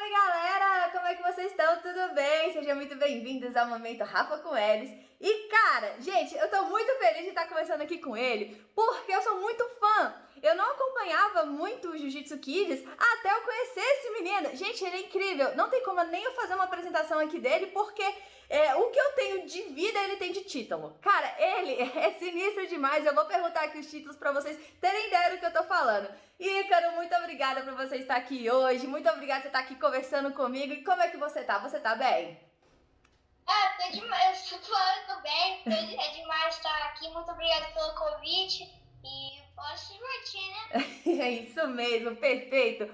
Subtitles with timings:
[0.00, 0.90] salve galera!
[0.92, 1.76] Como é que vocês estão?
[1.82, 2.52] Tudo bem?
[2.54, 5.09] Sejam muito bem-vindos ao Momento Rafa com Elis.
[5.20, 9.20] E cara, gente, eu tô muito feliz de estar conversando aqui com ele, porque eu
[9.20, 10.14] sou muito fã.
[10.42, 14.56] Eu não acompanhava muito o Jiu-Jitsu Kids até eu conhecer esse menino.
[14.56, 15.54] Gente, ele é incrível.
[15.54, 18.02] Não tem como nem eu fazer uma apresentação aqui dele, porque
[18.48, 20.96] é, o que eu tenho de vida, ele tem de título.
[21.02, 23.04] Cara, ele é sinistro demais.
[23.04, 26.08] Eu vou perguntar aqui os títulos para vocês terem ideia do que eu tô falando.
[26.38, 28.86] Ícaro, muito obrigada por você estar aqui hoje.
[28.86, 30.72] Muito obrigada por você estar aqui conversando comigo.
[30.72, 31.58] E como é que você tá?
[31.58, 32.49] Você tá bem?
[33.52, 37.08] Ah, tô demais, tô bem, é demais estar aqui.
[37.08, 38.62] Muito obrigada pelo convite
[39.02, 40.84] e pode se divertir, né?
[41.24, 42.84] é isso mesmo, perfeito.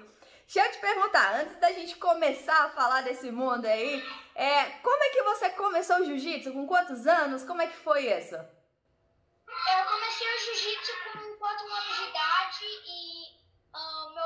[0.46, 4.02] Deixa eu te perguntar, antes da gente começar a falar desse mundo aí,
[4.34, 6.52] é, como é que você começou o jiu-jitsu?
[6.52, 7.44] Com quantos anos?
[7.44, 8.34] Como é que foi isso?
[8.34, 13.25] Eu comecei o jiu-jitsu com 4 anos de idade e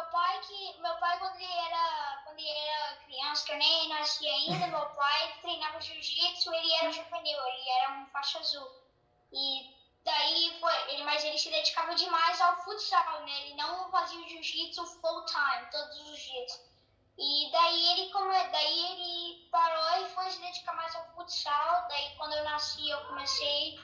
[0.01, 3.89] meu pai que meu pai quando ele era quando ele era criança, que eu nem
[3.89, 8.71] nasci ainda, meu pai treinava jiu-jitsu, ele era juvenil, ele era um faixa azul.
[9.31, 13.43] E daí foi, ele, mas ele se dedicava demais ao futsal, né?
[13.43, 16.71] Ele não fazia jiu-jitsu full time, todos os dias.
[17.19, 21.89] E daí ele como daí ele parou e foi se dedicar mais ao futsal.
[21.89, 23.79] Daí quando eu nasci eu comecei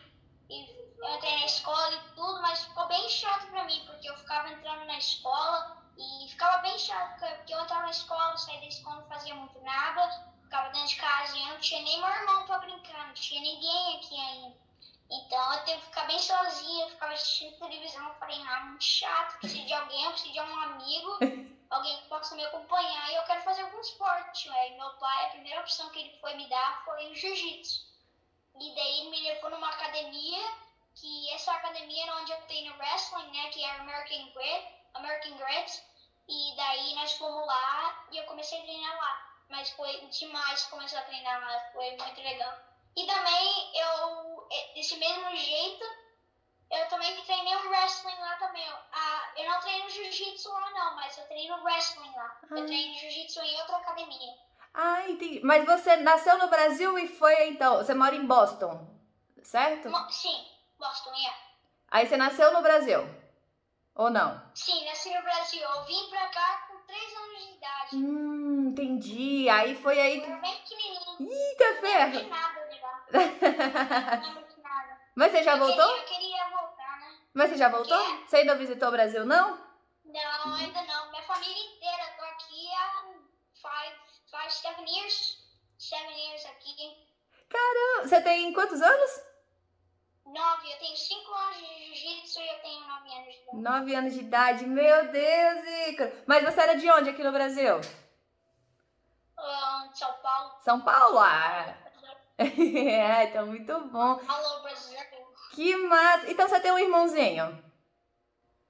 [0.48, 4.16] e eu entrei na escola e tudo, mas ficou bem chato pra mim, porque eu
[4.16, 8.66] ficava entrando na escola e ficava bem chato, porque eu entrava na escola, saía da
[8.66, 12.08] escola, não fazia muito nada, ficava dentro de casa e eu não tinha nem meu
[12.08, 14.66] irmão pra brincar, não tinha ninguém aqui ainda.
[15.08, 19.38] Então eu teve que ficar bem sozinha, ficava assistindo televisão, eu falei, ah, muito chato,
[19.38, 21.18] preciso de alguém, eu preciso de um amigo,
[21.70, 24.50] alguém que possa me acompanhar e eu quero fazer algum esporte.
[24.50, 27.86] Aí meu pai, a primeira opção que ele foi me dar foi o jiu-jitsu.
[28.60, 30.42] E daí ele me levou numa academia,
[30.94, 35.82] que essa academia era onde eu treino wrestling, né, que é American Grit, American Grit.
[36.28, 39.26] E daí nós fomos lá e eu comecei a treinar lá.
[39.48, 42.52] Mas foi demais começar a treinar lá, foi muito legal.
[42.96, 45.84] E também eu, desse mesmo jeito,
[46.70, 48.66] eu também treinei o wrestling lá também.
[48.92, 52.40] Ah, eu não treino jiu-jitsu lá não, mas eu treino wrestling lá.
[52.42, 52.58] Ah.
[52.58, 54.34] Eu treino jiu-jitsu em outra academia.
[54.74, 55.40] Ah, entendi.
[55.44, 57.76] Mas você nasceu no Brasil e foi então.
[57.76, 58.86] Você mora em Boston,
[59.42, 59.90] certo?
[60.10, 60.46] Sim,
[60.78, 61.18] Boston, é.
[61.18, 61.38] Yeah.
[61.88, 63.25] Aí você nasceu no Brasil?
[63.96, 64.42] Ou não?
[64.54, 65.62] Sim, nasci no Brasil.
[65.62, 67.96] Eu vim pra cá com 3 anos de idade.
[67.96, 69.48] Hum, entendi.
[69.48, 70.18] Aí foi aí.
[70.18, 71.32] Eu bem pequenininho.
[71.32, 72.20] Eita, ferro!
[72.20, 73.06] Não nada de lá.
[74.20, 75.00] Não nada.
[75.14, 75.86] Mas você já eu voltou?
[75.86, 77.18] Queria, eu queria voltar, né?
[77.32, 77.98] Mas você já voltou?
[77.98, 78.24] Quê?
[78.28, 79.58] Você ainda visitou o Brasil, não?
[80.04, 81.10] Não, ainda não.
[81.10, 82.04] Minha família inteira.
[82.18, 83.02] Tô aqui há
[83.54, 83.96] five,
[84.30, 85.38] five, seven years.
[85.78, 86.76] Seven years aqui.
[87.48, 88.08] Caramba!
[88.08, 89.10] Você tem quantos anos?
[90.26, 90.72] Nove.
[90.72, 93.56] Eu tenho cinco anos de jiu-jitsu e eu tenho nove anos de idade.
[93.62, 94.66] Nove anos de idade.
[94.66, 96.12] Meu Deus, Ícaro.
[96.26, 97.80] Mas você era de onde aqui no Brasil?
[99.94, 100.60] São Paulo.
[100.62, 101.18] São Paulo?
[101.20, 101.74] Ah.
[102.38, 104.20] é, então muito bom.
[104.28, 104.98] Alô, Brasil.
[105.54, 106.30] Que massa.
[106.30, 107.64] Então você tem um irmãozinho?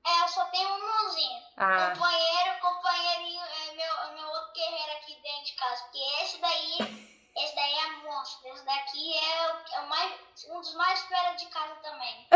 [0.06, 1.42] É, eu só tenho um irmãozinho.
[1.56, 1.92] Ah.
[1.92, 5.82] Companheiro, companheirinho, é meu, é meu outro guerreiro aqui dentro de casa.
[5.82, 6.78] Porque esse daí,
[7.36, 8.48] esse daí é monstro.
[8.52, 10.12] Esse daqui é, o, é o mais,
[10.50, 12.28] um dos mais fera de casa também.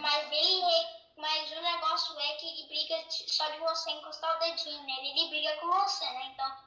[0.00, 0.86] mas ele,
[1.18, 5.10] mas o negócio é que ele briga só de você encostar o dedinho nele.
[5.10, 6.30] Ele briga com você, né?
[6.32, 6.66] Então,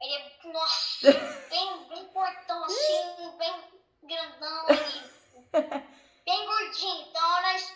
[0.00, 1.12] ele é, nossa,
[1.50, 3.64] bem, bem portão assim, bem
[4.02, 7.06] grandão e bem gordinho.
[7.08, 7.74] Então, nós,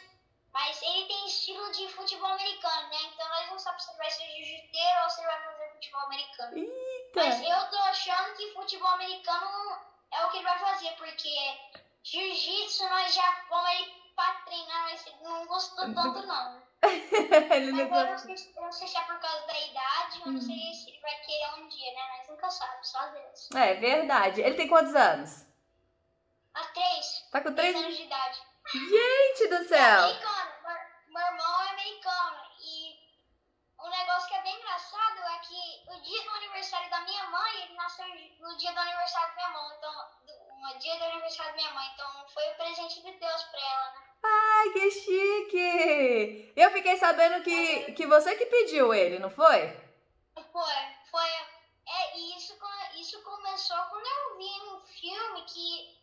[0.52, 2.98] mas ele tem estilo de futebol americano, né?
[3.04, 6.00] Então, nós não sabemos se ele vai ser jiu-jiteiro ou se ele vai fazer futebol
[6.02, 6.58] americano.
[6.58, 7.24] Eita!
[7.24, 9.78] Mas eu tô achando que futebol americano
[10.12, 11.34] é o que ele vai fazer, porque
[12.02, 16.68] jiu-jitsu nós já vamos ele pra treinar, mas ele não gostou tanto não.
[16.82, 18.36] ele não Mas eu não, gosta.
[18.36, 21.00] sei, eu não sei se é por causa da idade, eu não sei se ele
[21.00, 22.00] vai querer um dia, né?
[22.16, 23.50] Mas nunca sabe, só Deus.
[23.56, 24.40] É verdade.
[24.40, 25.44] Ele tem quantos anos?
[26.54, 27.84] A três, Tá com três três.
[27.84, 28.40] anos de idade.
[28.72, 30.02] Gente do É céu!
[30.04, 30.50] americano,
[31.08, 32.42] meu, irmão é americano.
[32.60, 32.96] E
[33.80, 37.62] um negócio que é bem engraçado é que o dia do aniversário da minha mãe,
[37.62, 38.06] ele nasceu
[38.40, 39.76] no dia do aniversário da minha mãe.
[39.78, 39.94] Então,
[40.60, 41.88] no dia do aniversário da minha mãe.
[41.94, 44.08] Então, foi o presente de Deus pra ela, né?
[44.24, 46.52] Ai, que chique!
[46.56, 49.30] Eu fiquei sabendo que, que você que pediu ele, não?
[49.30, 49.68] Foi,
[50.52, 51.28] foi.
[51.90, 52.98] É, e isso, co-
[53.68, 55.98] começou quando eu vi um filme que.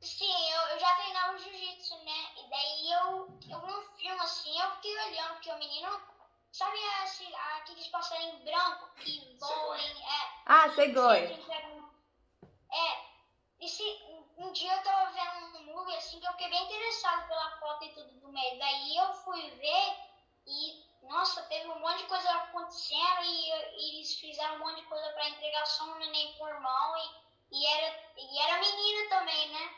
[0.00, 2.32] Sim, eu, eu já treinava jiu-jitsu, né?
[2.38, 6.12] E daí eu, eu vi um filme assim, eu fiquei olhando, porque o menino.
[6.50, 9.74] Sabe esse, aqueles passarinhos brancos que voam?
[9.74, 11.32] É, Ah, Segoi.
[12.70, 13.12] É.
[13.58, 16.62] E se, um, um dia eu tava vendo um movie assim que eu fiquei bem
[16.64, 18.58] interessado pela foto e tudo do meio.
[18.58, 19.96] Daí eu fui ver
[20.46, 24.86] e, nossa, teve um monte de coisa acontecendo e, e eles fizeram um monte de
[24.88, 29.48] coisa pra entregar só um neném pro irmão e, e, era, e era menina também,
[29.50, 29.74] né?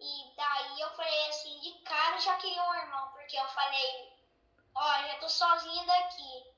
[0.00, 4.12] E daí eu falei assim, de cara já queria um irmão, porque eu falei,
[4.74, 6.54] ó, já tô sozinha daqui.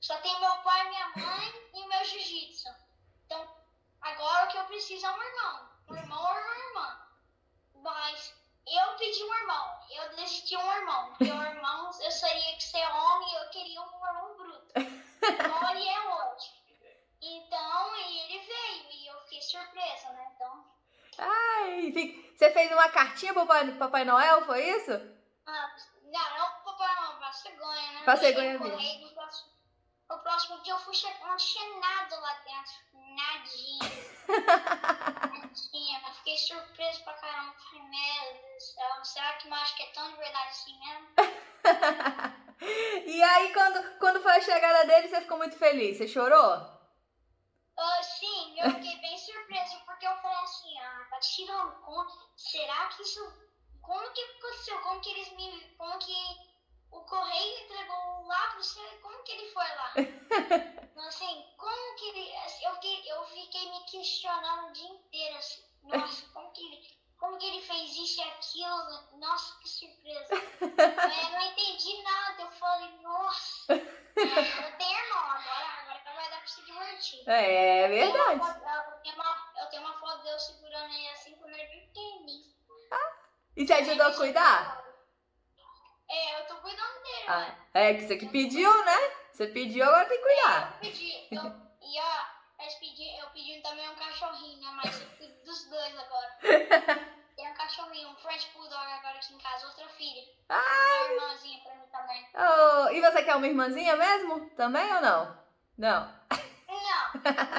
[0.00, 2.68] Só tem meu pai, minha mãe e o meu jiu-jitsu.
[3.24, 3.56] Então,
[4.00, 5.68] agora o que eu preciso é um irmão.
[5.88, 7.06] Um irmão ou uma irmã.
[7.74, 9.80] Mas eu pedi um irmão.
[9.90, 11.08] Eu decidi um irmão.
[11.10, 14.72] Porque o irmão, eu seria que ser homem e eu queria um irmão bruto.
[14.76, 16.62] Ele é hoje.
[17.20, 20.32] Então, e ele veio e eu fiquei surpresa, né?
[20.34, 20.64] Então,
[21.18, 21.92] Ai,
[22.34, 24.92] você fez uma cartinha pro Papai, Papai Noel, foi isso?
[25.46, 28.02] ah, não, não pro papai não, pra cegonha, né?
[28.04, 29.06] Pra cegonha mesmo.
[29.06, 29.52] No próximo,
[30.10, 32.72] no próximo dia eu fui chegar, não tinha nada lá dentro.
[33.14, 33.90] Nadinha.
[35.52, 36.00] Nadinha.
[36.06, 37.54] Eu fiquei surpresa pra caramba.
[37.58, 41.08] Falei, meu Deus do céu, será que mágica é tão de verdade assim mesmo?
[43.04, 45.98] E aí, quando, quando foi a chegada dele, você ficou muito feliz?
[45.98, 46.54] Você chorou?
[47.76, 52.86] Ah, sim, eu fiquei bem surpresa, porque eu falei assim, ah, tá tirando conta, será
[52.86, 53.20] que isso,
[53.80, 56.14] como que aconteceu, como que eles me, como que
[56.92, 59.92] o correio entregou lá pro você, como que ele foi lá?
[61.08, 65.64] assim, como que ele, assim, eu fiquei, eu fiquei me questionando o dia inteiro, assim,
[65.82, 70.34] nossa, como que ele, como que ele fez isso e aquilo, nossa, que surpresa.
[70.62, 76.30] É, eu não entendi nada, eu falei, nossa, é, eu tenho irmão agora, agora vai
[76.30, 77.28] dar pra se divertir.
[77.28, 78.40] É uma verdade.
[78.40, 81.66] foto- Eu tenho uma, eu tenho uma foto dele segurando ele assim quando ele é
[81.66, 82.52] bem pequenininho.
[83.56, 84.84] E você ajudou a cuidar?
[86.08, 87.90] É, eu tô cuidando dele, Ah, né?
[87.90, 88.98] é que você que pediu, né?
[89.32, 90.74] Você pediu, agora tem que cuidar.
[90.74, 91.42] Eu pedi, eu,
[91.80, 94.72] e ó, eu pedi, eu pedi também um cachorrinho, né?
[94.76, 96.38] Mas eu cuido dos dois agora.
[97.34, 100.22] Tem um cachorrinho, um French Bulldog agora aqui em casa, outra filha.
[100.50, 102.28] Uma irmãzinha pra mim também.
[102.34, 104.50] Oh, e você quer uma irmãzinha mesmo?
[104.50, 105.38] Também ou não?
[105.78, 106.22] Não.
[106.68, 107.12] Não,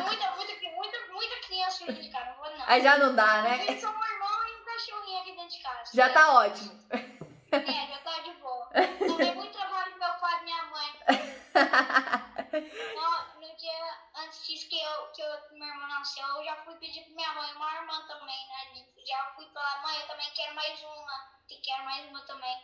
[0.03, 2.65] muita, muita, muita, muita criança aqui de casa, não vou não.
[2.67, 3.65] Aí já não dá, Eu né?
[3.65, 5.91] tenho só um irmão e um cachorrinho aqui dentro de casa.
[5.91, 6.79] Já tá ótimo.
[7.51, 8.69] É, já tá de boa.
[9.07, 11.33] Tomei muito trabalho do meu pai e minha mãe.
[12.53, 16.75] No, no dia antes disso que eu, que eu, meu irmão nasceu, eu já fui
[16.75, 18.85] pedir pra minha mãe, uma irmã também, né?
[19.07, 21.33] Já fui falar, mãe, eu também quero mais uma.
[21.49, 22.57] E quero mais uma também.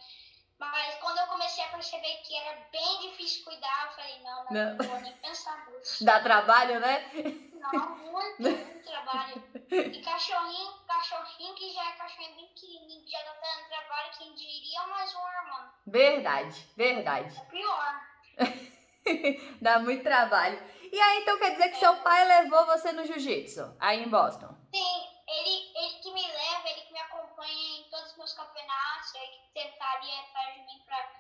[0.59, 4.51] Mas quando eu comecei a perceber que era bem difícil cuidar, eu falei, não, não,
[4.51, 4.75] Não.
[4.75, 6.03] não vou nem pensar nisso.
[6.03, 7.09] Dá trabalho, né?
[7.53, 9.43] Não, muito, muito trabalho.
[9.71, 14.33] E cachorrinho, cachorrinho que já é cachorrinho bem pequenininho, que já tá dando trabalho, quem
[14.35, 15.73] diria mais uma irmã.
[15.87, 17.37] Verdade, verdade.
[17.37, 18.01] É pior.
[19.61, 20.61] Dá muito trabalho.
[20.91, 24.55] E aí, então quer dizer que seu pai levou você no jiu-jitsu, aí em Boston?
[24.73, 29.13] Sim, ele, ele que me leva, ele que me acompanha em todos os meus campeonatos,
[29.15, 31.11] ele que tentaria atrás de mim pra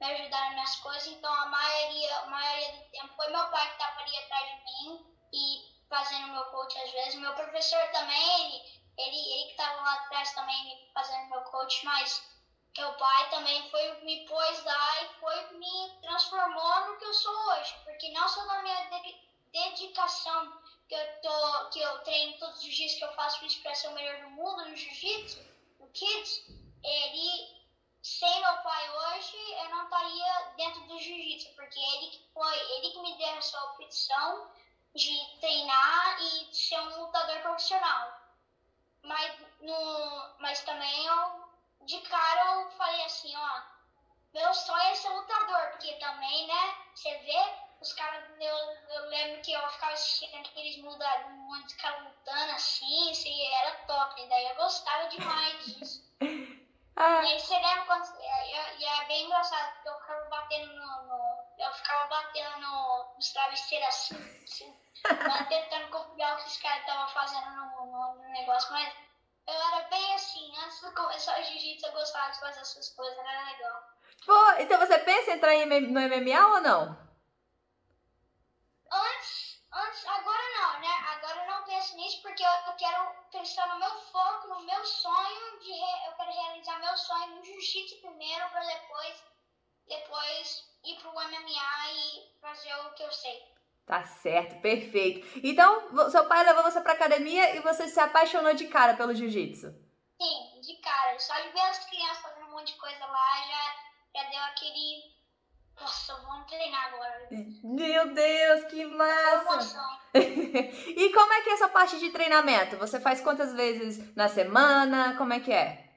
[0.00, 1.06] me ajudar nas minhas coisas.
[1.08, 4.64] Então a maioria, a maioria do tempo foi meu pai que estava ali atrás de
[4.64, 7.14] mim e fazendo meu coach às vezes.
[7.16, 8.62] Meu professor também, ele,
[8.98, 12.37] ele, ele que estava lá atrás também fazendo meu coach, mas
[12.76, 17.32] meu pai também foi me pôs lá e foi me transformou no que eu sou
[17.50, 17.74] hoje.
[17.84, 19.20] Porque não só na minha de-
[19.50, 20.52] dedicação
[20.88, 23.88] que eu, tô, que eu treino todos os dias que eu faço isso para ser
[23.88, 25.38] o melhor do mundo no jiu-jitsu,
[25.78, 26.44] no kids,
[26.82, 27.48] ele,
[28.02, 32.90] sem meu pai hoje, eu não estaria dentro do jiu-jitsu, porque ele que foi, ele
[32.90, 34.50] que me deu essa opção
[34.94, 38.18] de treinar e ser um lutador profissional.
[39.02, 41.37] Mas, no, mas também eu,
[41.88, 43.62] de cara, eu falei assim, ó,
[44.34, 48.56] meu sonho é ser lutador, porque também, né, você vê, os caras, eu,
[48.96, 53.46] eu lembro que eu ficava assistindo aqueles mudados, um monte de cara lutando assim, assim,
[53.54, 56.02] era top, e daí eu gostava demais disso.
[57.00, 58.04] Ah, E aí você lembra quando.
[58.76, 61.02] E é, bem engraçado, porque eu ficava batendo no.
[61.06, 64.76] no- eu ficava batendo no, nos travesseiros assim, assim
[65.48, 68.92] tentando copiar o que os caras estavam fazendo no, no, no negócio, mas
[69.48, 73.18] eu era bem assim, antes de começar o jiu-jitsu eu gostava de fazer essas coisas,
[73.18, 73.82] era legal.
[74.26, 77.08] pô, então você pensa em entrar no MMA ou não?
[78.90, 80.88] Antes, antes, agora não, né?
[81.14, 84.84] Agora eu não penso nisso porque eu, eu quero pensar no meu foco, no meu
[84.84, 89.22] sonho de re- eu quero realizar meu sonho no jiu-jitsu primeiro para depois
[89.86, 93.42] depois ir pro MMA e fazer o que eu sei.
[93.88, 95.26] Tá certo, perfeito.
[95.42, 99.68] Então, seu pai levou você pra academia e você se apaixonou de cara pelo jiu-jitsu.
[100.20, 104.22] Sim, de cara, só de ver as crianças fazendo um monte de coisa lá já,
[104.22, 105.18] já deu aquele
[105.80, 107.28] nossa, vamos treinar agora.
[107.62, 109.98] Meu Deus, que massa!
[110.14, 112.76] E como é que é essa parte de treinamento?
[112.78, 115.16] Você faz quantas vezes na semana?
[115.16, 115.88] Como é que é?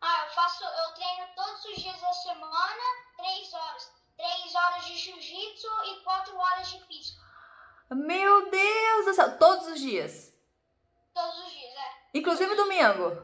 [0.00, 2.82] Ah, eu faço, eu treino todos os dias da semana,
[3.16, 3.92] três horas.
[4.16, 7.22] Três horas de jiu-jitsu e quatro horas de físico.
[7.90, 9.04] Meu Deus!
[9.04, 10.32] do céu, todos os dias.
[11.14, 11.92] Todos os dias, é.
[12.14, 13.22] Inclusive domingo.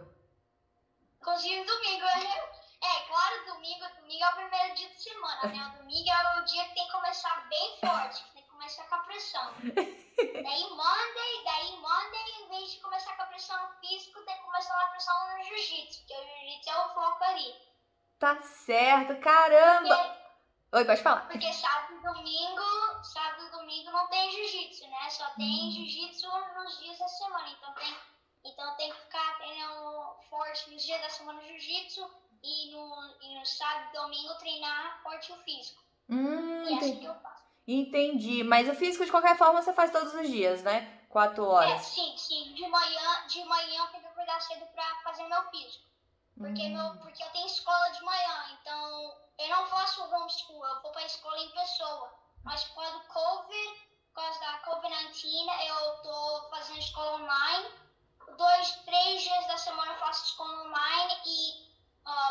[1.20, 2.04] Inclusive domingo.
[2.04, 5.72] eu- É, claro, domingo, domingo é o primeiro dia de semana, né?
[5.74, 8.84] O domingo é o dia que tem que começar bem forte, que tem que começar
[8.84, 9.54] com a pressão.
[10.44, 14.74] daí Monday, daí Monday, em vez de começar com a pressão física, tem que começar
[14.74, 17.54] com a pressão no jiu-jitsu, porque o jiu-jitsu é o foco ali.
[18.18, 20.23] Tá certo, caramba.
[20.74, 21.28] Oi, pode falar.
[21.28, 25.08] porque sábado e domingo, sábado e domingo não tem jiu-jitsu, né?
[25.10, 26.26] Só tem jiu-jitsu
[26.56, 27.96] nos dias da semana, então tem,
[28.44, 32.10] então tem que ficar treinando forte nos dias da semana jiu-jitsu
[32.42, 35.80] e no, e no sábado e domingo treinar forte o físico.
[36.08, 36.98] Hum, E é assim entendi.
[37.00, 37.44] que eu faço.
[37.68, 38.42] entendi.
[38.44, 41.02] Mas o físico, de qualquer forma, você faz todos os dias, né?
[41.08, 41.82] Quatro É, horas.
[41.86, 42.52] sim, sim.
[42.52, 45.84] De manhã, de manhã eu tenho que acordar cedo pra fazer meu físico.
[46.36, 46.72] Porque, Hum.
[46.72, 51.04] meu, porque eu tenho escola de manhã, então eu não faço homeschool, eu vou pra
[51.06, 52.12] escola em pessoa.
[52.42, 53.80] Mas por causa do Covid,
[54.12, 57.68] por causa da Covid-19, eu tô fazendo escola online.
[58.36, 61.64] Dois, três dias da semana eu faço escola online e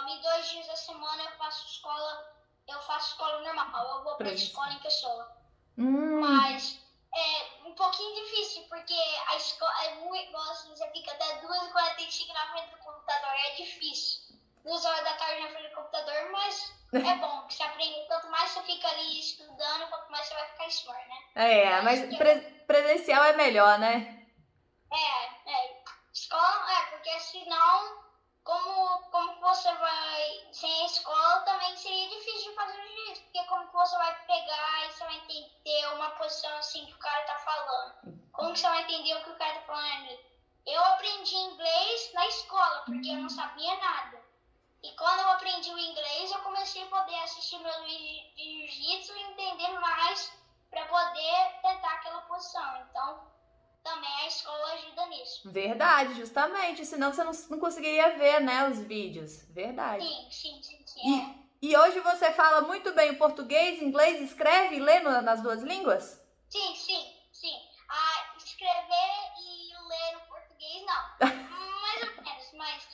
[0.07, 2.23] e dois dias da semana eu faço escola,
[2.67, 4.49] eu faço escola normal, eu vou pra Presencial.
[4.49, 5.37] escola em pessoa.
[5.77, 6.79] Hum, Mas
[7.15, 8.93] é um pouquinho difícil, porque
[9.29, 13.55] a escola é muito igual assim, você fica até 2h45 na frente do computador, é
[13.55, 14.21] difícil.
[14.63, 18.05] Duas horas da tarde na frente do computador, mas é bom, que você aprende.
[18.07, 21.15] Quanto mais você fica ali estudando, quanto mais você vai ficar smart, né?
[21.35, 24.27] é, mas pre- presencial é melhor, né?
[24.91, 25.83] É, é.
[26.13, 28.02] Escola, é, porque senão,
[28.43, 30.49] como, como você vai.
[30.51, 34.25] Sem a escola também seria difícil de fazer o jiu porque como que você vai
[34.25, 38.21] pegar e você vai entender uma posição assim que o cara tá falando?
[38.31, 40.19] Como que você vai entender o que o cara tá falando ali?
[40.65, 44.23] Eu aprendi inglês na escola, porque eu não sabia nada.
[44.81, 49.17] E quando eu aprendi o inglês, eu comecei a poder assistir meu vídeo de jiu-jitsu
[49.17, 50.31] e entender mais
[50.69, 52.87] para poder tentar aquela posição.
[52.89, 53.32] Então,
[53.83, 55.51] também a escola ajuda nisso.
[55.51, 56.85] Verdade, justamente.
[56.85, 59.43] Senão você não, não conseguiria ver, né, os vídeos.
[59.49, 60.03] Verdade.
[60.03, 61.21] Sim, sim, sim, sim.
[61.21, 61.43] é.
[61.61, 66.21] E hoje você fala muito bem o português, inglês, escreve e lê nas duas línguas?
[66.49, 67.55] Sim, sim, sim.
[67.89, 71.29] Ah, escrever e ler no português, não.
[71.81, 72.87] Mais ou menos, mas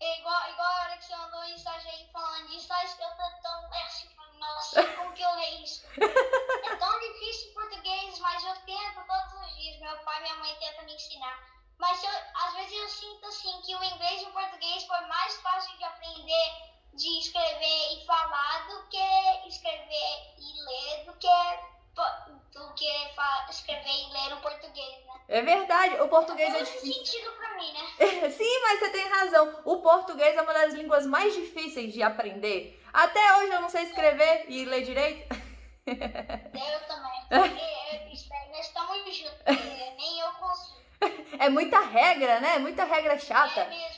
[0.00, 3.74] é igual, igual a hora que você andou em aí falando disso, a escrita tão
[3.74, 5.82] é assim, nossa, como que eu leio isso?
[6.62, 9.29] É tão difícil em português, mas eu tento todos
[9.70, 9.80] dias.
[9.80, 11.38] Meu pai e minha mãe tentam me ensinar.
[11.78, 15.34] Mas eu, às vezes eu sinto assim que o inglês e o português foi mais
[15.40, 16.52] fácil de aprender,
[16.94, 21.28] de escrever e falar do que escrever e ler do que
[22.52, 22.86] do que
[23.50, 25.20] escrever e ler no português, né?
[25.28, 26.92] É verdade, o português é difícil.
[27.04, 28.30] sentido pra mim, né?
[28.30, 29.62] Sim, mas você tem razão.
[29.64, 32.82] O português é uma das línguas mais difíceis de aprender.
[32.92, 35.34] Até hoje eu não sei escrever e ler direito.
[35.86, 37.20] Eu também.
[37.30, 40.80] Porque eu- isso daí nós estamos juntos, porque nem eu consigo.
[41.38, 42.58] É muita regra, né?
[42.58, 43.60] Muita regra chata.
[43.60, 43.89] é.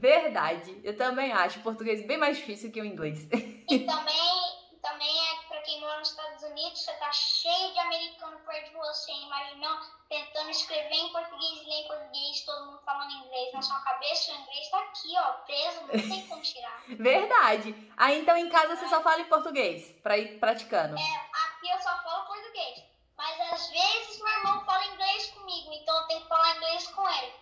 [0.00, 0.80] Verdade.
[0.82, 3.28] Eu também acho o português bem mais difícil que o inglês.
[3.70, 8.40] E também, também é pra quem mora nos Estados Unidos, você tá cheio de americano
[8.40, 13.12] perto de você, imaginando, tentando escrever em português e ler em português, todo mundo falando
[13.12, 16.82] inglês na sua cabeça, o inglês tá aqui, ó, preso, não tem como tirar.
[16.88, 17.92] Verdade.
[17.96, 20.96] Aí então em casa você só fala em português, pra ir praticando.
[20.98, 21.16] É,
[21.46, 22.82] aqui eu só falo português,
[23.16, 27.08] mas às vezes meu irmão fala inglês comigo, então eu tenho que falar inglês com
[27.08, 27.32] ele.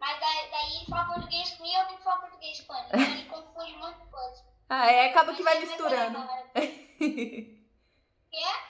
[0.00, 2.86] Mas daí, daí fala português comigo, eu tenho que falar português com ele.
[2.88, 4.44] Então ele confunde muita coisa.
[4.68, 6.18] Ah, é, acaba que vai misturando.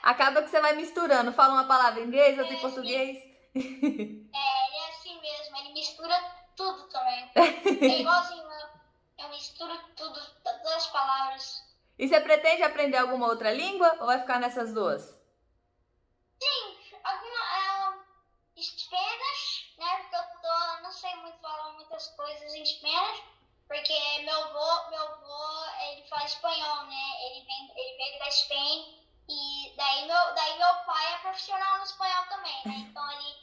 [0.01, 1.31] Acaba que você vai misturando.
[1.31, 3.17] Fala uma palavra em inglês, outra em É, português.
[3.53, 6.15] É, ele é assim mesmo, ele mistura
[6.55, 7.29] tudo também.
[7.35, 8.81] É igualzinho eu.
[9.25, 11.63] Eu misturo tudo, todas as palavras.
[11.99, 15.21] E você pretende aprender alguma outra língua ou vai ficar nessas duas?
[17.03, 17.97] Alguma.
[17.97, 19.97] Uh, Spanish, né?
[19.97, 20.81] Porque eu tô.
[20.81, 23.23] Não sei muito falar muitas coisas em Spanish.
[23.67, 27.25] Porque meu avô, meu avô, ele fala espanhol, né?
[27.25, 29.01] Ele, vem, ele veio da Espanha.
[29.29, 32.73] E daí meu, daí meu pai é profissional no espanhol também, né?
[32.79, 33.35] Então ele,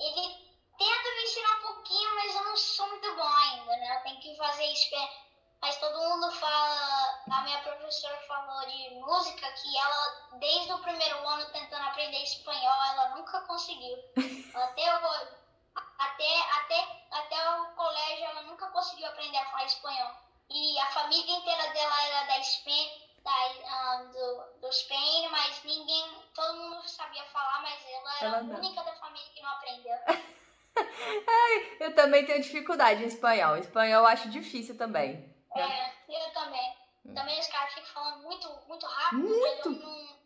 [0.00, 0.34] ele
[0.78, 3.96] tenta me ensinar um pouquinho, mas eu não sou muito bom ainda, né?
[3.96, 4.90] Eu tenho que fazer isso.
[5.60, 11.26] Mas todo mundo fala, a minha professora falou de música que ela, desde o primeiro
[11.26, 13.96] ano tentando aprender espanhol, ela nunca conseguiu.
[14.54, 15.43] Até hoje.
[15.98, 20.12] Até, até, até o colégio ela nunca conseguiu aprender a falar espanhol.
[20.50, 22.90] E a família inteira dela era da Espanha,
[23.22, 28.36] da, um, do, do Spain, mas ninguém, todo mundo sabia falar, mas ela era Ela
[28.38, 28.56] a não.
[28.56, 29.96] única da família que não aprendeu.
[31.80, 33.56] Eu também tenho dificuldade em espanhol.
[33.56, 35.32] Espanhol eu acho difícil também.
[35.54, 36.76] É, eu também.
[37.14, 39.24] Também os caras ficam falando muito, muito rápido.
[39.24, 39.28] Hum.
[39.28, 39.70] Muito.
[39.70, 40.16] Nós vamos num,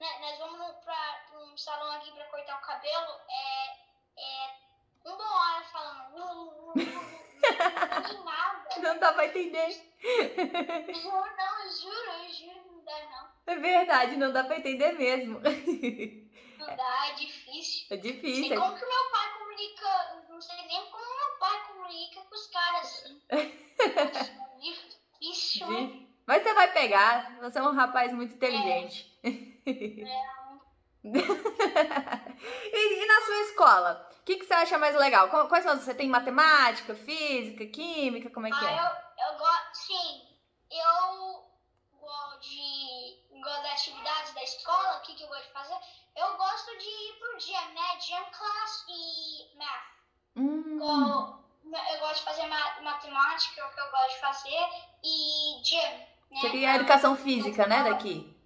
[0.00, 3.20] né, nós vamos pra, num salão aqui pra cortar o cabelo.
[3.30, 3.85] É,
[4.18, 4.50] é
[5.04, 6.72] uma hora falando.
[8.24, 8.80] Nada.
[8.82, 9.68] Não dá pra entender.
[11.04, 13.26] Não, não, juro, eu juro, não dá não.
[13.46, 15.40] É verdade, não dá pra entender mesmo.
[16.58, 17.86] Não dá, é difícil.
[17.90, 18.60] É Não sei difícil.
[18.60, 20.24] como que meu pai comunica.
[20.28, 23.22] Não sei nem como meu pai comunica com os caras assim.
[23.28, 23.36] É
[24.60, 25.66] difícil.
[25.76, 27.38] Di- Mas você vai pegar.
[27.40, 29.16] Você é um rapaz muito inteligente.
[29.24, 30.02] e,
[33.02, 34.05] e na sua escola?
[34.26, 35.28] O que, que você acha mais legal?
[35.28, 35.76] Qu- Quais são?
[35.78, 38.28] Você tem matemática, física, química?
[38.30, 38.74] Como é que Ah, é?
[38.74, 39.74] eu, eu gosto.
[39.76, 40.26] Sim,
[40.68, 41.48] eu
[42.00, 43.24] gosto de.
[43.40, 45.76] Gosto das atividades da escola, o que, que eu gosto de fazer?
[46.16, 48.00] Eu gosto de ir pro gym, né?
[48.00, 49.94] Gym class e math.
[50.34, 54.68] Hum, Eu, eu gosto de fazer ma- matemática, é o que eu gosto de fazer,
[55.04, 56.06] e gym.
[56.32, 56.40] Né?
[56.40, 58.36] seria a educação física, né, daqui?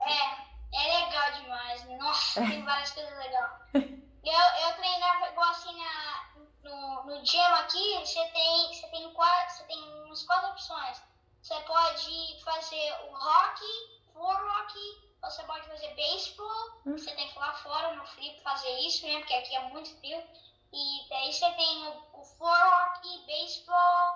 [0.00, 1.84] É, é legal demais.
[1.96, 3.52] Nossa, tem várias coisas legais.
[4.24, 6.30] Eu, eu treinava igual assim na,
[6.62, 11.02] no, no gym aqui, você tem, você, tem quatro, você tem umas quatro opções.
[11.42, 16.96] Você pode fazer o hockey, floor hockey, você pode fazer beisebol, Hum.
[16.96, 19.18] você tem que ir lá fora no frio pra fazer isso, né?
[19.18, 20.22] Porque aqui é muito frio.
[20.72, 24.14] E daí você tem o, o floor hockey, beisebol,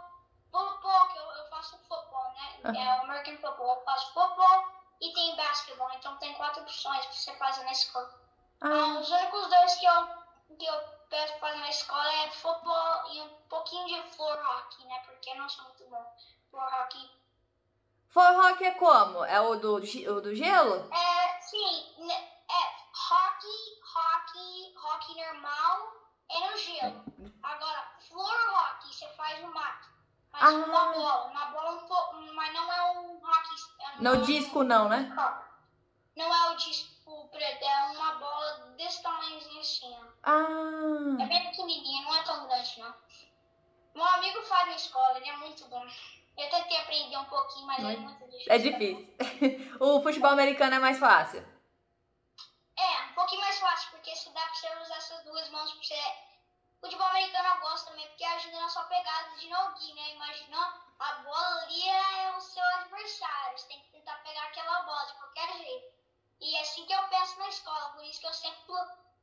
[0.51, 2.61] futebol, que eu, eu faço futebol, né?
[2.81, 4.65] É o American Football, eu faço futebol
[5.01, 5.91] e tem basquetebol.
[5.95, 8.25] Então tem quatro opções pra você fazer na escola.
[8.61, 10.07] Ah, os únicos dois que eu,
[10.59, 14.99] que eu peço pra na escola é futebol e um pouquinho de floor hockey, né?
[15.05, 16.17] Porque eu não sou muito bom.
[16.51, 17.11] Floor hockey.
[18.09, 19.25] for rock é como?
[19.27, 20.90] É o do, o do gelo?
[20.92, 22.77] É, sim, né, é
[23.12, 25.92] hockey, hockey, hockey normal
[26.31, 27.05] é no gelo.
[27.42, 29.88] Agora, floor hockey você faz no mato.
[30.33, 30.51] Mas Ah.
[30.51, 33.57] uma bola, uma bola um pouco, mas não é um hockey.
[33.81, 35.14] é No uma- disco não, né?
[36.16, 36.95] Não é o disco
[37.31, 40.07] preto, é uma bola desse tamanhozinho assim, ó.
[40.25, 42.95] Ah, É bem pequenininha, não é tão grande, não.
[43.95, 45.87] Meu amigo faz na escola, ele é muito bom.
[46.37, 48.53] Eu tentei aprender um pouquinho, mas é muito difícil.
[48.53, 49.16] é difícil.
[49.81, 51.40] o futebol americano é mais fácil.
[52.79, 55.83] É, um pouquinho mais fácil, porque se dá pra você usar essas duas mãos pra
[55.83, 56.27] você.
[56.81, 60.11] Futebol americano eu gosto também, porque ajuda na sua pegada de no-gi, né?
[60.12, 63.57] Imagina a bola ali é o seu adversário.
[63.59, 65.95] Você tem que tentar pegar aquela bola de qualquer jeito.
[66.40, 68.77] E é assim que eu penso na escola, por isso que eu sempre tô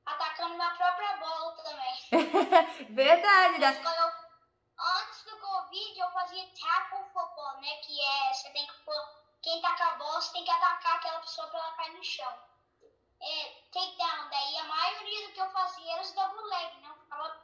[0.06, 2.88] atacando minha própria bola também.
[2.90, 3.78] Verdade, Na né?
[3.78, 4.14] escola
[4.80, 7.76] antes do Covid eu fazia tackle football, né?
[7.78, 9.24] Que é você tem que pôr.
[9.42, 12.34] Quem taca a bola, você tem que atacar aquela pessoa pra ela cair no chão.
[13.22, 16.90] É, takedown, daí a maioria do que eu fazia era os double leg, né?
[16.90, 17.42] Eu ficava.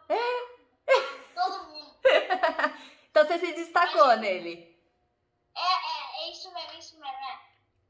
[1.36, 1.96] Todo mundo.
[3.12, 4.80] Então você se destacou nele.
[5.56, 7.40] É, é, é isso mesmo, é isso mesmo, é.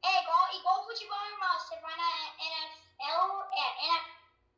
[0.02, 4.10] É igual, igual o futebol normal, você vai na NFL, é, NFL,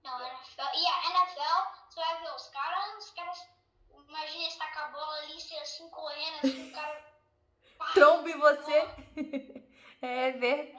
[0.02, 3.48] não, NFL, yeah, NFL, você vai ver os caras, os caras,
[4.08, 7.12] imagina você tá com a bola ali, você assim correndo, assim, o cara...
[8.28, 9.62] em você.
[10.04, 10.74] É ver,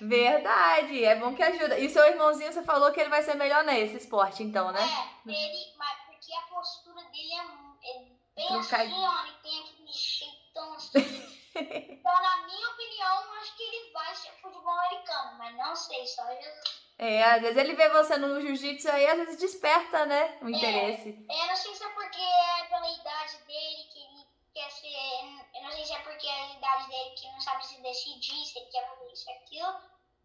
[0.00, 1.04] verdade.
[1.04, 1.78] É bom que ajuda.
[1.78, 4.80] E seu irmãozinho, você falou que ele vai ser melhor nesse esporte, então, né?
[4.80, 7.98] É, ele, mas porque a postura dele é, é
[8.34, 8.96] bem Truncadinho.
[8.96, 11.32] assim, ó, ele tem aquele jeitão assim.
[11.90, 16.26] então, na minha opinião, acho que ele vai ser futebol americano, mas não sei, só
[16.26, 16.84] Jesus.
[16.98, 20.38] É, às vezes ele vê você no jiu-jitsu aí, às vezes desperta, né?
[20.40, 21.08] O interesse.
[21.28, 25.56] Eu não sei se é porque é pela idade dele que ele quer ser.
[25.56, 28.46] Eu não sei se é porque é a idade dele que não sabe se decidir,
[28.46, 29.74] se ele quer fazer isso e aquilo.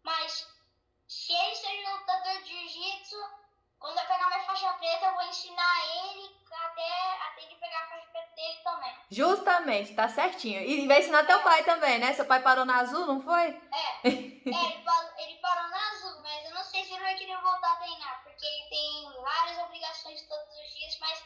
[0.04, 0.46] Mas
[1.08, 3.16] se ele ser lutador de jiu-jitsu,
[3.80, 7.88] quando eu pegar minha faixa preta, eu vou ensinar ele até, até ele pegar a
[7.88, 8.94] faixa preta dele também.
[9.10, 10.60] Justamente, tá certinho.
[10.60, 12.12] E vai ensinar teu pai também, né?
[12.12, 13.48] Seu pai parou na azul, não foi?
[13.48, 17.14] É, é ele, parou, ele parou na azul, mas eu não sei se ele vai
[17.16, 21.24] querer voltar a treinar, porque ele tem várias obrigações todos os dias, mas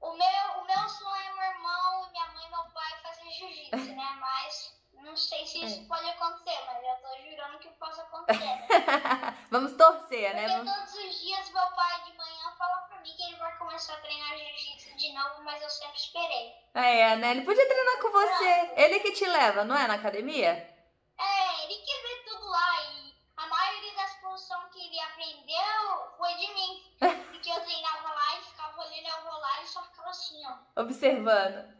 [0.00, 3.94] o meu, o meu sonho é meu irmão, minha mãe e meu pai fazer jiu-jitsu,
[3.94, 4.16] né?
[4.20, 8.42] Mas não sei se isso pode acontecer, mas eu tô jurando que possa acontecer.
[8.44, 8.66] né?
[9.50, 10.48] Vamos torcer, né?
[10.48, 13.54] Porque Vamos- todos os dias meu pai de manhã fala pra mim que ele vai
[13.58, 16.63] começar a treinar jiu-jitsu de novo, mas eu sempre esperei.
[16.74, 17.30] É, né?
[17.30, 18.72] Ele podia treinar com você.
[18.76, 19.86] Ele que te leva, não é?
[19.86, 20.50] Na academia?
[20.50, 26.34] É, ele quer ver tudo lá e a maioria das posições que ele aprendeu foi
[26.34, 26.82] de mim.
[27.30, 29.94] Porque eu treinava lá e ficava olhando eu rolar e só ficava
[30.76, 31.73] Observando.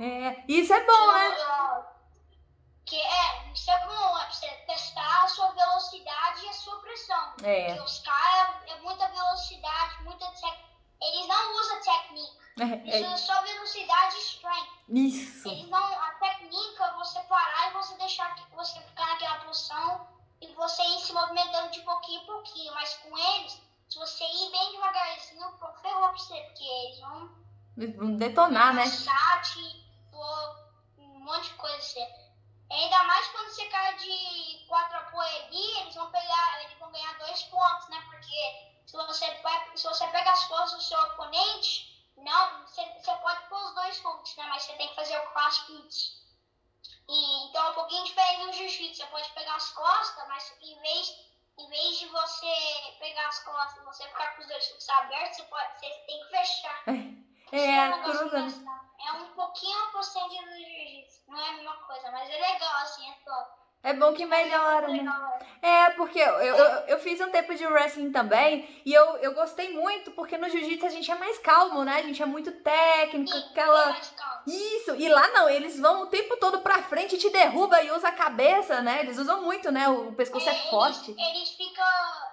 [0.00, 0.44] É.
[0.48, 1.86] Isso é bom, né?
[2.84, 6.80] Que é, isso é bom, é pra você testar a sua velocidade e a sua
[6.80, 7.34] pressão.
[7.42, 7.66] É.
[7.66, 10.72] Porque os caras, é muita velocidade, muita tec...
[11.00, 14.68] Eles não usam técnica, eles É, usam só velocidade e strength.
[14.88, 15.48] Isso.
[15.48, 20.06] Eles não, a técnica é você parar e você deixar que você ficar naquela posição
[20.40, 22.72] e você ir se movimentando de pouquinho em pouquinho.
[22.74, 27.41] Mas com eles, se você ir bem devagarzinho, ferrou pra você, porque eles vão
[27.76, 28.84] detonar, né?
[30.10, 30.24] Pô,
[30.98, 32.06] um monte de coisa assim.
[32.70, 37.18] Ainda mais quando você cai de quatro apoio ali, eles vão pegar, eles vão ganhar
[37.18, 38.02] dois pontos, né?
[38.10, 43.12] Porque se você, vai, se você pega as costas do seu oponente, não, você, você
[43.16, 44.44] pode pôr os dois pontos, né?
[44.48, 46.22] Mas você tem que fazer o crossfit.
[47.08, 49.02] E, então é um pouquinho diferente do jiu-jitsu.
[49.02, 51.16] Você pode pegar as costas, mas em vez,
[51.58, 55.36] em vez de você pegar as costas e você ficar com os dois chutes abertos,
[55.36, 56.82] você, pode, você tem que fechar.
[57.52, 58.38] É, Esse negócio cruza.
[58.38, 58.46] né?
[58.46, 58.82] engraçado.
[59.08, 61.22] É um pouquinho por cento do jiu-jitsu.
[61.28, 63.62] Não é a mesma coisa, mas é legal, assim, é top.
[63.84, 65.04] É bom que melhora, né?
[65.60, 69.72] É, porque eu, eu, eu fiz um tempo de wrestling também e eu, eu gostei
[69.72, 71.96] muito, porque no jiu-jitsu a gente é mais calmo, né?
[71.96, 73.92] A gente é muito técnico, Sim, aquela.
[74.16, 74.42] calmo.
[74.46, 77.90] Isso, e lá não, eles vão o tempo todo pra frente e te derruba e
[77.90, 79.00] usa a cabeça, né?
[79.00, 79.88] Eles usam muito, né?
[79.88, 81.10] O pescoço é, eles- forte.
[81.18, 81.84] Eles, ficam.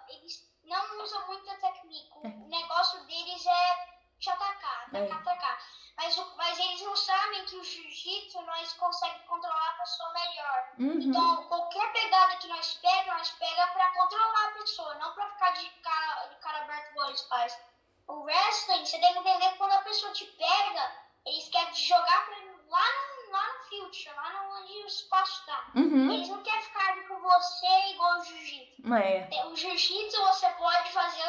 [0.10, 2.16] Eles não usam muita técnica.
[2.24, 3.89] O negócio deles é
[4.20, 4.98] te atacar, É.
[5.04, 5.58] atacar, atacar.
[5.98, 10.70] Mas, mas eles não sabem que o jiu-jitsu nós conseguimos controlar a pessoa melhor.
[10.80, 11.00] Uhum.
[11.02, 15.52] Então, qualquer pegada que nós pega, nós pega pra controlar a pessoa, não pra ficar
[15.52, 17.60] de cara, de cara aberto igual eles fazem.
[18.08, 21.86] O wrestling, você tem que entender que quando a pessoa te pega, eles querem te
[21.86, 22.36] jogar pra,
[22.70, 22.86] lá,
[23.26, 25.72] no, lá no future, lá no, onde o espaço tá.
[25.76, 26.12] Uhum.
[26.14, 28.94] Eles não querem ficar com você igual o jiu-jitsu.
[28.96, 29.46] É.
[29.48, 31.24] O jiu-jitsu você pode fazer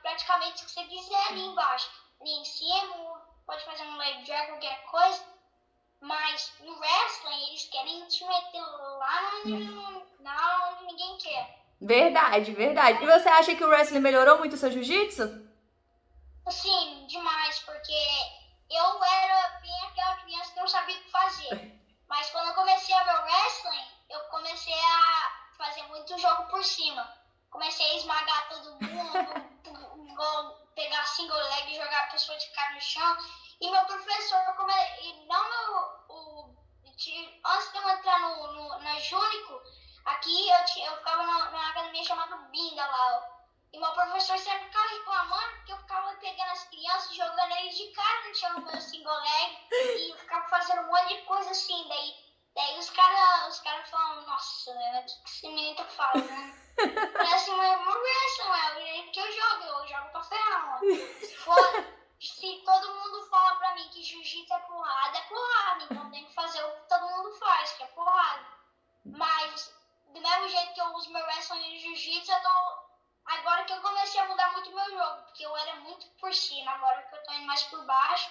[0.00, 1.90] praticamente o que você quiser ali embaixo
[2.24, 5.24] em cima, pode fazer um drag qualquer coisa.
[6.00, 10.06] Mas no wrestling, eles querem te meter lá no, hum.
[10.20, 11.60] na onde ninguém quer.
[11.80, 13.02] Verdade, verdade.
[13.02, 15.50] E você acha que o wrestling melhorou muito o seu jiu-jitsu?
[16.50, 17.92] Sim, demais, porque
[18.70, 21.80] eu era bem aquela criança que não sabia o que fazer.
[22.08, 27.14] Mas quando eu comecei a ver wrestling, eu comecei a fazer muito jogo por cima.
[27.50, 30.16] Comecei a esmagar todo mundo,
[30.74, 33.16] pegar single leg e jogar a pessoa de cara no chão.
[33.60, 34.72] E meu professor, come...
[35.02, 35.76] e não meu,
[36.08, 36.56] o...
[36.86, 39.60] antes de eu entrar no, no, na Júnico,
[40.06, 43.40] aqui eu, tinha, eu ficava na, numa academia chamada Binda lá.
[43.72, 47.92] E meu professor sempre ficava reclamando porque eu ficava pegando as crianças, jogando eles de
[47.92, 51.88] cara no chão no single leg e ficava fazendo um monte de coisa assim.
[51.88, 52.14] Daí,
[52.54, 55.84] daí os caras os cara falam, nossa, o que esse menino tá
[56.80, 60.78] Eu assim, mas vamos ver, Samuel, que eu jogo, eu jogo pra ferrar.
[60.78, 61.84] Se, for,
[62.20, 65.84] se todo mundo fala pra mim que jiu-jitsu é porrada, é porrada.
[65.84, 68.46] Então tem que fazer o que todo mundo faz, que é porrada.
[69.04, 69.74] Mas,
[70.08, 72.90] do mesmo jeito que eu uso meu wrestling e jiu-jitsu, eu tô
[73.30, 76.72] Agora que eu comecei a mudar muito meu jogo, porque eu era muito por cima,
[76.72, 78.28] agora que eu tô indo mais por baixo.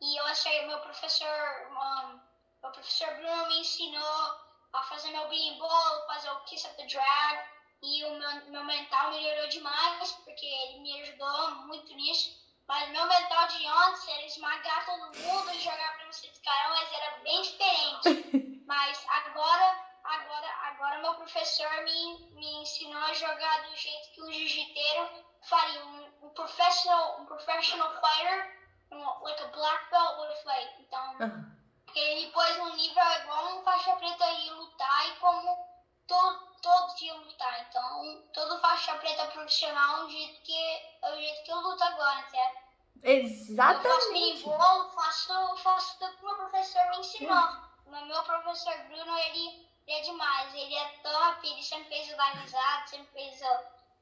[0.00, 2.20] E eu achei meu professor, um,
[2.60, 4.40] meu professor Bruno me ensinou
[4.72, 5.28] a fazer meu
[5.58, 7.51] ball, fazer o kiss up the drag.
[7.82, 12.40] E o meu, meu mental melhorou demais, porque ele me ajudou muito nisso.
[12.68, 16.70] Mas meu mental de antes era esmagar todo mundo e jogar pra você de carão,
[16.70, 18.62] mas era bem diferente.
[18.66, 24.32] mas agora agora, agora meu professor me, me ensinou a jogar do jeito que um
[24.32, 25.84] jiu-jiteiro faria.
[25.84, 28.58] Um, um, professional, um professional fighter,
[28.92, 30.74] um, like a black belt would fight.
[30.80, 31.56] Então, uhum.
[31.94, 35.71] ele pôs um nível igual um faixa preta ia lutar e como
[36.12, 37.66] todo, todos iam lutar.
[37.68, 40.58] Então, todo faixa preta profissional é o jeito que,
[41.02, 42.62] é o jeito que eu luto agora, certo?
[43.02, 44.46] Exatamente.
[44.46, 47.48] Eu faço faço, faço tudo que meu professor me ensinou.
[47.86, 52.88] O meu professor Bruno, ele ele é demais, ele é top, ele sempre fez organizado,
[52.88, 53.58] sempre fez eu,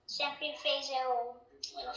[0.07, 1.37] sempre fez eu,
[1.79, 1.95] eu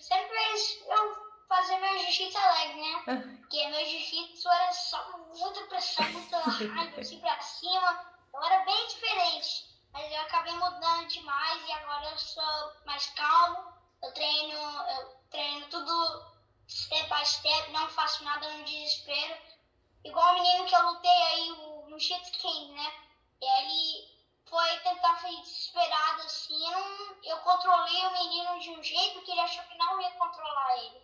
[0.00, 3.38] sempre fez eu fazer meu jiu-jitsu alegre, né?
[3.40, 8.86] Porque meu jiu-jitsu era só muita pressão, muita raiva, assim pra cima, eu era bem
[8.88, 9.72] diferente.
[9.92, 15.68] Mas eu acabei mudando demais e agora eu sou mais calmo, eu treino, eu treino
[15.68, 16.32] tudo
[16.66, 19.36] step by step, não faço nada no desespero.
[20.04, 22.92] Igual o menino que eu lutei aí, o, no Shit King, né?
[23.42, 24.08] ele
[24.48, 26.64] foi tentar ser desesperado assim.
[26.64, 30.10] Eu, não, eu controlei o menino de um jeito que ele achou que não ia
[30.12, 31.02] controlar ele.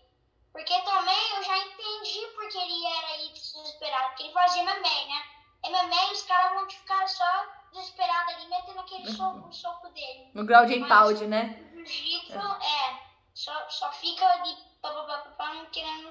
[0.53, 5.38] Porque também eu já entendi porque ele era aí desesperado, porque ele fazia MMA, né?
[5.65, 10.31] MMA, os caras vão ficar só desesperados ali, metendo aquele soco, soco dele.
[10.35, 11.65] No grau de empalde, né?
[11.75, 12.91] Jiu-jitsu, é.
[12.91, 13.03] é,
[13.35, 16.11] só, só fica ali, pá, pá, pá, pá, querendo,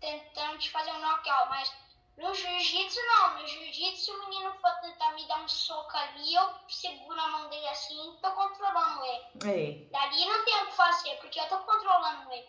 [0.00, 1.72] tentando te fazer um knockout, mas
[2.18, 3.38] no jiu-jitsu, não.
[3.38, 7.48] No jiu-jitsu, o menino for tentar me dar um soco ali, eu seguro a mão
[7.48, 9.52] dele assim e tô controlando ele.
[9.52, 9.88] Ei.
[9.92, 12.48] Dali não tem o que fazer, porque eu tô controlando ele.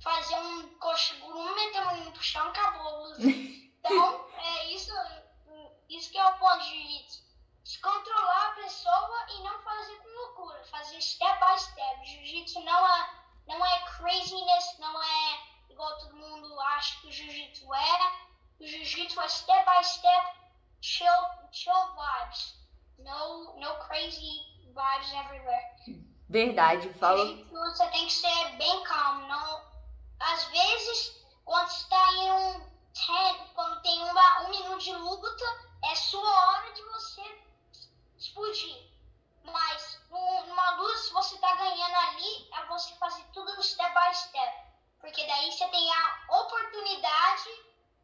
[0.00, 3.12] Fazer um coxiguru, meter o menino pro chão, acabou.
[3.82, 4.92] Então, é isso,
[5.90, 7.30] isso que é o ponto de jiu-jitsu.
[7.82, 10.64] Controlar a pessoa e não fazer com loucura.
[10.64, 12.04] Fazer step by step.
[12.04, 13.10] Jiu-jitsu não é,
[13.46, 19.18] não é craziness, não é igual todo mundo acha que o jiu-jitsu é o jiu-jitsu
[19.18, 20.36] é step by step,
[20.82, 21.06] chill,
[21.50, 22.60] chill vibes.
[22.98, 25.64] No, no crazy vibes everywhere.
[26.28, 27.42] Verdade, falo.
[27.46, 29.26] Você tem que ser bem calmo.
[29.26, 29.64] Não,
[30.20, 32.60] às vezes, quando está em um
[32.92, 37.44] ten, quando tem uma, um minuto de luta, é sua hora de você
[38.16, 38.90] explodir.
[39.44, 44.70] Mas numa se você está ganhando ali, é você fazer tudo step by step.
[45.00, 47.48] Porque daí você tem a oportunidade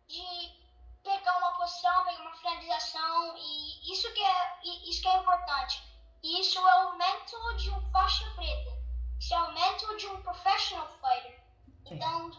[0.08, 0.66] de
[1.04, 5.82] pegar uma posição, pegar uma finalização e isso que é isso que é importante.
[6.22, 8.76] Isso é o mental de um faixa preta.
[9.20, 11.40] Isso é o mental de um professional fighter.
[11.84, 12.30] Então,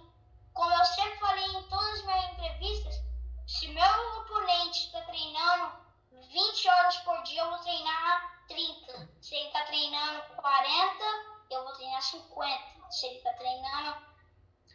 [0.53, 2.95] como eu sempre falei em todas as minhas entrevistas,
[3.47, 5.71] se meu oponente está treinando
[6.11, 9.09] 20 horas por dia, eu vou treinar 30.
[9.21, 11.03] Se ele está treinando 40,
[11.49, 12.91] eu vou treinar 50.
[12.91, 14.05] Se ele está treinando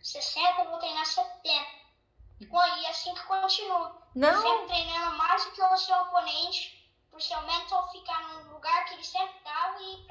[0.03, 1.83] 60, eu vou treinar 70.
[2.41, 4.03] E assim que continua.
[4.15, 4.43] Não.
[4.43, 8.95] Sempre treinando mais do que o seu oponente, pro seu mental ficar no lugar que
[8.95, 10.07] ele sempre estava e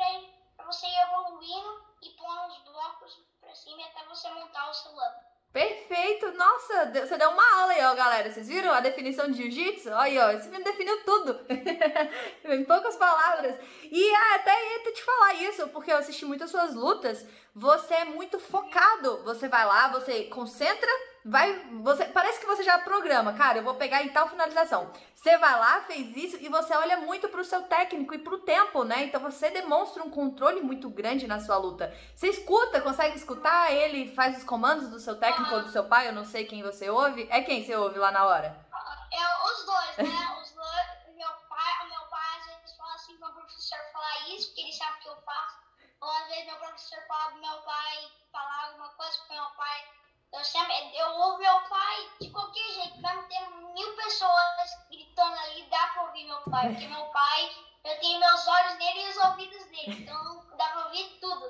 [0.55, 4.95] pra você ir evoluindo e pondo os blocos pra cima até você montar o seu
[4.95, 5.30] level.
[5.53, 6.31] Perfeito!
[6.31, 8.31] Nossa, você deu uma aula aí, ó, galera.
[8.31, 9.93] Vocês viram a definição de jiu-jitsu?
[9.93, 11.41] Aí, ó, esse menino definiu tudo.
[12.45, 13.57] em poucas palavras.
[13.83, 17.25] E ah, até ia te falar isso, porque eu assisti muitas suas lutas.
[17.53, 19.23] Você é muito focado.
[19.25, 20.89] Você vai lá, você concentra
[21.23, 24.91] vai, você parece que você já programa, cara, eu vou pegar em tal finalização.
[25.15, 28.33] Você vai lá, fez isso e você olha muito para o seu técnico e para
[28.33, 29.03] o tempo, né?
[29.03, 31.95] Então você demonstra um controle muito grande na sua luta.
[32.15, 36.07] Você escuta, consegue escutar ele, faz os comandos do seu técnico ou do seu pai,
[36.07, 37.27] eu não sei quem você ouve.
[37.29, 38.67] É quem você ouve lá na hora?
[39.11, 40.27] É os dois, né?
[41.07, 44.73] o meu pai, meu pai às vezes fala assim, meu professor fala isso porque ele
[44.73, 45.57] sabe o que eu faço.
[46.01, 50.00] Ou às vezes meu professor fala pro meu pai falar alguma coisa pro meu pai
[50.43, 54.45] sempre, eu ouvo meu pai de qualquer jeito, mesmo tendo mil pessoas
[54.89, 57.51] gritando ali, dá pra ouvir meu pai, porque meu pai,
[57.83, 61.49] eu tenho meus olhos nele e os ouvidos nele, então dá pra ouvir tudo.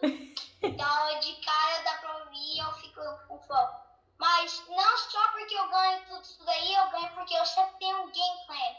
[0.64, 3.82] Então de cara dá pra ouvir e eu fico com foco.
[4.18, 8.04] Mas não só porque eu ganho tudo isso daí, eu ganho porque eu sempre tenho
[8.04, 8.76] um game plan.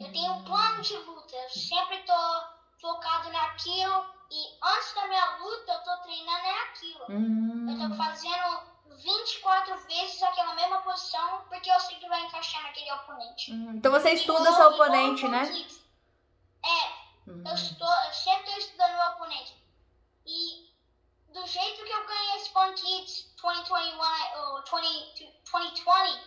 [0.00, 2.44] Eu tenho um plano de luta, eu sempre tô
[2.80, 7.06] focado naquilo e antes da minha luta eu tô treinando é aquilo.
[7.08, 7.66] Hum.
[7.70, 8.71] Eu tô fazendo
[9.02, 13.52] 24 vezes aquela mesma posição porque eu sei que vai encaixar naquele oponente.
[13.52, 15.42] Hum, Então você estuda Igual- seu oponente, o né?
[16.64, 17.42] É, Hum.
[17.46, 19.56] eu, estou, eu sempre estou estudando meu oponente.
[20.26, 20.70] E
[21.32, 23.98] do jeito que eu ganhei esse Fun Kids 2021,
[24.40, 26.20] ou 20, 2020,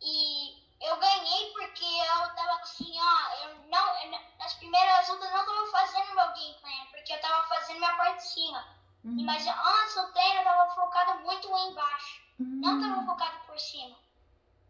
[0.00, 5.36] e eu ganhei porque eu tava assim, ó, eu não, eu nas primeiras lutas eu
[5.36, 8.77] não tava fazendo meu game plan, porque eu tava fazendo minha parte de cima.
[9.08, 9.24] Hum.
[9.24, 12.80] Mas antes do treino eu tava focado muito embaixo, não Hum.
[12.80, 13.96] tava focado por cima.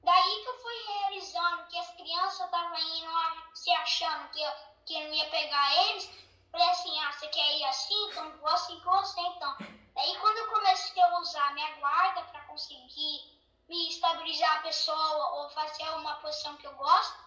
[0.04, 3.10] Daí que eu fui realizando que as crianças estavam indo
[3.54, 4.52] se achando que eu,
[4.86, 6.08] que eu não ia pegar eles.
[6.52, 8.08] Falei assim, ah, você quer ir assim?
[8.10, 9.56] Então vou assim com você então.
[9.94, 13.36] Daí quando eu comecei a usar minha guarda para conseguir
[13.68, 17.18] me estabilizar a pessoa ou fazer uma posição que eu gosto,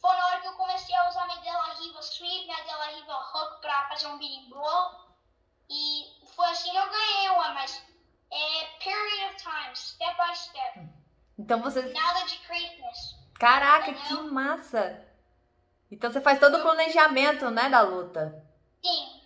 [0.00, 3.30] foi na hora que eu comecei a usar minha Della Riva Sweep, minha Della Riva
[3.34, 5.04] Hook para fazer um beating blow.
[5.68, 7.82] E foi assim que eu ganhei uma, mas
[8.30, 10.80] é period of time, step by step.
[11.38, 11.82] Então você.
[11.82, 13.16] Nada de craziness.
[13.38, 15.04] Caraca, que massa!
[15.90, 18.44] Então você faz todo o planejamento, né, da luta.
[18.82, 19.24] Sim,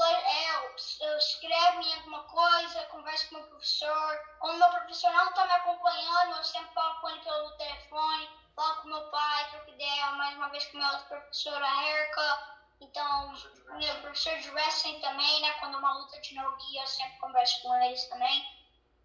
[0.00, 4.20] é, eu, eu escrevo em alguma coisa, converso com o meu professor.
[4.38, 8.82] Quando meu professor não está me acompanhando, eu sempre falo com ele pelo telefone, falo
[8.82, 12.57] com meu pai, troco ideia, mais uma vez com minha outra professora, a Erika.
[12.80, 13.34] Então,
[13.76, 15.52] meu professor de wrestling também, né?
[15.54, 18.46] Quando uma luta de no guia, eu sempre converso com eles também.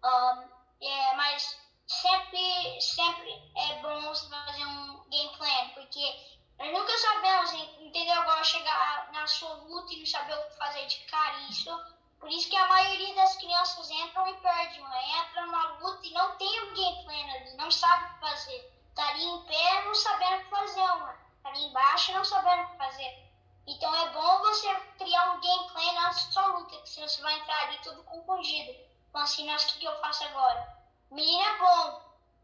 [0.04, 0.48] Um,
[0.80, 7.52] é, mas sempre, sempre é bom você fazer um game plan, porque nós nunca sabemos,
[7.80, 8.20] entendeu?
[8.20, 11.38] Agora chegar na sua luta e não saber o que fazer de cara.
[11.50, 11.70] Isso,
[12.20, 15.02] por isso que a maioria das crianças entram e perdem uma.
[15.18, 18.74] Entra numa luta e não tem um game plan ali, não sabe o que fazer.
[18.94, 21.12] Tá ali em pé não sabendo o que fazer uma.
[21.42, 23.23] Tá ali embaixo não sabendo o que fazer.
[23.66, 27.38] Então é bom você criar um game plan da sua luta, que senão você vai
[27.38, 28.76] entrar ali tudo confundido.
[29.08, 30.68] Então assim, nossa, o que eu faço agora?
[31.10, 32.00] Menino é bom.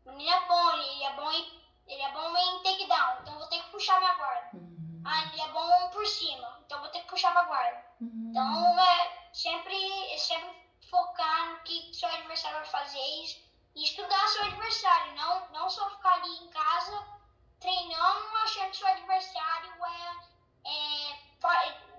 [0.06, 3.46] O menino é bom, ele é bom em, ele é bom em takedown, então vou
[3.48, 4.50] ter que puxar minha guarda.
[4.54, 5.02] Hum.
[5.04, 7.84] Ah, ele é bom por cima, então vou ter que puxar pra guarda.
[8.00, 8.28] Hum.
[8.30, 9.74] Então é sempre,
[10.12, 10.50] é sempre
[10.90, 15.88] focar no que seu adversário vai fazer e e estudar seu adversário, não, não só
[15.90, 17.06] ficar ali em casa
[17.60, 20.16] treinando achando que seu adversário é,
[20.64, 21.30] é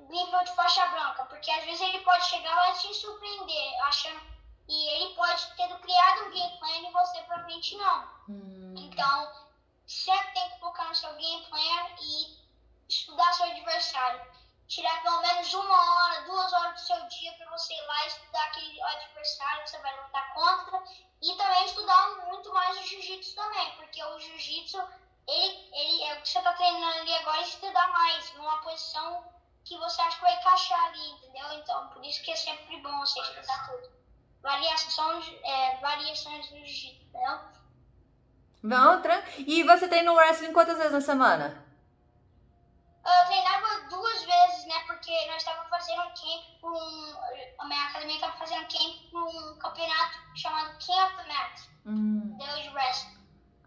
[0.10, 4.32] nível de faixa branca, porque às vezes ele pode chegar lá e te surpreender, achando
[4.67, 8.08] e ele pode ter criado um game plan e você provavelmente não.
[8.30, 8.74] Hum.
[8.78, 9.32] Então,
[9.86, 12.38] sempre tem que focar no seu game plan e
[12.88, 14.21] estudar seu adversário.
[14.69, 18.43] Tirar pelo menos uma hora, duas horas do seu dia para você ir lá estudar
[18.45, 20.84] aquele adversário que você vai lutar contra.
[21.21, 24.82] E também estudar muito mais o jiu-jitsu também, porque o jiu-jitsu,
[25.28, 29.24] ele, ele é o que você está treinando ali agora, é estudar mais, numa posição
[29.64, 31.54] que você acha que vai encaixar ali, entendeu?
[31.54, 33.90] Então, por isso que é sempre bom você estudar tudo.
[34.42, 37.40] Variações, é, variações do jiu-jitsu, entendeu?
[38.64, 39.22] Não, tran...
[39.38, 41.66] E você treina o wrestling quantas vezes na semana?
[43.04, 44.80] Eu treinava duas vezes, né?
[44.86, 47.16] Porque nós estávamos fazendo um camp um.
[47.60, 52.36] A minha academia estava fazendo camp para um campeonato chamado King of the Mat, Hum.
[52.36, 52.62] entendeu?
[52.62, 53.21] De wrestling.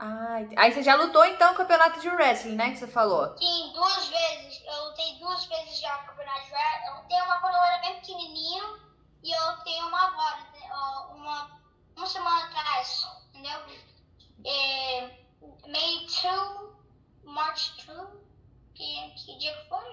[0.06, 2.70] Ah, aí você já lutou então o campeonato de wrestling, né?
[2.72, 3.34] Que você falou.
[3.38, 4.62] Sim, duas vezes.
[4.66, 6.86] Eu lutei duas vezes já no campeonato de wrestling.
[6.88, 8.78] Eu lutei uma quando eu era bem pequenininho
[9.22, 10.46] e eu lutei uma agora,
[11.14, 11.60] uma,
[11.96, 13.58] uma semana atrás, entendeu?
[14.44, 15.00] É,
[15.66, 16.74] May 2,
[17.24, 18.08] March 2.
[18.74, 19.88] Que, que dia que foi?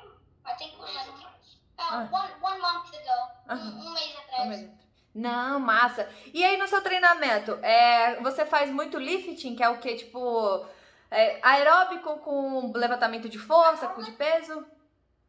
[0.45, 2.09] I think it was like, uh, Ah.
[2.11, 3.31] one, one month ago.
[3.47, 3.79] Aham.
[3.79, 4.69] Um, um mês atrás.
[5.13, 6.09] Não, massa.
[6.33, 9.95] E aí no seu treinamento, é, você faz muito lifting, que é o que?
[9.95, 10.65] Tipo,
[11.09, 14.65] é, aeróbico com levantamento de força, com de peso?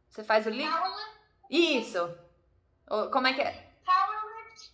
[0.09, 0.71] Você faz o lift?
[0.71, 1.13] Powerlift?
[1.49, 2.17] Isso.
[3.11, 3.51] Como é que é?
[3.85, 4.71] Powerlift?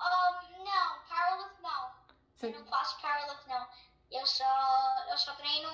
[0.00, 1.90] Um, não, powerlift não.
[2.36, 3.66] Você- Eu não faço powerlift não.
[4.12, 5.68] Eu só, eu só treino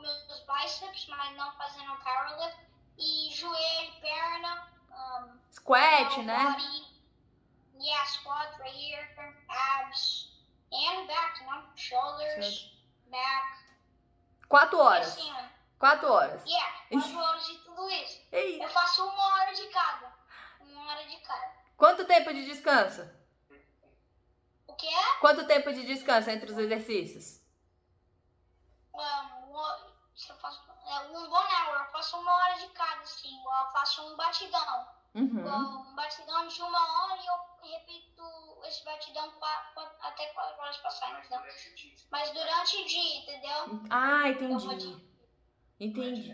[0.00, 2.66] meus bíceps, mas não fazendo powerlift.
[2.98, 6.44] E joelho, perna, um, Squat, né?
[6.50, 6.85] body.
[7.78, 9.06] Yeah, squat right here,
[9.48, 10.30] abs,
[10.72, 12.72] and back, you know, shoulders,
[13.10, 13.66] back,
[14.48, 15.08] Quatro horas.
[15.08, 15.32] assim.
[15.78, 16.42] Quatro horas.
[16.46, 18.20] Yeah, quatro horas de tudo isso.
[18.32, 20.12] Ei, Eu faço uma hora de cada.
[20.60, 21.52] Uma hora de cada.
[21.76, 23.02] quanto tempo de descanso?
[24.66, 24.88] O quê?
[25.20, 27.40] Quanto tempo de descanso entre os exercícios?
[28.94, 29.56] Um,
[30.28, 33.38] eu faço, é um one hour, eu faço uma hora de cada, assim.
[33.44, 34.95] Eu faço um batidão.
[35.16, 35.90] Uhum.
[35.90, 38.22] Um batidão de uma hora e eu repito
[38.66, 41.40] esse batidão qua- qua- até quatro horas passarem, entendeu?
[42.10, 43.80] Mas durante o dia, entendeu?
[43.90, 45.06] Ah, vou entendi.
[45.80, 46.30] Entendi.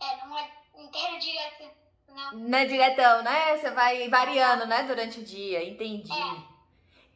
[0.00, 1.70] É, não é inteiro direto,
[2.08, 2.32] não.
[2.32, 3.56] Não é diretão, né?
[3.56, 4.82] Você vai variando, né?
[4.82, 5.64] Durante o dia.
[5.66, 6.12] Entendi.
[6.12, 6.56] É.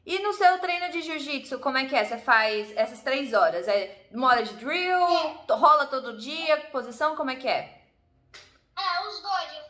[0.07, 2.05] E no seu treino de jiu-jitsu, como é que é?
[2.05, 3.69] Você faz essas três horas?
[3.69, 4.99] É uma hora de drill?
[5.51, 6.57] Rola todo dia?
[6.73, 7.15] Posição?
[7.17, 7.85] Como é que é?
[8.77, 9.53] É, os dois.
[9.59, 9.70] Eu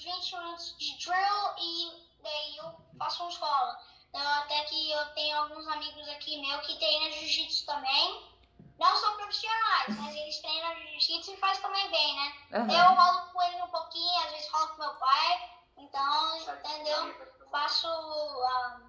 [0.00, 1.92] uns 20 minutos de drill e
[2.22, 3.78] daí eu faço uns rola.
[4.08, 8.30] Então, até que eu tenho alguns amigos aqui meu que treinam jiu-jitsu também.
[8.78, 12.32] Não são profissionais, mas eles treinam jiu-jitsu e faz também bem, né?
[12.54, 12.72] Aham.
[12.72, 15.50] Eu rolo com ele um pouquinho, às vezes rolo com meu pai.
[15.76, 17.30] Então, entendeu?
[17.50, 17.86] Faço.
[17.86, 18.80] ah,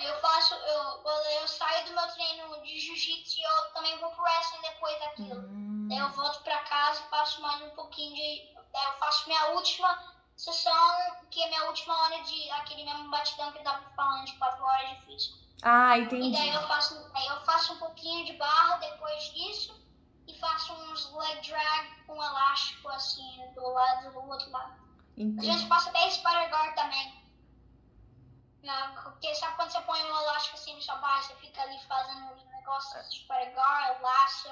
[0.00, 0.54] eu faço.
[0.54, 1.04] Eu,
[1.40, 5.40] eu saio do meu treino de jiu-jitsu, eu também vou pro wrestling depois daquilo.
[5.40, 5.86] Hum.
[5.88, 8.58] Daí eu volto pra casa e faço mais um pouquinho de.
[8.72, 13.52] Daí eu faço minha última sessão, que é minha última hora de aquele mesmo batidão
[13.52, 15.38] que eu tava falando de 4 horas de físico.
[15.62, 16.32] Ah, E entendi.
[16.36, 19.76] daí eu faço, aí eu faço um pouquinho de barra depois disso
[20.28, 24.72] e faço uns leg drag com elástico assim do lado do outro lado.
[25.18, 25.46] A Entendi.
[25.46, 27.18] gente passa até spider guard também.
[28.62, 31.78] Não, porque sabe quando você põe um elástico assim no seu bar, você fica ali
[31.86, 34.48] fazendo os negócios de spider guard, laço.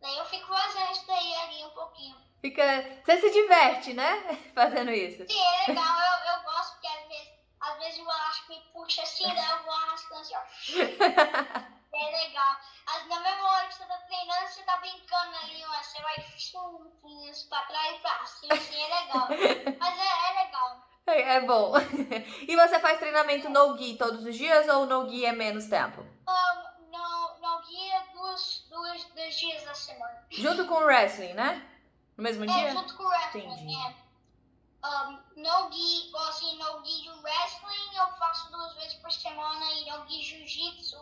[0.00, 2.27] Daí eu fico fazendo isso daí ali um pouquinho.
[2.40, 2.62] Fica.
[3.04, 4.38] Você se diverte, né?
[4.54, 5.24] Fazendo isso.
[5.26, 7.28] Sim, é legal, eu, eu gosto porque às vezes,
[7.60, 11.78] às vezes o elástico me puxa assim, daí eu vou arrastando assim, ó.
[11.90, 12.56] É legal.
[12.86, 15.82] As, na mesma hora que você tá treinando, você tá brincando ali, ó.
[15.82, 16.92] Você vai chum,
[17.28, 19.28] isso pra trás e pra cima, assim, é legal.
[19.80, 20.88] Mas é, é legal.
[21.06, 21.72] É é bom.
[22.46, 26.02] E você faz treinamento no gi todos os dias ou no gi é menos tempo?
[26.02, 30.26] Um, não, não guia duas, duas, dois dias da semana.
[30.30, 31.66] Junto com o wrestling, né?
[32.18, 32.72] No mesmo É, dia?
[32.72, 33.76] junto com o wrestling, Entendi.
[33.76, 33.94] é.
[34.84, 39.88] Um, no gi, assim, no gi de wrestling eu faço duas vezes por semana e
[39.90, 40.98] no gi jiu-jitsu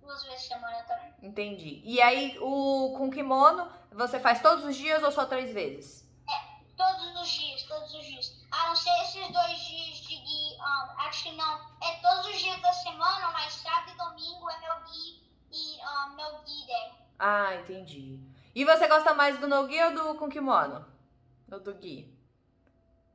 [0.00, 1.14] duas vezes por semana também.
[1.22, 1.82] Entendi.
[1.84, 6.08] E aí, o com kimono, você faz todos os dias ou só três vezes?
[6.76, 8.32] Todos os dias, todos os dias.
[8.52, 12.58] A não ser esses dois dias de gi, um, actually não, é todos os dias
[12.62, 15.20] da semana, mas sábado e domingo é meu gi
[15.52, 16.92] e um, meu gi day.
[17.18, 18.18] Ah, entendi.
[18.54, 20.86] E você gosta mais do no gi ou do com kimono?
[21.50, 22.14] Ou do gi?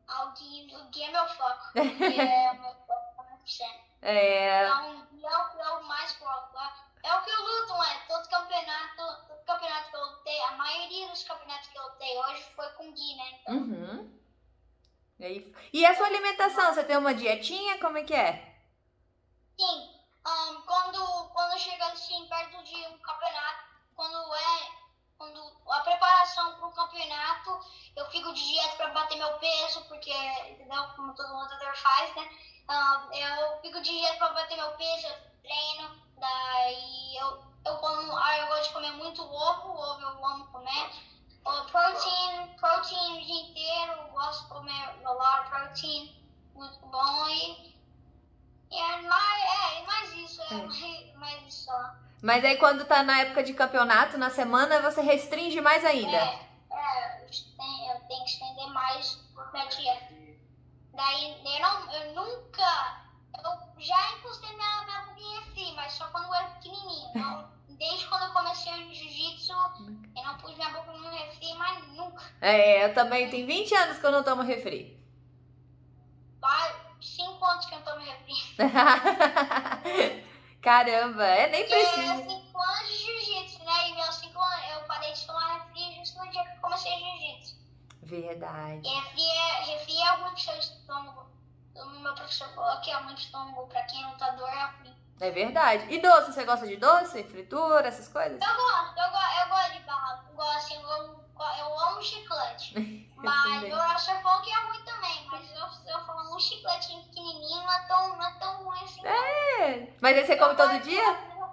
[0.08, 1.72] Ah, O gi, o gi é meu foco.
[1.76, 3.84] É o meu foco 100%.
[4.02, 4.66] É.
[4.66, 6.58] Então, é o, é o mais foco.
[7.04, 8.02] É o que eu luto, né?
[8.08, 12.44] Todo campeonato, todo campeonato que eu lutei, a maioria dos campeonatos que eu lutei hoje
[12.56, 13.40] foi com Gui, né?
[13.42, 14.20] Então, Uhum.
[15.20, 16.74] E, aí- e a sua alimentação?
[16.74, 17.78] Você tem uma dietinha?
[17.80, 18.54] Como é que é?
[19.60, 23.64] sim, ahn, quando, quando chega assim, perto de um campeonato,
[23.96, 24.83] quando é,
[25.24, 27.60] quando a preparação para o campeonato,
[27.96, 30.14] eu fico de dieta para bater meu peso, porque,
[30.50, 30.84] entendeu?
[30.96, 32.30] Como todo lutador faz, né?
[32.68, 38.18] Ahn, eu fico de dieta para bater meu peso, eu treino, daí eu, eu como,
[38.18, 40.90] ah, eu gosto de comer muito ovo, ovo eu amo comer.
[41.72, 46.22] Protein, protein o dia inteiro, eu gosto de comer a lot of protein,
[46.54, 47.76] muito bom e,
[48.72, 50.58] e é, mais, é, mais isso, é, É.
[50.66, 51.96] mais, mais isso só.
[52.24, 56.16] Mas aí quando tá na época de campeonato, na semana, você restringe mais ainda.
[56.16, 56.40] É,
[56.72, 59.20] é, eu tenho, que estender mais
[59.52, 60.14] minha dieta.
[60.94, 63.04] Daí eu, não, eu nunca,
[63.44, 67.12] eu já encostei minha, minha boca em refri, mas só quando eu era pequenininho.
[67.14, 69.52] Não, desde quando eu comecei o jiu-jitsu,
[70.16, 72.24] eu não pus minha boca no refri, mas nunca.
[72.40, 74.98] É, eu também tenho 20 anos que eu não tomo refri.
[76.40, 78.56] Vai, cinco anos que eu tomo refri.
[80.64, 82.16] Caramba, é nem Porque é precisa.
[82.30, 83.90] cinco anos de jiu-jitsu, né?
[83.90, 86.92] E meus cinco anos, eu parei de tomar refri justo no dia que eu comecei
[86.98, 87.56] jiu-jitsu.
[88.04, 88.82] Verdade.
[88.88, 91.28] E refri é, refri é ruim pro seu estômago.
[91.76, 93.68] O meu professor falou que é pro estômago.
[93.68, 94.96] Pra quem é lutador é ruim.
[95.20, 95.86] É verdade.
[95.94, 97.24] E doce, você gosta de doce?
[97.26, 98.40] Fritura, essas coisas?
[98.42, 100.24] Eu gosto, eu, go- eu gosto de barra.
[100.30, 101.23] Eu gosto, assim, eu amo,
[101.60, 102.74] eu amo chiclete.
[103.18, 103.74] Mas também.
[103.74, 105.28] o professor falou que é ruim também.
[105.32, 109.02] Mas eu, eu falo um chicletinho pequenininho não é tão, não é tão ruim assim.
[109.02, 109.10] não.
[109.12, 109.88] É.
[110.02, 111.02] Mas aí você come todo dia?
[111.04, 111.48] Eu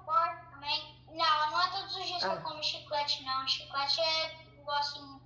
[0.51, 0.97] também.
[1.13, 2.35] Não, não é todos os dias que Ah.
[2.35, 3.47] eu como chiclete, não.
[3.47, 5.21] Chiclete é igual assim.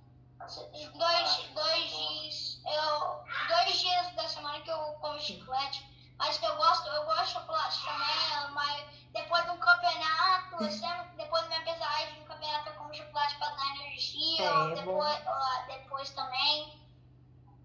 [0.93, 2.61] Dois, dois dias.
[2.65, 5.83] Eu, dois dias da semana que eu como chiclete.
[6.17, 8.51] Mas que eu gosto, eu gosto de chocolate também.
[8.53, 13.35] Mas depois de um campeonato, eu depois da minha pesagem no campeonato, eu como chocolate
[13.37, 14.43] pra dar energia.
[14.43, 16.85] É, é depois, ó, depois também.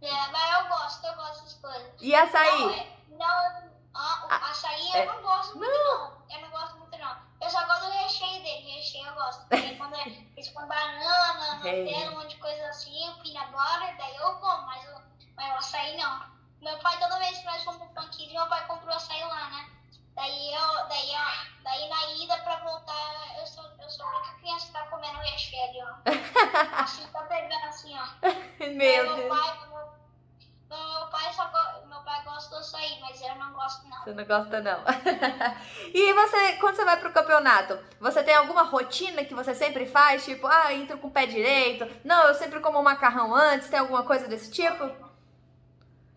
[0.03, 1.93] É, mas eu gosto, eu gosto dessas coisas.
[2.01, 2.61] E açaí?
[2.61, 6.23] Não, é- não ah, o açaí assim, eu não gosto muito não.
[6.31, 7.17] Eu não gosto muito não.
[7.41, 9.47] Eu só gosto do recheio dele, recheio eu gosto.
[9.49, 10.05] Porque quando é,
[10.55, 14.85] põem banana, Nutella, um monte de coisa assim, o peanut butter, daí eu como, mas,
[14.85, 15.01] eu,
[15.37, 16.40] mas o açaí não.
[16.61, 19.71] Meu pai, toda vez que nós fomos pro Punk meu pai comprou açaí lá, né?
[20.15, 24.35] Daí eu, daí, ó, daí na ida pra voltar, eu sou, eu sou a única
[24.41, 25.95] criança que tá comendo recheio, ó.
[26.83, 28.07] assim, tá pegando assim, ó.
[28.61, 29.29] Meu meu Deus.
[29.39, 29.59] pai,
[30.69, 34.05] meu, meu pai só go- meu pai gosta do açaí, mas eu não gosto não.
[34.05, 34.81] Você não gosta, não.
[35.95, 40.25] e você, quando você vai pro campeonato, você tem alguma rotina que você sempre faz?
[40.25, 41.87] Tipo, ah, entro com o pé direito.
[42.05, 43.71] Não, eu sempre como macarrão antes.
[43.71, 45.10] Tem alguma coisa desse tipo?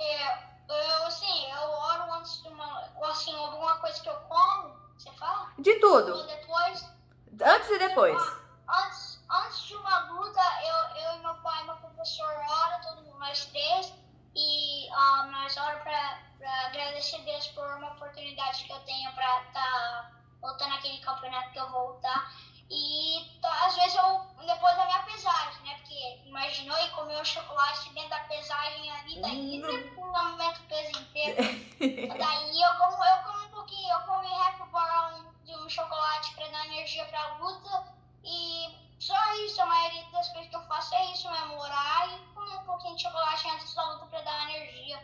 [0.03, 4.75] É, eu, assim, eu oro antes de uma, ou assim, alguma coisa que eu como,
[4.97, 5.51] você fala?
[5.59, 6.15] De tudo.
[6.15, 6.93] Ou depois,
[7.41, 8.21] Antes e depois.
[8.69, 13.17] antes, antes de uma luta, eu, eu e meu pai, meu professor, ora, todo mundo,
[13.19, 13.93] nós três,
[14.35, 19.11] e ah, nós ora pra, pra agradecer a Deus por uma oportunidade que eu tenho
[19.13, 22.31] pra estar voltando aquele campeonato que eu vou lutar.
[22.75, 25.75] E às vezes eu, depois da minha pesagem, né?
[25.75, 30.99] Porque imaginou e comer o chocolate dentro da pesagem ali, daí não aumenta o peso
[30.99, 31.37] inteiro.
[32.17, 36.33] Daí eu como, eu como um pouquinho, eu comi half bar um- de um chocolate
[36.33, 37.93] pra dar energia pra luta.
[38.23, 39.15] E só
[39.45, 42.63] isso, a maioria das coisas que eu faço é isso mesmo, orar e comer um
[42.65, 45.03] pouquinho de chocolate antes da luta pra dar energia.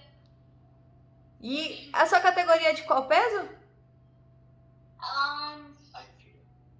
[1.41, 3.49] E a sua categoria é de qual peso?
[5.01, 5.68] Um,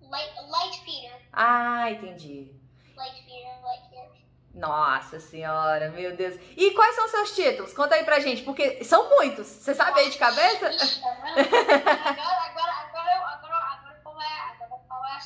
[0.10, 1.22] light, light feeder.
[1.34, 2.51] Ah, entendi.
[2.95, 4.10] Light feeder, light feeder.
[4.53, 6.36] Nossa senhora, meu Deus.
[6.57, 7.74] E quais são seus títulos?
[7.74, 9.47] Conta aí pra gente, porque são muitos.
[9.47, 10.66] Você sabe aí de cabeça?
[10.68, 15.18] Agora, agora, agora, agora, agora como é, agora qual é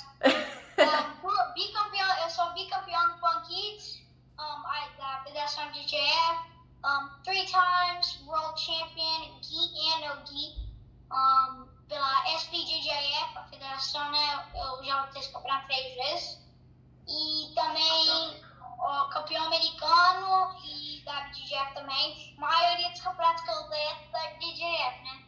[0.99, 4.01] um, por- bicampeão, eu sou bicampeão do Punk Kids,
[4.39, 6.51] um, I, da Federação DJF,
[6.86, 9.55] um, three times world champion, gi
[9.93, 10.53] and no gi,
[11.11, 12.53] um, pela SPJJF,
[13.74, 16.39] a federação, né, eu já esse campeonato três vezes,
[17.07, 18.43] e também
[18.80, 24.07] ó, campeão americano e da BJF também, a maioria dos campeonatos que eu lutei é
[24.11, 25.24] da BJF, né,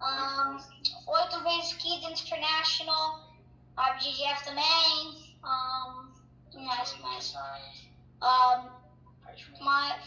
[0.00, 3.20] um, oito vezes Kids International,
[3.76, 5.38] a BGF também.
[5.42, 7.34] Um, mais, mais.
[7.34, 8.76] Um,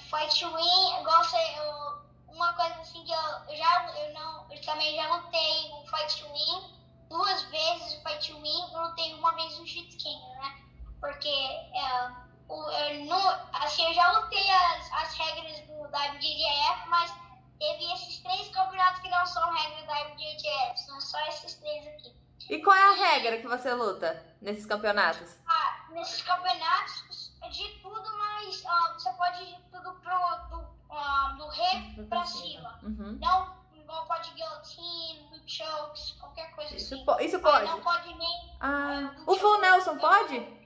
[0.10, 4.62] Fight to Win, gosto, eu, uma coisa assim que eu, eu já, eu não, eu
[4.62, 6.79] também já lutei o Fight to Win,
[7.10, 10.64] duas vezes o Fight Win, lutei uma vez o King, né?
[11.00, 12.12] Porque, é,
[12.48, 17.14] o, eu não, assim, eu já lutei as, as regras do, da BJF, mas
[17.60, 22.16] teve esses três campeonatos que não são regra da BJF, são só esses três aqui.
[22.50, 25.38] E qual é a regra que você luta nesses campeonatos?
[25.46, 30.18] Ah, nesses campeonatos é de tudo, mas ah, você pode ir de tudo pro,
[30.50, 32.80] do, ah, do rei pra cima.
[32.82, 33.20] Uhum.
[33.22, 37.06] Não, igual pode guillotine, chokes, qualquer coisa Isso, assim.
[37.06, 37.66] po- isso Ah, pode?
[37.66, 38.56] Não pode nem.
[38.60, 39.60] Ah, ah, o Full.
[39.62, 40.60] Nelson pode?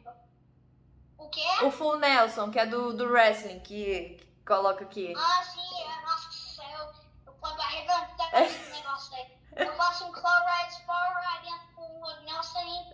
[1.18, 1.48] O quê?
[1.64, 5.14] O Full Nelson, que é do, do wrestling, que, que coloca aqui.
[5.18, 6.94] Ah, sim, é, nossa, eu,
[7.28, 9.32] eu pra arrebentar esse negócio aí.
[9.56, 12.94] Eu faço um claw ride, spar ride dentro com o Nelson e.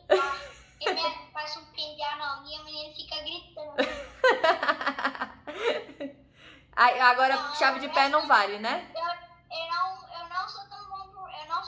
[0.81, 3.75] E me- faz um pingar na linha, mas ele fica gritando.
[6.75, 8.89] Aí, agora, Não, chave de pé não vale, né?
[8.95, 9.01] Eu,
[9.57, 9.98] eu,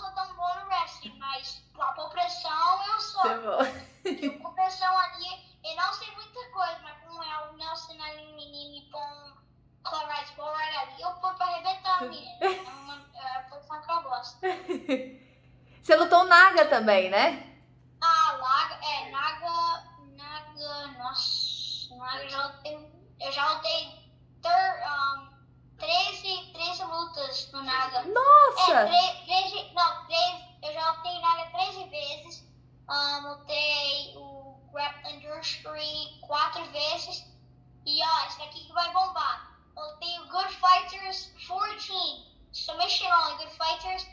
[0.01, 3.23] sou tão bom no wrestling, mas pra pôr pressão eu sou.
[3.23, 8.33] Vai- Eu pressão ali, eu não sei muita coisa, mas como é o Nelson ali,
[8.33, 8.89] menino, e
[10.07, 12.03] ride, spar ride ali, eu ponho pra arrebentar.
[12.03, 14.39] É, uma, é a posição que eu gosto.
[15.81, 17.47] Você lutou Naga também, né?
[18.01, 19.83] Ah, Naga, é, Naga,
[20.15, 25.30] Naga, nossa, Naga, eu já lutei, eu já lutei ter, um,
[25.81, 27.97] 13, 13 lutas no Naga.
[27.99, 28.85] É, Nossa!
[28.87, 32.43] tre- 13, não, 3, eu já lutei Naga 13 vezes,
[32.89, 37.25] um, lutei o Grappling Industry 4 vezes,
[37.85, 39.51] e ó, esse daqui que vai bombar.
[39.75, 41.91] Eu lutei o Good Fighters 14,
[42.53, 44.07] Submission Only, Good Fighters,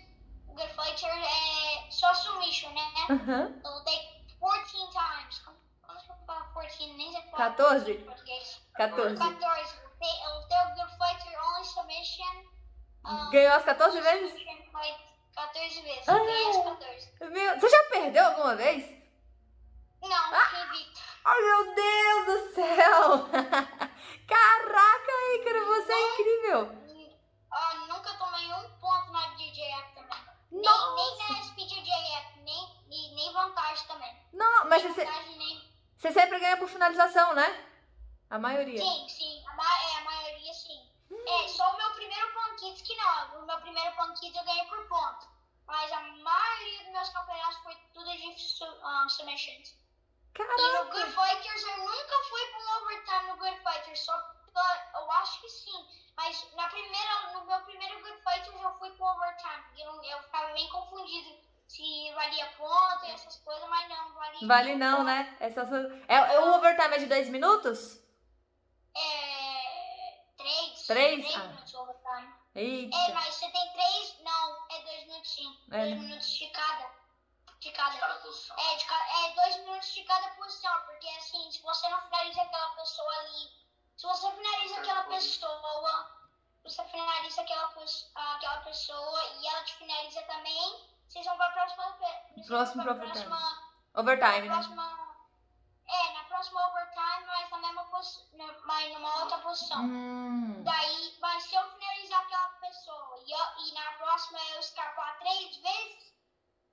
[0.46, 2.82] Good Fighters é só submission, né?
[3.10, 3.60] Aham.
[3.64, 3.98] Eu lutei
[4.40, 5.38] 14 times.
[5.40, 5.56] Como,
[5.86, 6.86] como que eu falo 14?
[6.94, 7.92] Nem sei falar 14?
[7.92, 8.60] em português.
[8.74, 9.16] 14.
[9.16, 9.87] 14.
[13.30, 14.30] Ganhou as 14 vezes?
[14.30, 14.98] submission fight
[15.34, 16.08] 14 vezes.
[16.08, 16.18] Ah.
[16.18, 17.12] Ganhei as 14.
[17.30, 18.84] Meu, você já perdeu alguma vez?
[20.00, 20.66] Não, Ah.
[20.66, 21.00] invicto.
[21.24, 23.28] Ai, meu Deus do céu!
[24.28, 26.78] Caraca, Ícaro, você é incrível!
[27.50, 30.18] Ah, nunca tomei um ponto na DJF também.
[30.50, 31.32] Nem, nem Nossa!
[31.32, 34.16] na SPJF, nem, nem, nem vantagem também.
[34.32, 35.72] Não, mas nem você, vantagem, nem...
[35.98, 37.64] você sempre ganha por finalização, né?
[38.30, 38.80] A maioria.
[38.80, 39.37] Sim, sim.
[39.58, 40.80] Ma- é, a maioria sim.
[41.10, 43.42] É, só o meu primeiro Punk Kids que não.
[43.42, 45.26] O meu primeiro Punk Kids eu ganhei por ponto.
[45.66, 49.68] mas a maioria dos meus campeonatos foi tudo de um, submissions.
[49.70, 50.84] E no Caraca!
[50.84, 54.16] Good Fighters eu nunca fui um overtime no Good Fighters, só
[54.52, 55.88] pra- eu acho que sim.
[56.16, 60.52] Mas na primeira, no meu primeiro Good Fighters eu fui para overtime, eu, eu ficava
[60.52, 61.38] bem confundido
[61.68, 64.48] se valia ponto e essas coisas, mas não, valia.
[64.48, 65.36] Vale não, né?
[65.40, 65.60] É, só,
[66.08, 67.98] é, é o overtime é de 10 minutos?
[68.96, 69.27] É.
[70.88, 71.20] Três.
[71.24, 71.36] Três?
[71.36, 71.44] Ah.
[71.48, 72.34] minutos overtime.
[72.54, 73.14] É, Eita.
[73.14, 74.16] mas você tem três?
[74.20, 75.58] Não, é dois minutos sim.
[75.70, 75.96] É, dois né?
[75.96, 76.90] minutos de cada.
[77.60, 77.98] De cada.
[77.98, 78.56] Cada posição.
[78.58, 82.42] É, de ca- é dois minutos de cada posição, porque assim, se você não finaliza
[82.42, 83.50] aquela pessoa ali,
[83.96, 86.10] se você finaliza aquela pessoa,
[86.64, 87.72] você finaliza aquela,
[88.34, 91.98] aquela pessoa e ela te finaliza também, vocês vão pra próxima.
[92.46, 93.24] Próximo pra overtime.
[93.26, 94.54] próxima, Overtime, né?
[94.54, 94.97] próxima.
[96.38, 98.24] Próxima overtime, mas na mesma posição.
[98.64, 99.82] Mas numa outra posição.
[99.82, 100.62] Hum.
[100.62, 105.56] Daí, mas se eu finalizar aquela pessoa e, eu- e na próxima eu escapar três
[105.56, 106.14] vezes,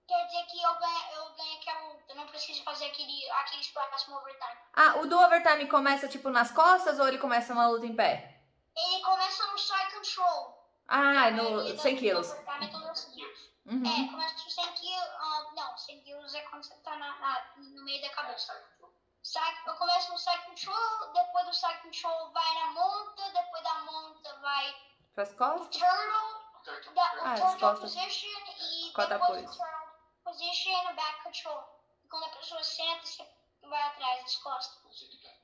[0.08, 2.04] quer dizer que eu ganho, eu ganho aquela luta.
[2.10, 4.60] Eu não preciso fazer aquele, aqueles próximos overtime.
[4.76, 8.40] Ah, o do overtime começa tipo nas costas ou ele começa uma luta em pé?
[8.78, 10.64] Ele começa no side control.
[10.88, 12.32] Ah, no maioria 100 do quilos.
[13.66, 13.82] Uhum.
[13.84, 15.10] É, começa no 100 quilos.
[15.20, 18.54] ah, não, 100 quilos é quando você tá na, na- no meio da cabeça.
[19.26, 23.74] Side, eu começo no side control, depois do side control vai na monta, depois da
[23.80, 24.76] monta vai
[25.16, 25.82] Pras costas?
[25.82, 26.94] turtle.
[26.94, 27.96] da Ah, as turtle costas.
[27.96, 29.90] position e depois do turtle
[30.24, 31.82] position back control.
[32.04, 33.28] E quando a pessoa senta, você
[33.64, 34.78] vai atrás das costas.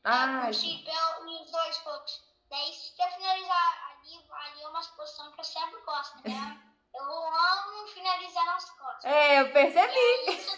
[0.03, 0.61] Ah, com o isso.
[0.61, 2.23] seatbelt e os dois hooks.
[2.51, 6.61] Daí, se você finalizar ali, ali é uma posição que eu sempre gosto, né?
[6.93, 9.05] Eu amo finalizar nas costas.
[9.05, 9.93] É, eu E percebi.
[9.97, 10.51] aí, isso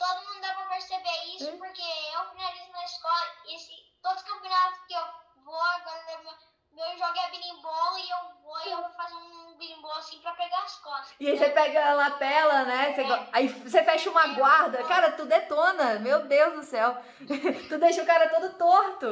[0.00, 1.56] todo mundo, dá pra perceber isso, É.
[1.58, 3.72] porque eu finalizo na escola, e esse,
[4.02, 5.04] todos os campeonatos que eu
[5.44, 6.32] vou, agora meu,
[6.72, 10.32] meu jogo é berimbolo e eu vou e eu vou fazer um berimbolo assim pra
[10.32, 11.14] pegar as costas.
[11.20, 12.94] E aí você pega a lapela, né?
[12.94, 14.82] Você go- Aí você fecha uma guarda.
[14.84, 15.98] Cara, tu detona.
[15.98, 16.96] Meu Deus do céu.
[17.68, 19.06] tu deixa o cara todo torto.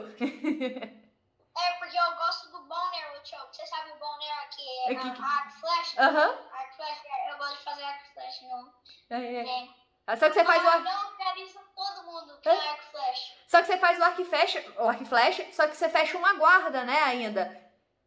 [1.61, 3.57] É, porque eu gosto do arrow choke.
[3.57, 5.99] Você sabe o bone arrow que é É que- a arc flash?
[5.99, 6.39] Aham.
[6.53, 6.99] Arc flash,
[7.31, 8.75] eu gosto de fazer arc flash no
[9.11, 9.69] É, é.
[10.09, 10.81] Ah, Só que você faz o Ah,
[12.41, 13.35] que é arc flash.
[13.47, 15.89] Só que você faz o arco e flecha, o arco e flecha, só que você
[15.91, 17.45] fecha uma guarda, né, ainda.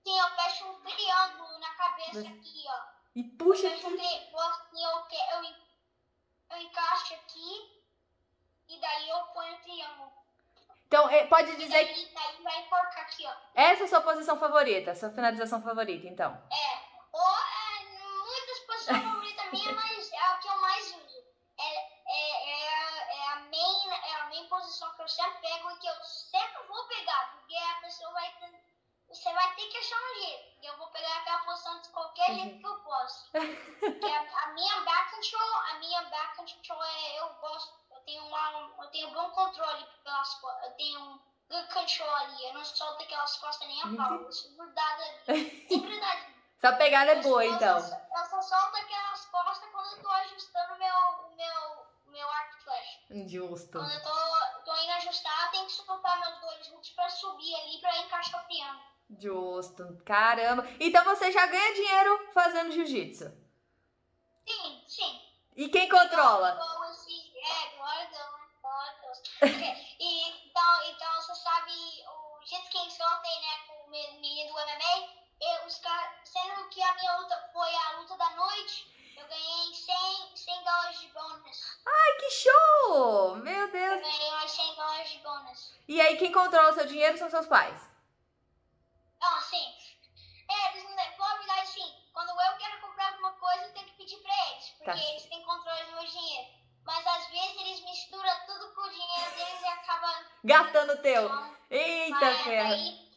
[0.03, 2.79] Sim, eu fecho um triângulo na cabeça aqui, ó.
[3.15, 3.97] E puxa Eu fecho um aqui.
[3.99, 5.55] triângulo assim, eu, eu,
[6.49, 7.83] eu encaixo aqui
[8.67, 10.11] e daí eu ponho o triângulo.
[10.87, 13.33] Então, é, pode dizer que daí, vai enforcar aqui, ó.
[13.53, 16.31] essa é a sua posição favorita, sua finalização favorita, então.
[16.51, 16.79] É,
[17.13, 17.85] ou é,
[18.25, 21.10] muitas posições favoritas minha, mas é a que eu mais uso.
[22.51, 26.03] É, é, a- main, é a main posição que eu sempre pego e que eu
[26.03, 28.51] sempre vou pegar, porque a pessoa vai ter,
[29.07, 30.51] você vai ter que achar um jeito.
[30.61, 32.35] E eu vou pegar aquela posição de qualquer Uhum.
[32.39, 33.29] jeito que eu posso.
[34.03, 38.73] A, a minha back control, a minha back control é, eu gosto, eu tenho uma,
[38.79, 43.03] eu tenho bom controle pelas costas, eu tenho um good control ali, eu não solto
[43.03, 45.67] aquelas costas nem a pau, eu sou grudada ali.
[45.69, 46.41] Sem grudadinho.
[46.59, 47.77] Sua pegada é boa, então.
[47.77, 51.90] Eu só, solto aquelas costas quando eu tô ajustando o meu, meu,
[52.21, 52.99] meu arco flash.
[53.27, 53.71] Justo.
[53.79, 57.79] Quando eu tô, tô indo ajustar, tenho que soltar meus dois hooks pra subir ali,
[57.81, 58.91] pra encaixar o triângulo.
[59.19, 60.01] Justo.
[60.05, 60.67] Caramba.
[60.79, 63.25] Então você já ganha dinheiro fazendo jiu-jitsu.
[64.47, 65.21] Sim, sim.
[65.55, 66.49] E quem controla?
[66.51, 68.09] É, glória a
[69.01, 69.21] Deus,
[69.99, 71.71] E, então, então, você sabe,
[72.07, 75.09] o King que eu ontem, né, com o me- menino do MMA,
[75.41, 78.90] eu, os caras, sendo que a minha luta foi a luta da noite,
[82.31, 83.35] show!
[83.37, 84.01] Meu Eu Deus.
[84.01, 85.73] ganhei mais 100 dólares de bônus.
[85.87, 87.89] E aí, quem controla o seu dinheiro são seus pais.
[89.21, 89.75] Ah, sim.
[90.49, 90.95] É, eles não
[91.37, 91.95] verdade, sim.
[92.13, 94.65] Quando eu quero comprar alguma coisa, eu tenho que pedir pra eles.
[94.69, 94.97] Porque Tá.
[94.97, 96.47] eles têm controle do meu dinheiro.
[96.83, 100.25] Mas às vezes eles misturam tudo com o dinheiro deles e acabam.
[100.43, 101.25] Gastando o teu.
[101.25, 102.69] Então, Eita, mas ferro.
[102.69, 103.11] daí,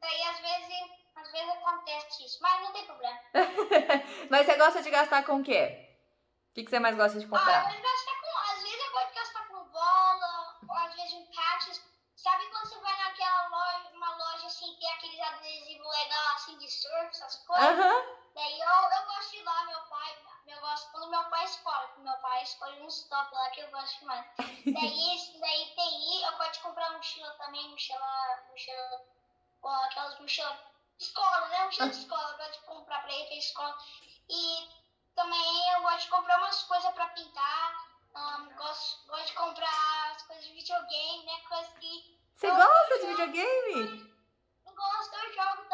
[0.00, 2.38] daí às vezes, às vezes acontece isso.
[2.40, 3.20] Mas não tem problema.
[4.30, 5.86] Mas você gosta de gastar com o quê?
[6.50, 7.58] O que, que você mais gosta de Ah, comprar?
[7.58, 8.38] eu gosto de gastar com.
[8.52, 11.90] Às vezes eu gosto de gastar com bola, ou às vezes em patches.
[12.16, 16.70] Sabe quando você vai naquela loja, uma loja assim, tem aqueles adesivos legais assim de
[17.00, 17.66] surf, essas coisas?
[17.66, 18.04] Aham.
[18.34, 21.86] Daí eu, eu gosto de ir lá, meu pai, eu gosto quando meu pai escolhe,
[21.88, 24.26] porque meu pai escolhe um stop lá que eu gosto demais.
[24.38, 29.02] daí, daí tem eu gosto de comprar mochila também, mochila, mochila,
[29.62, 30.56] ó, aquelas mochilas
[30.98, 31.64] de escola, né?
[31.64, 33.76] Mochila de escola, eu gosto de comprar pra ir pra escola.
[34.28, 34.68] E
[35.14, 37.76] também eu gosto de comprar umas coisas pra pintar,
[38.14, 41.40] ahn, gosto, gosto de comprar as coisas de videogame, né?
[41.48, 44.10] Coisas que Você gosta de jogo, videogame?
[44.66, 45.69] Eu gosto, eu jogo.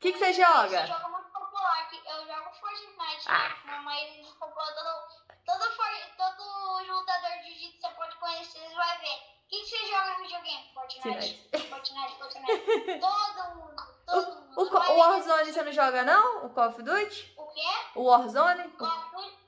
[0.00, 0.86] O que, que você joga?
[0.86, 3.54] jogo é muito popular, eu jogo Fortnite, Ah.
[3.66, 3.78] né?
[3.80, 5.08] Maioria dos populares rua,
[5.44, 5.76] todo,
[6.16, 9.16] todo, todo lutador de jiu-jitsu você pode conhecer, você vai ver.
[9.44, 10.72] O que, que você joga no videogame?
[10.72, 11.50] Fortnite.
[11.68, 13.00] Fortnite, Fortnite.
[13.00, 13.76] todo mundo,
[14.06, 14.60] todo mundo.
[14.60, 16.46] O, o ver Warzone você não joga, não?
[16.46, 17.34] O Call of Duty?
[17.36, 17.68] O quê?
[17.94, 18.66] O Warzone?
[18.68, 19.38] O- Call of Duty?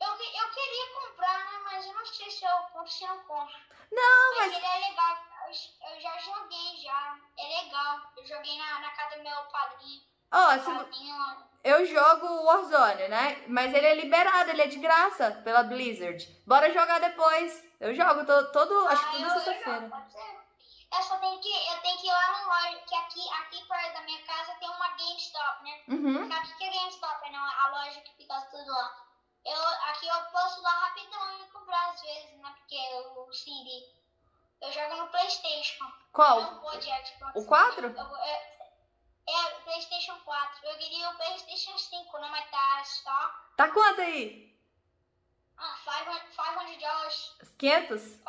[0.00, 1.58] Eu, eu queria comprar, né?
[1.66, 3.54] Mas eu não sei se eu compro se não compro.
[3.92, 5.18] Não, Mas mas ele é legal.
[5.50, 7.16] Eu, já joguei já.
[7.38, 8.00] É legal.
[8.16, 10.02] Eu joguei na, na casa do meu padrinho.
[10.32, 13.42] ó, se, padrinho eu jogo o Warzone, né?
[13.48, 16.22] Mas ele é liberado, ele é de graça pela Blizzard.
[16.46, 17.64] Bora jogar depois.
[17.80, 20.08] Eu jogo to- todo, acho que Ah, toda sexta-feira.
[20.94, 23.94] Eu só tenho que, eu tenho que ir lá na loja, que aqui, aqui perto
[23.94, 25.80] da minha casa tem uma GameStop, né?
[25.88, 26.28] Uhum.
[26.28, 27.26] Sabe o que é GameStop?
[27.26, 29.04] É não, a loja que fica tudo lá.
[29.46, 32.54] Eu, aqui eu posso ir lá rapidão e comprar às vezes, né?
[32.58, 32.76] Porque
[33.16, 34.03] o CD.
[34.64, 35.84] Eu jogo no Playstation.
[36.12, 36.40] Qual?
[36.40, 37.32] Não pode Xbox.
[37.34, 37.86] O 4?
[37.86, 38.16] Eu, eu,
[39.26, 40.66] é, Playstation 4.
[40.66, 43.34] Eu queria o Playstation 5, não, mas tá só.
[43.56, 44.54] Tá quanto aí?
[45.56, 47.34] Ah, 500 500 dólares.
[47.58, 48.20] 500?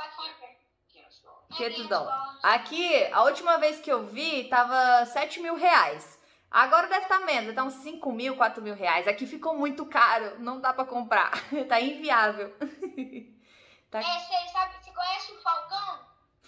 [0.89, 1.57] 500.
[1.57, 2.39] 500 dólares.
[2.43, 6.19] Aqui, a última vez que eu vi, tava 7 mil reais.
[6.51, 9.07] Agora deve estar menos, deve tá uns 5 mil, 4 mil reais.
[9.07, 11.31] Aqui ficou muito caro, não dá pra comprar.
[11.67, 12.49] tá inviável.
[13.91, 16.04] tá É, você sabe, você conhece o Falcão?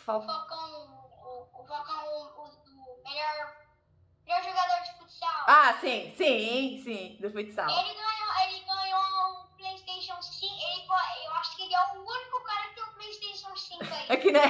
[0.07, 3.57] O Falcão, o, o Falcão, o, o melhor,
[4.25, 5.43] melhor jogador de futsal.
[5.47, 7.69] Ah, sim, sim, sim, do futsal.
[7.69, 9.01] Ele ganhou, ele ganhou
[9.43, 10.45] o PlayStation 5.
[10.45, 10.87] Ele,
[11.25, 14.05] eu acho que ele é o único cara que tem um PlayStation 5 aí.
[14.15, 14.47] Aqui, né?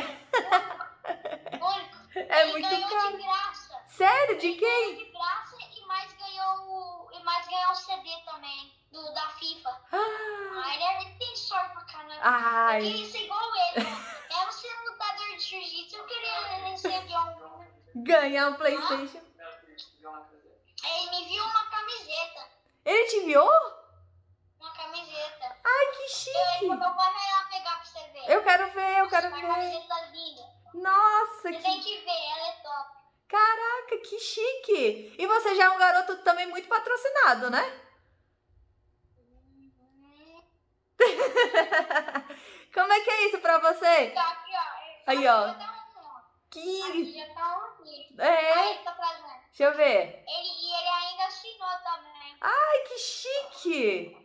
[1.60, 1.98] O único.
[2.18, 3.18] É ele muito ganhou caro.
[3.18, 3.84] de graça.
[3.88, 4.40] Sério?
[4.40, 4.96] De Ele quem?
[4.96, 9.30] ganhou de graça e mais ganhou o, e mais ganhou o CD também do da
[9.30, 9.70] FIFA.
[9.92, 12.16] Ah, Ah, ele, é- tem sorte pra caramba.
[12.22, 13.86] Ai, queria ser igual ele.
[18.08, 19.22] Ganhar um Playstation.
[20.84, 22.48] Ele me viu uma camiseta.
[22.86, 23.52] Ele te enviou?
[24.60, 25.58] Uma camiseta.
[25.64, 26.68] Ai, que Eu, chique.
[26.68, 28.32] falou, vai lá pegar pra você ver.
[28.34, 29.48] Eu quero ver, eu quero Uma ver.
[29.48, 30.44] camiseta linda.
[30.74, 32.98] Nossa, Você que tem que ver, ela é top.
[33.28, 35.16] Caraca, que chique!
[35.20, 37.82] E você já é um garoto também muito patrocinado, né?
[39.18, 40.42] Hum,
[42.74, 44.12] Como é que é isso pra você?
[44.12, 45.12] Tá aqui, ó.
[45.12, 45.77] Aí, ó.
[46.50, 46.82] Que.
[46.84, 48.16] Aqui já tá aqui.
[48.20, 49.28] É, Aí tá trazendo.
[49.48, 50.24] deixa eu ver.
[50.28, 52.38] Ele, e ele ainda assinou também.
[52.42, 54.18] Ai, que chique!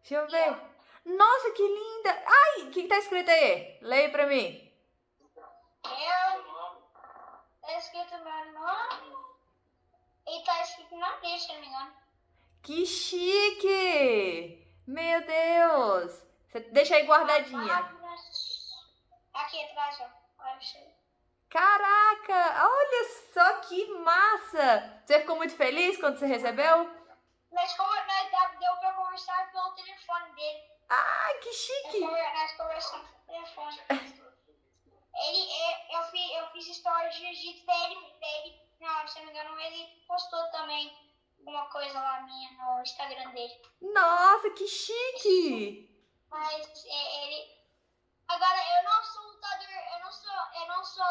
[0.00, 0.56] Deixa eu ver.
[1.04, 2.22] Nossa, que linda!
[2.26, 3.78] Ai, o que, que tá escrito aí?
[3.80, 4.72] Leia pra mim.
[5.84, 6.46] Eu.
[7.62, 9.16] Tá escrito meu nome.
[10.26, 11.92] E tá escrito na dele, se não me engano.
[12.62, 14.66] Que chique!
[14.86, 16.22] Meu Deus!
[16.48, 17.74] Você deixa aí guardadinha.
[19.34, 20.08] Aqui atrás, ó.
[20.44, 20.85] Olha.
[21.48, 25.02] Caraca, olha só que massa!
[25.06, 26.84] Você ficou muito feliz quando você recebeu?
[27.52, 30.62] Nós, nós dá- deu pra conversar pelo telefone dele.
[30.88, 32.00] Ai, que chique!
[32.00, 33.80] nós conversamos pelo telefone.
[35.18, 38.60] Ele, é, eu, fiz, eu fiz história de jiu-jitsu dele, dele.
[38.80, 40.92] Não, se não me engano, ele postou também
[41.38, 43.62] alguma coisa lá minha no Instagram dele.
[43.80, 45.88] Nossa, que chique!
[46.28, 47.55] Mas é, ele.
[48.28, 50.32] Agora, eu não sou lutador, eu não sou.
[50.60, 51.04] Eu não sou.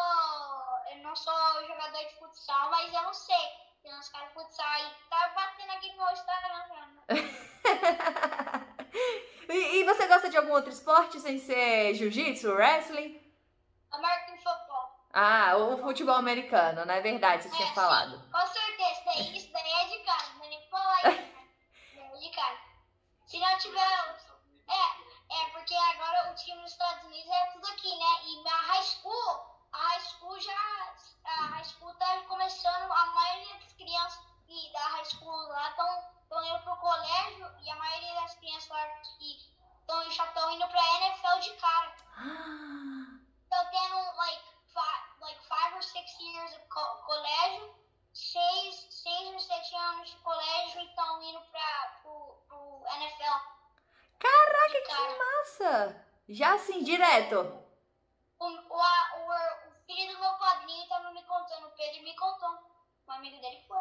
[0.92, 3.48] Eu não sou jogador de futsal, mas eu não sei.
[3.82, 6.86] Tem uns caras de futsal e tá batendo aqui no meu Instagram né?
[9.48, 13.20] e, e você gosta de algum outro esporte sem ser jiu-jitsu, wrestling?
[13.92, 15.06] American Football.
[15.12, 17.44] Ah, o futebol americano, não é verdade?
[17.44, 18.18] Você tinha É, falado.
[18.18, 21.46] sim, Com certeza, isso daí, é de casa, não é nem falar isso, né?
[22.14, 22.58] É de casa.
[23.26, 24.25] Se não tiver.
[25.66, 28.22] Porque agora o time dos Estados Unidos é tudo aqui, né?
[28.22, 30.94] E a high school, a high school já.
[31.24, 36.44] A high school tá começando, a maioria das crianças que da high school lá estão
[36.44, 38.86] indo pro colégio e a maioria das crianças lá
[39.18, 39.52] que
[39.88, 41.96] tão, já estão indo pra NFL de cara.
[43.42, 47.74] Estão tendo like five, like five or six years of co colégio,
[48.14, 53.55] seis, seis ou sete anos de colégio e estão indo pra, pro, pro NFL.
[54.18, 55.18] Caraca, que cara.
[55.18, 56.06] massa!
[56.28, 57.36] Já assim, direto.
[58.38, 59.32] O, o, o,
[59.68, 62.58] o filho do meu padrinho tava me contando, o Pedro me contou.
[63.08, 63.78] Um amigo dele foi.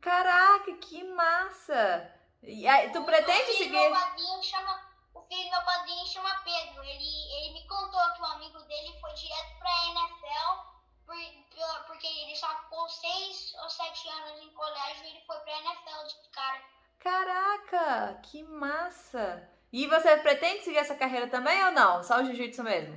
[0.00, 2.12] Caraca, que massa!
[2.42, 3.70] E aí, tu pretende o filho seguir?
[3.72, 6.84] Meu padrinho chama, o filho do meu padrinho chama Pedro.
[6.84, 10.74] Ele, ele me contou que o amigo dele foi direto pra NFL
[11.94, 16.06] porque ele só ficou seis ou sete anos em colégio e ele foi pra NFL
[16.06, 16.62] de cara.
[17.00, 19.48] Caraca, que massa!
[19.72, 22.02] E você pretende seguir essa carreira também ou não?
[22.02, 22.94] Só o jiu-jitsu mesmo?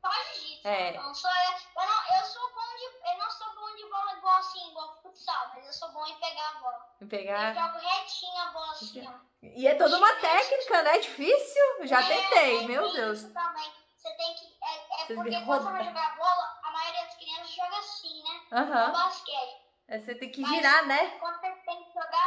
[0.00, 0.66] Só jiu-jitsu.
[0.68, 0.96] É.
[0.96, 3.10] Eu, não sou, eu, não, eu sou bom de.
[3.12, 6.14] Eu não sou bom de bola igual assim, igual futsal, mas eu sou bom em
[6.18, 6.86] pegar a bola.
[7.00, 7.54] Em Eu pegar.
[7.54, 9.12] jogo retinho a bola assim, ó.
[9.42, 10.98] E é toda uma técnica, né?
[10.98, 11.62] Difícil.
[11.86, 13.22] Já É, tentei, é, meu Deus.
[13.32, 13.72] Também.
[13.96, 14.46] Você tem que.
[14.64, 18.40] É, é porque quando você vai jogar bola, a maioria das crianças joga assim, né?
[18.50, 18.92] No Aham.
[18.92, 19.66] basquete.
[19.88, 21.10] É, Você tem que Mas- girar, né?
[21.20, 22.26] Quando você tem que jogar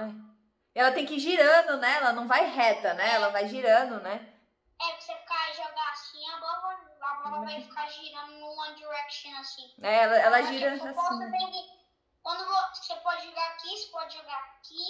[0.00, 0.34] ó.
[0.74, 1.96] Ela tem que ir girando, né?
[1.98, 3.14] Ela não vai reta, né?
[3.14, 4.32] Ela vai girando, né?
[4.82, 7.44] É, pra você ficar jogar assim, a bola, a bola Uhum.
[7.44, 9.72] vai ficar girando no one direction assim.
[9.82, 11.30] É, ela, ela gira tipo, assim.
[11.30, 11.84] que,
[12.22, 14.84] quando vo- você pode jogar aqui, você pode jogar aqui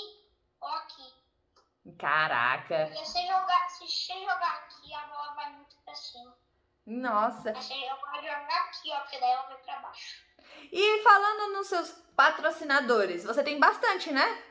[0.60, 1.12] ou aqui.
[1.98, 2.88] Caraca.
[2.88, 6.34] E se você jogar, se você jogar aqui, a bola vai muito pra cima.
[6.86, 7.52] Nossa.
[7.52, 10.24] Mas você pode jogar aqui, ó, porque daí ela vai pra baixo.
[10.72, 14.42] E falando nos seus patrocinadores, você tem bastante, né?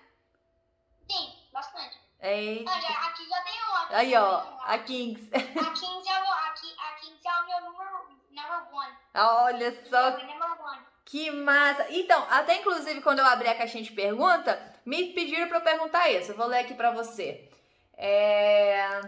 [1.10, 2.00] Sim, bastante.
[2.20, 2.64] É...
[2.68, 3.76] Ah, já, aqui já tem um.
[3.76, 4.60] aqui Aí, ó, um.
[4.62, 5.30] a Kings.
[5.34, 5.40] A
[5.72, 7.92] Kings é o, aqui, a Kings é o meu número
[8.32, 8.94] number one.
[9.16, 10.80] Olha É só one.
[11.06, 11.86] que massa.
[11.90, 16.10] Então, até inclusive quando eu abri a caixinha de pergunta, me pediram pra eu perguntar
[16.10, 16.32] isso.
[16.32, 17.50] Eu vou ler aqui pra você.
[17.96, 19.02] É...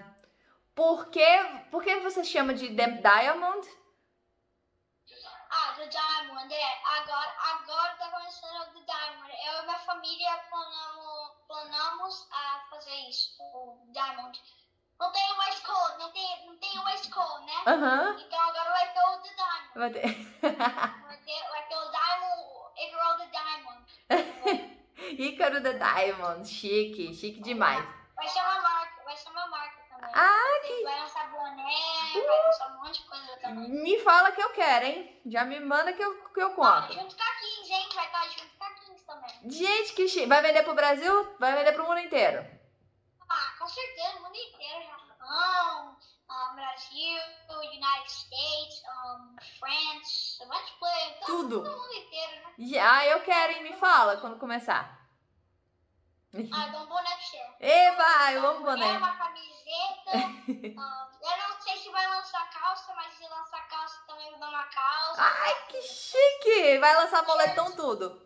[0.76, 1.26] Por que,
[1.72, 3.68] por que você chama de Diamond?
[5.58, 6.82] Ah, do Diamond, é.
[6.98, 9.32] Agora, agora tá começando o do Diamond.
[9.48, 14.42] Eu e minha família planamos, planamos a fazer isso, o Diamond.
[15.00, 15.36] Não tem o
[15.66, 17.54] Coast, não tem, não tem o West Coast, né?
[18.20, 19.72] Então agora vai ter o do Diamond.
[19.76, 20.36] Vai ter-
[21.06, 23.86] Vai ter, vai ter o Diamond, Igor the Diamond.
[25.22, 26.48] Ícaro The Diamond.
[26.48, 27.86] Chique, chique demais.
[28.16, 29.75] Vai ser uma marca, vai ser uma marca também.
[30.18, 30.84] Ah, que...
[30.84, 33.70] Vai lançar boné, vai lançar um monte de coisa também.
[33.70, 35.22] Me fala que eu quero, hein?
[35.26, 36.94] Já me manda que eu, que eu Ah, compro.
[36.94, 37.90] junto com a Kings, hein?
[37.94, 39.52] Vai estar junto com a Kings também.
[39.52, 40.26] Gente, que chique.
[40.28, 41.36] Vai vender pro Brasil?
[41.38, 42.46] Vai vender pro mundo inteiro.
[43.30, 45.98] Ah, com certeza, o mundo inteiro, Japão,
[46.30, 51.70] um, Brasil, United States, um, France, um monte de coisa, todo Tudo.
[51.70, 52.54] mundo inteiro, né?
[52.60, 53.64] Já, eu quero, hein?
[53.64, 55.05] Me fala quando começar.
[56.54, 57.38] Ah, dá um você.
[57.60, 58.98] Eba, eu amo É boné.
[58.98, 64.30] uma camiseta, um, eu não sei se vai lançar calça, mas se lançar calça também
[64.32, 65.22] vai dar uma calça.
[65.22, 66.78] Ai, que chique!
[66.80, 68.22] Vai lançar moletom tudo.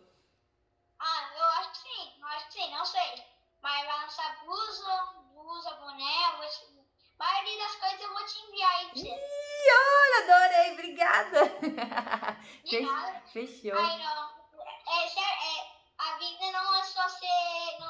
[0.98, 3.24] Ah, eu acho que sim, eu acho que sim, não sei.
[3.62, 6.80] Mas vai lançar blusa, blusa, boné, vou te...
[7.18, 9.08] A maioria das coisas eu vou te enviar aí pra você.
[9.08, 11.40] Ih, olha, adorei, obrigada.
[12.64, 13.22] De nada.
[13.32, 13.78] Fechou.
[13.78, 14.40] Ai, não.
[14.88, 17.89] É, sério, é, a vida não é só ser, não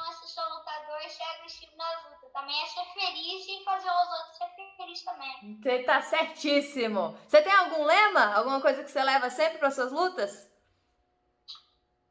[1.11, 2.31] ser agressivo nas lutas.
[2.31, 5.61] Também é ser feliz e fazer os outros ser felizes também.
[5.61, 7.17] Você tá certíssimo.
[7.27, 8.33] Você tem algum lema?
[8.35, 10.49] Alguma coisa que você leva sempre para suas lutas?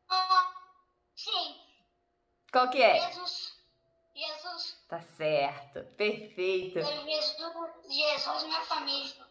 [0.09, 0.53] Ah,
[1.15, 1.61] sim,
[2.53, 3.01] Qual que é?
[3.09, 3.59] Jesus.
[4.15, 4.85] Jesus.
[4.89, 5.85] Tá certo.
[5.97, 6.81] Perfeito.
[6.81, 7.37] Jesus,
[7.89, 9.31] Jesus minha família.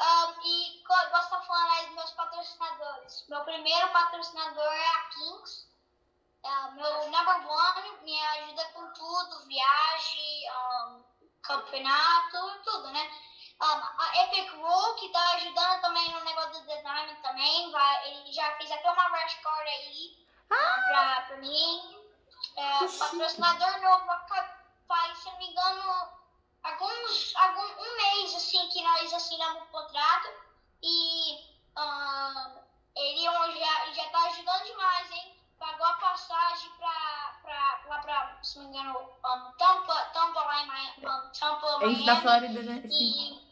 [0.00, 3.26] Ah, e gosto de falar aí dos meus patrocinadores.
[3.28, 5.68] Meu primeiro patrocinador é a Kings.
[6.44, 10.44] É, meu number one me ajuda com tudo, viagem,
[10.86, 11.04] um,
[11.42, 13.10] campeonato, tudo, né?
[13.60, 18.32] Um, a Epic Roll, que tá ajudando também no negócio do design também, vai, ele
[18.32, 20.16] já fez até uma rash card aí
[20.88, 21.96] pra, pra mim.
[22.56, 26.08] É, patrocinador novo aca- faz, se eu não me engano,
[26.62, 30.28] alguns, algum, um mês assim que nós assinamos o contrato
[30.82, 31.44] e
[31.76, 32.52] ah,
[32.96, 33.24] ele
[33.58, 35.34] já, já tá ajudando demais, hein?
[35.58, 40.62] Pagou a passagem pra, pra, lá pra, se não me engano, um, Tampa, Tampa lá
[40.62, 40.94] em Miami,
[41.78, 42.22] Tampa, A gente na Miami.
[42.22, 42.82] Flórida, né?
[42.88, 42.88] Sim.
[42.90, 43.48] E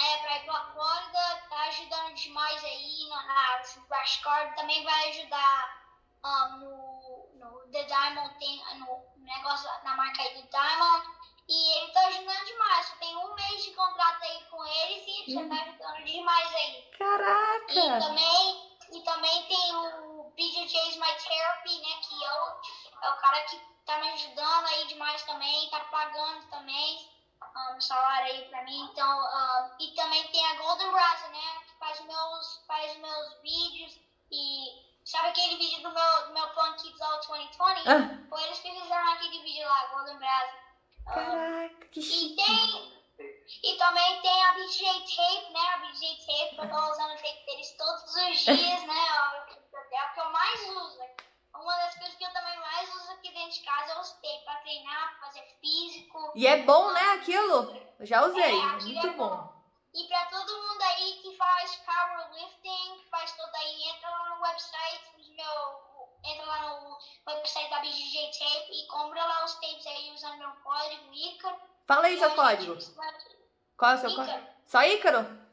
[0.00, 5.10] é, pra ir pra Flórida, tá ajudando demais aí na, na Rash Card, também vai
[5.10, 5.82] ajudar
[6.24, 11.18] um, no, no The Diamond, tem, no negócio, na marca aí do Diamond.
[11.48, 15.22] E ele tá ajudando demais, só tem um mês de contrato aí com eles e
[15.22, 16.78] ele já tá ajudando demais aí.
[16.78, 18.06] E Caraca!
[18.06, 22.60] também, e também tem o BJJ's My Therapy, né, que é o,
[23.02, 27.10] é o cara que tá me ajudando aí demais também, tá pagando também
[27.56, 31.78] um, salário aí pra mim, então, um, e também tem a Golden Brasa, né, que
[31.78, 33.98] faz meus, faz meus vídeos
[34.30, 37.88] e sabe aquele vídeo do meu, do meu Punk Kids All 2020?
[37.88, 40.52] Ah, Foi eles que fizeram aquele vídeo lá, Golden Brasa.
[41.06, 42.36] Um, caraca, que e chique.
[42.36, 42.98] tem.
[43.64, 45.60] E também tem a BJ Tape, né?
[45.74, 49.06] A BJ Tape, que eu tô usando o tape deles todos os dias, né?
[49.08, 51.00] É o que eu mais uso.
[51.54, 52.47] Uma das coisas que eu também
[53.28, 56.32] aqui dentro de casa é os tapes pra treinar, pra fazer físico.
[56.34, 57.76] E é bom, né, aquilo?
[57.98, 59.28] Eu já usei, É, é muito é bom.
[59.28, 59.58] bom.
[59.94, 64.42] E pra todo mundo aí que faz powerlifting, que faz tudo aí, entra lá no
[64.42, 66.08] website do meu.
[66.24, 70.50] Entra lá no website da BJ Tape e compra lá os tapes aí usando meu
[70.62, 71.56] código ICA.
[71.86, 72.76] Fala aí seu código.
[73.76, 74.36] Qual é o seu código?
[74.38, 74.48] Ícaro.
[74.66, 75.48] Só Ícaro?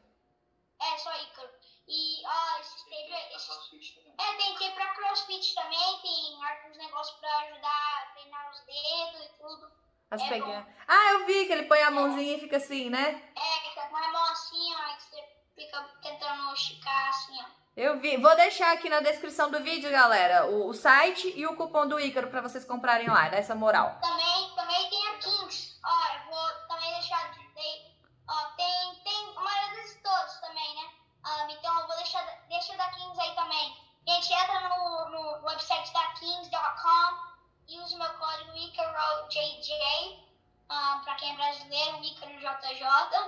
[0.80, 1.50] É, só Ícaro.
[1.88, 7.38] E, ó, esses tapes, esses, é, tem tape pra crossfit também, tem alguns negócios pra
[7.38, 9.70] ajudar a treinar os dedos e tudo.
[10.10, 10.66] As É peguinhas.
[10.86, 13.22] Ah, eu vi que ele põe a mãozinha e fica assim, né?
[13.34, 17.66] É, que você põe a mão assim, ó, que você fica tentando esticar assim, ó.
[17.76, 18.16] Eu vi.
[18.16, 22.00] Vou deixar aqui na descrição do vídeo, galera, o, o site e o cupom do
[22.00, 23.98] Ícaro pra vocês comprarem lá, dessa moral.
[24.00, 25.78] Também, também tem a Kings.
[25.84, 27.34] Ó, eu vou também deixar.
[27.54, 27.94] Tem,
[28.28, 30.90] ó, tem, tem a maioria desses todos também, né?
[31.24, 33.85] Ah, então eu vou deixar, deixa da Kings aí também.
[34.06, 37.36] Gente, entra no, no website da Kings.com
[37.68, 40.24] e use meu código IcaroJJ.
[40.70, 42.84] Um, pra quem é brasileiro, IcaroJJ.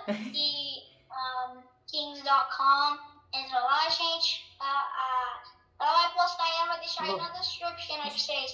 [0.35, 2.99] e um, Kings.com.
[3.33, 4.57] Entra lá, gente.
[4.61, 5.43] A, a,
[5.81, 8.53] ela vai postar e ela vai deixar aí na description aí pra vocês.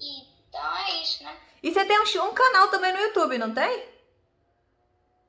[0.00, 1.40] E, então é isso, né?
[1.62, 3.96] E você tem um, um canal também no YouTube, não tem?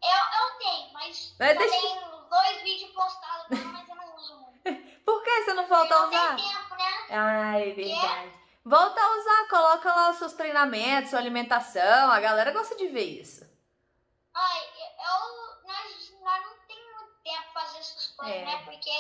[0.04, 0.10] Eu,
[0.40, 5.04] eu tenho, mas só deixar- tenho dois vídeos postados mas eu não uso muito.
[5.04, 6.36] Por que você não volta a usar?
[6.36, 7.06] tem tempo, né?
[7.10, 8.32] Ai, verdade.
[8.66, 12.12] Volta a usar, coloca lá os seus treinamentos, sua alimentação.
[12.12, 13.46] A galera gosta de ver isso.
[14.34, 14.62] Ai,
[15.00, 18.46] eu, nós, nós não temos muito tempo pra fazer essas coisas, É.
[18.46, 18.62] né?
[18.66, 18.92] Porque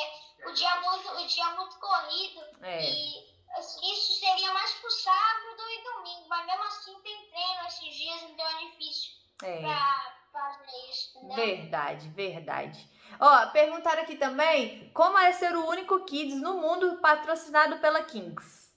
[0.49, 2.89] o dia é muito, o dia é muito corrido É.
[2.89, 7.93] e assim, isso seria mais pro sábado e domingo, mas mesmo assim tem treino esses
[7.95, 9.11] dias, então é difícil
[9.43, 9.61] É.
[9.61, 11.35] pra fazer isso, entendeu?
[11.35, 12.89] Verdade, verdade.
[13.19, 18.71] Ó, perguntaram aqui também como é ser o único Kids no mundo patrocinado pela Kings.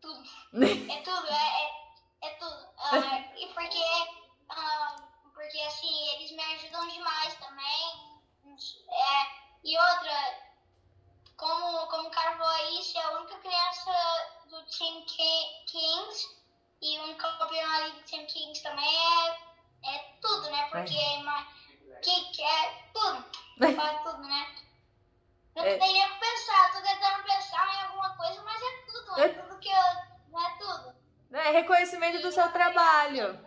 [0.00, 0.22] tudo.
[0.92, 2.66] É tudo, é, é, é tudo.
[2.78, 3.84] Ah, e porque,
[4.50, 4.96] ah,
[5.34, 8.20] porque assim, eles me ajudam demais também.
[8.88, 9.26] É,
[9.64, 10.38] e outra,
[11.36, 13.92] como, como o cara falou aí, você é a única criança
[14.48, 16.36] do Team Ki- Kings
[16.80, 19.38] e o único campeão ali do Team Kings também é,
[19.94, 20.68] é tudo, né?
[20.70, 21.46] Porque ma-
[22.32, 23.24] que, é tudo.
[23.76, 24.54] Faz tudo, né?
[25.54, 25.76] Não É.
[25.76, 29.28] o que pensar, tô tentando pensar em alguma coisa, mas é tudo, é É.
[29.28, 29.84] tudo que eu.
[30.30, 30.94] Não é tudo.
[31.32, 33.40] É reconhecimento do seu trabalho.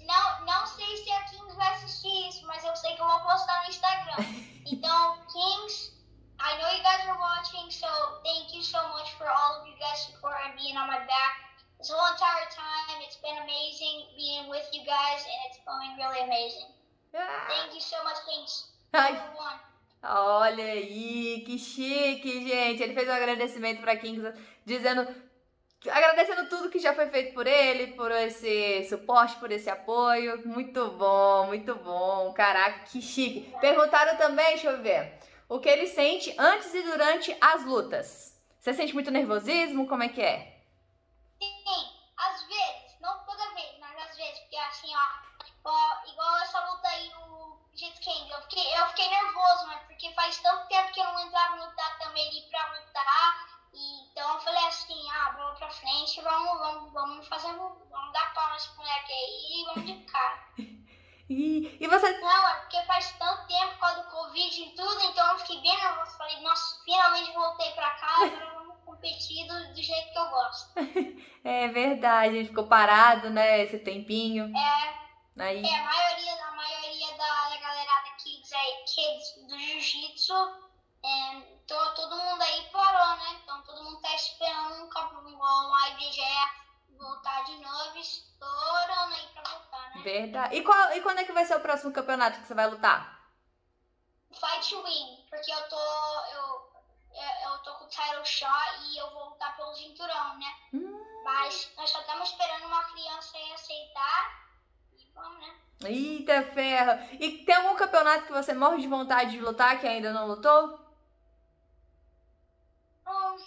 [0.00, 3.20] Não, não sei se a Kings vai assistir isso, mas eu sei que eu vou
[3.20, 4.16] postar no Instagram.
[4.70, 5.96] Então, Kings,
[6.40, 7.88] I know you guys are watching, so
[8.22, 11.48] thank you so much for all of you guys supporting me and on my back.
[11.78, 16.20] This whole entire time, it's been amazing being with you guys, and it's going really
[16.20, 16.68] amazing.
[17.14, 18.68] Ah, Thank you so much, Kings.
[18.92, 19.20] Ai.
[20.02, 22.82] Olha aí, que chique, gente.
[22.82, 24.32] Ele fez um agradecimento pra Kings,
[24.64, 25.06] dizendo.
[25.88, 30.46] Agradecendo tudo que já foi feito por ele, por esse suporte, por esse apoio.
[30.46, 32.32] Muito bom, muito bom.
[32.32, 33.52] Caraca, que chique.
[33.60, 38.36] Perguntaram também, deixa eu ver, o que ele sente antes e durante as lutas.
[38.58, 39.86] Você sente muito nervosismo?
[39.86, 40.58] Como é que é?
[41.40, 41.84] Sim,
[42.16, 44.92] às vezes, não toda vez, mas às vezes, porque assim,
[46.06, 50.38] igual essa luta aí no Jiu King, eu fiquei, eu fiquei nervoso, mas porque faz
[50.38, 54.66] tanto tempo que eu não entrava no tatame ali pra lutar, e, então eu falei
[54.66, 59.60] assim, ah, vamos pra frente, vamos, vamos, vamos fazer, vamos dar pau nesse moleque aí
[59.60, 60.48] e vamos de cara.
[61.30, 62.10] E, e você.
[62.20, 65.60] Não, é porque faz tanto tempo por causa do Covid e tudo, então eu fiquei
[65.60, 70.18] bem nervoso, falei, nossa, finalmente voltei pra casa, agora vamos competir do, do jeito que
[70.18, 70.72] eu gosto.
[71.44, 73.62] É verdade, ele ficou parado, né?
[73.62, 74.54] Esse tempinho.
[74.54, 75.07] É,
[75.40, 75.64] Aí.
[75.64, 80.34] É, a maioria, a maioria da, da galerada Kids aí, Kids do Jiu-Jitsu,
[81.04, 83.40] é, to- todo mundo aí parou, né?
[83.42, 86.22] Então todo mundo tá esperando um campeão igual o IBGE
[86.98, 90.02] voltar de novo, estourando aí pra voltar, né?
[90.02, 90.56] Verdade.
[90.56, 93.18] E, qual, e quando é que vai ser o próximo campeonato que você vai lutar?
[94.32, 95.76] Fight win, porque eu tô.
[96.32, 96.72] Eu,
[97.14, 100.54] eu, eu tô com o title shot e eu vou lutar pelo cinturão, né?
[100.74, 101.22] Hum.
[101.24, 104.47] Mas nós só estamos esperando uma criança aí aceitar.
[105.80, 105.90] Né?
[105.90, 107.16] Eita ferro!
[107.20, 110.88] E tem algum campeonato que você morre de vontade de lutar que ainda não lutou?
[113.04, 113.38] Não.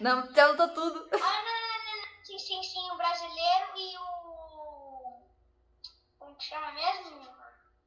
[0.00, 1.08] Não, já lutou tudo.
[1.12, 2.24] Ah, não, não, não, não.
[2.24, 5.20] Sim, sim, sim, o brasileiro e o.
[6.18, 7.28] Como que chama mesmo?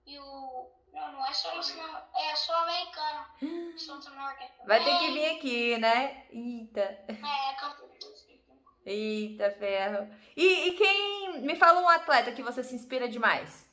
[0.06, 0.72] E o.
[0.94, 2.02] Não, não é só isso, não.
[2.16, 3.26] É só americano.
[4.66, 6.26] Vai ter que vir aqui, né?
[6.30, 6.82] Eita.
[6.82, 7.85] É.
[8.86, 10.08] Eita ferro.
[10.38, 11.42] E, e quem.
[11.42, 13.66] Me fala um atleta que você se inspira demais.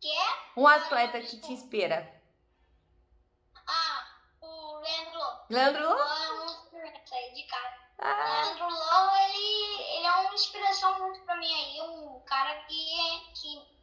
[0.00, 0.16] Que?
[0.56, 2.10] Um atleta que te inspira.
[3.66, 4.06] Ah,
[4.40, 5.46] o Leandro Lowe.
[5.50, 5.98] Leandro Lô?
[5.98, 7.76] É um aí de cara.
[7.98, 11.80] Ah, Leandro Lowe, ele, ele é uma inspiração muito pra mim aí.
[11.82, 13.75] Um cara que, que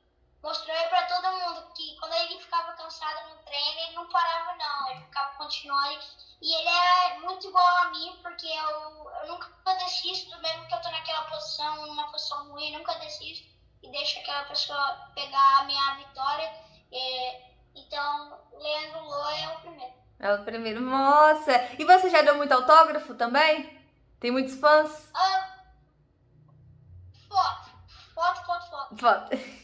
[0.44, 4.92] mostrou pra todo mundo que quando ele ficava cansado no treino, ele não parava não.
[4.92, 6.04] Ele ficava continuando.
[6.42, 10.82] E ele é muito igual a mim, porque eu, eu nunca desisto, mesmo que eu
[10.82, 13.48] tô naquela posição, numa posição ruim, nunca desisto.
[13.82, 16.54] E deixo aquela pessoa pegar a minha vitória.
[16.92, 17.42] É,
[17.74, 19.94] então, Leandro Lowe é o primeiro.
[20.20, 20.82] é o primeiro.
[20.82, 21.52] Nossa!
[21.80, 23.82] E você já deu muito autógrafo também?
[24.20, 25.10] Tem muitos fãs?
[25.14, 25.54] Ah,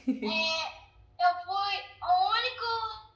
[0.08, 0.80] É,
[1.26, 1.76] eu fui.
[2.02, 2.66] O único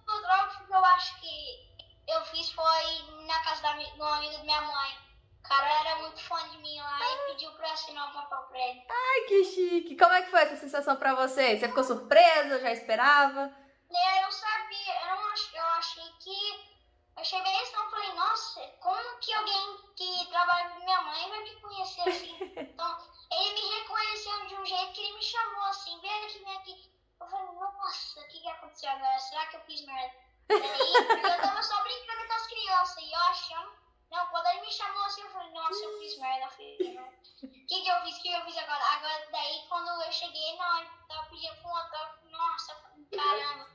[0.08, 1.64] autógrafo que eu acho que
[2.08, 4.98] eu fiz foi na casa da, de uma amiga da minha mãe.
[5.40, 8.40] O cara era muito fã de mim lá e pediu pra eu assinar o papel
[8.50, 8.86] pra ele.
[8.90, 9.98] Ai, que chique.
[9.98, 11.58] Como é que foi essa sensação pra você?
[11.58, 12.60] Você ficou surpresa?
[12.60, 13.54] Já esperava?
[13.96, 16.74] Aí eu sabia, eu não ach, eu achei que.
[17.16, 21.30] Eu achei bem assim, eu falei, nossa, como que alguém que trabalha com minha mãe
[21.30, 22.38] vai me conhecer assim?
[22.58, 22.98] Então,
[23.42, 26.94] ele me reconheceu de um jeito que ele me chamou assim, vem aqui, vem aqui.
[27.22, 29.20] Eu falei, nossa, o que, que aconteceu agora?
[29.20, 30.14] Será que eu fiz merda?
[30.50, 33.72] Aí, porque eu tava só brincando com as crianças e eu achando.
[34.12, 36.46] Não, quando ele me chamou assim, eu falei, nossa, eu fiz merda,
[36.94, 37.04] não.
[37.08, 38.18] O que, que eu fiz?
[38.18, 38.84] O que eu fiz agora?
[38.96, 42.76] Agora, daí, quando eu cheguei, não, ele tava pedindo pra um autógrafo, nossa,
[43.16, 43.68] caramba.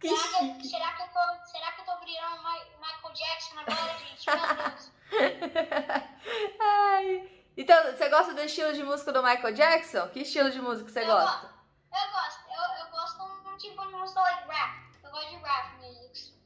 [0.00, 0.68] Que Será que, chique.
[0.68, 4.26] será, que eu tô, será que eu tô virando Mi- Michael Jackson agora, gente?
[4.30, 4.92] Meu Deus.
[6.60, 7.37] Ai.
[7.60, 10.08] Então, você gosta do estilo de música do Michael Jackson?
[10.10, 11.46] Que estilo de música você Eu gosta?
[11.92, 12.40] Eu gosto.
[12.48, 14.94] Eu, eu gosto de um tipo de música like rap.
[15.02, 16.38] Eu gosto de rap music.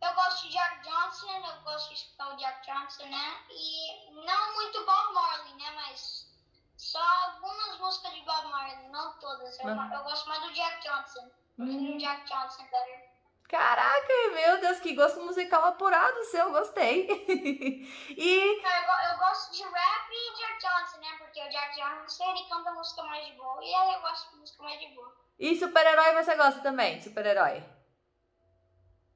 [0.00, 3.36] Eu gosto de Jack Johnson, eu gosto de escutar o Jack Johnson, né?
[3.50, 5.72] E não muito Bob Marley, né?
[5.74, 6.28] Mas
[6.76, 9.58] só algumas músicas de Bob Marley, não todas.
[9.58, 9.92] Eu, Uhum.
[9.92, 11.24] eu gosto mais do Jack Johnson.
[11.58, 11.96] Eu prefiro Hum.
[11.96, 13.07] o Jack Johnson better.
[13.48, 17.06] Caraca, meu Deus, que gosto musical apurado seu, gostei.
[18.10, 21.16] e Não, eu, eu gosto de rap e Jack Johnson, né?
[21.16, 23.64] Porque o Jack Johnson ele canta música mais de boa.
[23.64, 25.16] E aí eu gosto de música mais de boa.
[25.38, 27.00] E super-herói você gosta também?
[27.00, 27.64] Super-herói.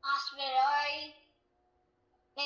[0.03, 1.15] Ah, super-herói.
[2.35, 2.41] Ó.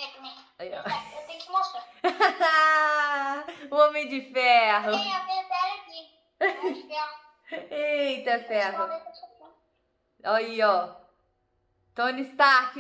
[0.58, 1.84] É, Eu tenho que mostrar.
[3.70, 4.90] o Homem de Ferro.
[4.90, 6.18] Tem a pantera aqui.
[6.62, 7.26] Vai de ferro.
[7.70, 8.82] Eita, ferro.
[8.82, 9.00] eu
[9.38, 9.54] fã.
[10.24, 11.05] Aí, ó.
[11.96, 12.78] Tony Stark.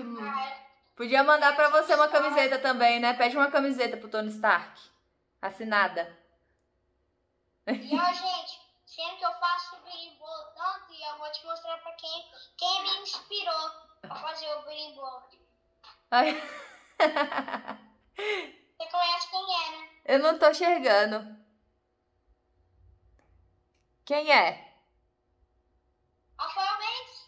[0.94, 3.14] Podia mandar pra você uma camiseta também, né?
[3.14, 4.78] Pede uma camiseta pro Tony Stark.
[5.40, 6.16] Assinada.
[7.66, 11.78] E ó, gente, sendo que eu faço o berimbolo tanto, e eu vou te mostrar
[11.78, 13.70] pra quem, quem me inspirou
[14.08, 15.22] a fazer o berimbolo.
[16.10, 16.32] Ai,
[16.98, 19.88] Você conhece quem é, né?
[20.04, 21.36] eu não tô enxergando.
[24.04, 24.72] Quem é?
[26.38, 27.26] Rafael Mendes.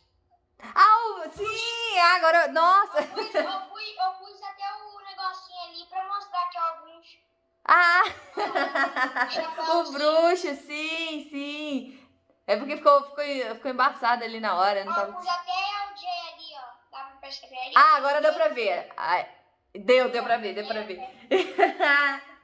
[0.62, 0.96] Ah,
[1.26, 1.98] o- sim!
[2.16, 3.00] Agora, nossa!
[3.00, 6.80] Eu pus, eu, pus, eu pus até o negocinho ali pra mostrar que é o
[6.82, 7.18] bruxo.
[7.64, 8.02] Ah!
[9.78, 12.09] O bruxo, sim, sim.
[12.46, 13.24] É porque ficou, ficou,
[13.56, 14.84] ficou embaçado ali na hora.
[14.84, 15.12] Não Ó, eu tava...
[15.12, 16.96] pus até o J ali, ó.
[16.96, 17.72] Dá pra perceber ali?
[17.76, 18.90] Ah, agora deu pra ver.
[18.96, 19.28] Ai,
[19.74, 20.98] deu, deu pra ver, deu pra ver.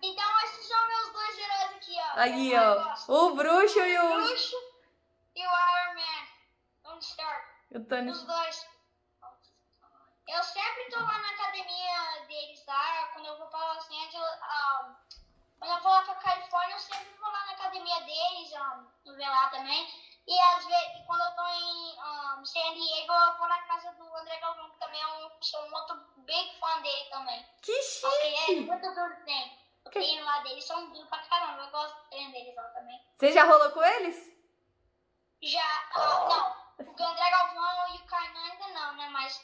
[0.02, 2.20] Então esses são meus dois heróis aqui, ó.
[2.60, 3.26] Eu ó.
[3.28, 4.56] O bruxo e O o, bruxo
[5.34, 6.26] e o Iron Man.
[6.82, 7.00] Tony
[7.74, 8.10] O Tony.
[8.10, 8.66] Os dois.
[10.28, 14.96] Eu sempre tô lá na academia deles lá, quando eu vou pra Los Angeles, ah,
[15.58, 19.16] quando eu vou lá pra Califórnia, eu sempre vou lá na academia deles, um, no
[19.16, 19.86] ver lá também.
[20.26, 24.16] E às vezes, quando eu tô em ah, San Diego, eu vou na casa do
[24.16, 27.46] André Galvão, que também é um, sou um outro big fã dele também.
[27.60, 28.60] Que é chique!
[28.60, 29.58] muito duro tem.
[29.84, 33.04] O treino lá deles são duros pra caramba, eu gosto do treino deles lá também.
[33.16, 34.32] Você já rolou com eles?
[35.42, 39.08] Já, ah, não, o André Galvão e o Kainan ainda não, né?
[39.10, 39.40] Mas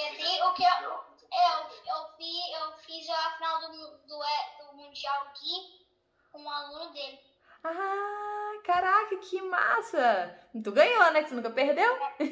[0.00, 3.98] não, o que, tem- o que eu, eu, eu, fiz, eu fiz a final do,
[4.06, 5.86] do, é, do Mundial aqui
[6.32, 7.18] com um aluno dele.
[7.64, 10.38] Ah, caraca, que massa!
[10.62, 11.22] Tu ganhou, né?
[11.22, 11.96] Que você nunca perdeu?
[11.96, 12.24] É,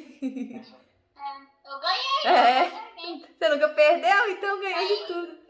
[1.65, 2.67] eu ganhei, É.
[2.67, 3.29] eu.
[3.39, 5.43] Você nunca perdeu, então ganhou de tudo.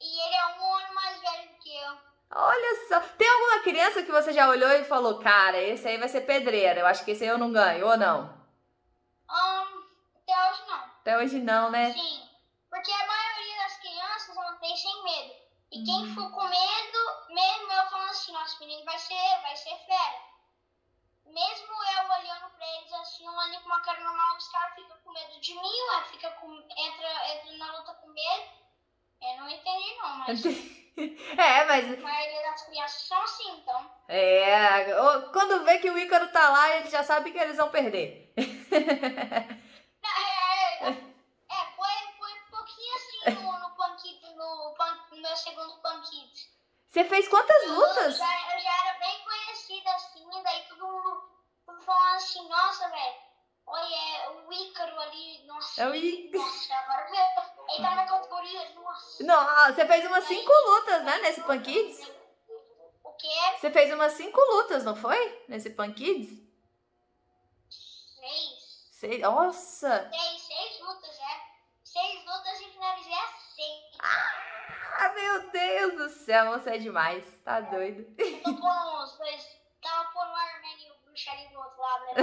[0.00, 1.96] E ele é um ano mais velho do que eu.
[2.30, 3.00] Olha só.
[3.16, 6.80] Tem alguma criança que você já olhou e falou, cara, esse aí vai ser pedreira.
[6.80, 8.24] Eu acho que esse aí eu não ganho, ou não?
[9.30, 9.82] Um,
[10.16, 10.88] até hoje não.
[11.08, 11.90] Até hoje não, né?
[11.90, 12.28] Sim,
[12.68, 15.32] porque a maioria das crianças não tem sem medo.
[15.72, 15.84] E Uhum.
[15.86, 16.98] quem for com medo,
[17.30, 20.18] mesmo eu falando assim, nosso menino vai ser, vai ser fera.
[21.24, 24.98] Mesmo eu olhando pra eles assim, eu olhando com uma cara normal, os caras ficam
[25.02, 28.50] com medo de mim, ué, fica com, entra, entra na luta com medo.
[29.22, 30.42] Eu não entendi não, mas
[31.38, 33.90] É, mas a maioria das crianças são assim, então.
[34.08, 34.84] é,
[35.32, 38.30] quando vê que o Ícaro tá lá, ele já sabe que eles vão perder.
[40.00, 44.36] É, é, é, foi, foi um pouquinho assim no, no Punk Kids,
[45.20, 46.48] meu segundo Punk Kids.
[46.88, 48.16] Você fez quantas Eu lutas?
[48.16, 51.28] já, eu já era bem conhecida assim, daí todo mundo
[51.84, 53.14] falando assim, nossa, velho,
[53.66, 55.82] olha, é o Ícaro ali, nossa.
[55.82, 56.42] É o Ícaro.
[56.44, 57.16] Nossa, agora vê,
[57.74, 59.24] ele tá na categoria, nossa.
[59.24, 62.08] Não, você fez umas cinco lutas, né, nesse Punk Kids?
[63.04, 63.28] O quê?
[63.60, 65.44] Você fez umas cinco lutas, não foi?
[65.48, 66.38] Nesse Punk Kids?
[67.68, 68.88] Seis.
[68.92, 70.10] Sei, nossa!
[70.10, 71.40] Seis, seis lutas, é.
[71.84, 73.96] Seis lutas e finalizei a seis.
[74.00, 74.57] Ah,
[75.00, 77.24] ah, meu Deus do céu, você é demais.
[77.44, 77.62] Tá é.
[77.62, 78.04] doido.
[78.18, 79.58] Eu tô com os dois.
[79.80, 82.14] Tava pondo o armário e o bruxo ali do outro lado, né?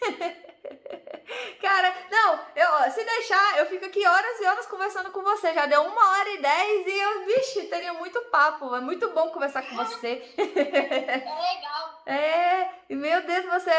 [1.60, 5.52] Cara, não, eu, se deixar, eu fico aqui horas e horas conversando com você.
[5.52, 8.74] Já deu uma hora e dez e eu, vixe, teria muito papo.
[8.74, 9.84] É muito bom conversar com é.
[9.84, 10.34] você.
[10.38, 11.81] É legal.
[12.04, 13.70] É, meu Deus, você.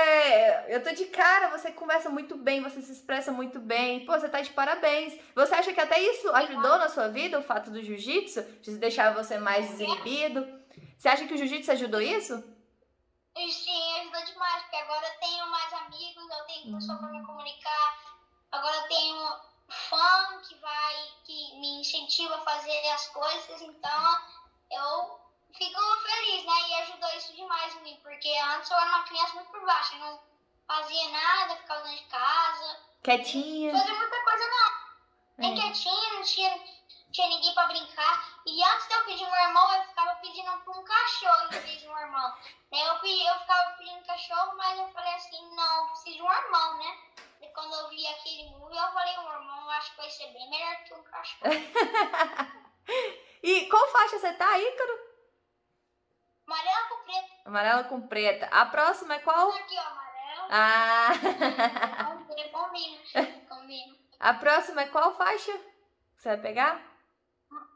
[0.70, 4.06] Eu tô de cara, você conversa muito bem, você se expressa muito bem.
[4.06, 5.20] Pô, você tá de parabéns.
[5.36, 8.44] Você acha que até isso ajudou na sua vida, o fato do jiu-jitsu?
[8.62, 10.48] De deixar você mais desinibido?
[10.98, 12.42] Você acha que o jiu-jitsu ajudou isso?
[13.36, 18.00] Sim, ajudou demais, porque agora eu tenho mais amigos, eu tenho pessoa pra me comunicar,
[18.52, 20.96] agora eu tenho fã que vai,
[21.26, 24.20] que me incentiva a fazer as coisas, então
[24.72, 25.23] eu
[25.58, 26.54] fico feliz, né?
[26.70, 29.96] E ajudou isso demais em mim, porque antes eu era uma criança muito por baixo,
[29.96, 30.20] eu não
[30.68, 33.72] fazia nada, ficava dentro de casa, Quietinha.
[33.78, 34.84] fazia muita coisa não.
[35.38, 35.62] Nem É.
[35.62, 36.60] quietinha, não tinha,
[37.12, 38.30] tinha ninguém pra brincar.
[38.46, 41.82] E antes de eu pedir um irmão, eu ficava pedindo pra um cachorro em vez
[41.82, 42.38] de um irmão.
[42.72, 46.22] Daí eu, pedi, eu ficava pedindo cachorro, mas eu falei assim, não, eu preciso de
[46.22, 46.98] um irmão, né?
[47.42, 50.28] E quando eu vi aquele movie, eu falei, um irmão, eu acho que vai ser
[50.28, 51.52] bem melhor que um cachorro.
[53.42, 55.13] E qual faixa você tá, Ícaro?
[56.48, 57.34] Amarelo com preto.
[57.46, 58.46] Amarela com preta.
[58.48, 59.50] A próxima é qual?
[59.50, 60.48] Aqui, ó, amarelo.
[60.52, 61.10] Ah!
[62.52, 63.96] Combina, combina.
[64.20, 65.52] A próxima é qual faixa?
[66.16, 66.82] Você vai pegar?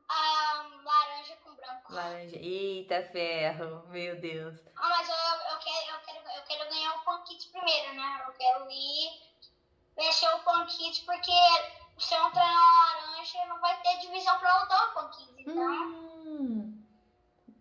[0.10, 1.94] Ah, laranja com branco.
[1.94, 2.38] Laranja.
[2.38, 3.86] Eita, ferro.
[3.88, 4.56] Meu Deus.
[4.76, 8.24] Ah, mas eu, eu, quero, eu, quero, eu quero ganhar o Kids primeiro, né?
[8.28, 9.10] Eu quero ir
[9.96, 11.32] vencer o Kids porque
[11.98, 15.36] se eu não treinar laranja, não vai ter divisão pra lutar o Punk Kids.
[15.40, 16.08] Então,
[16.40, 16.84] Hum.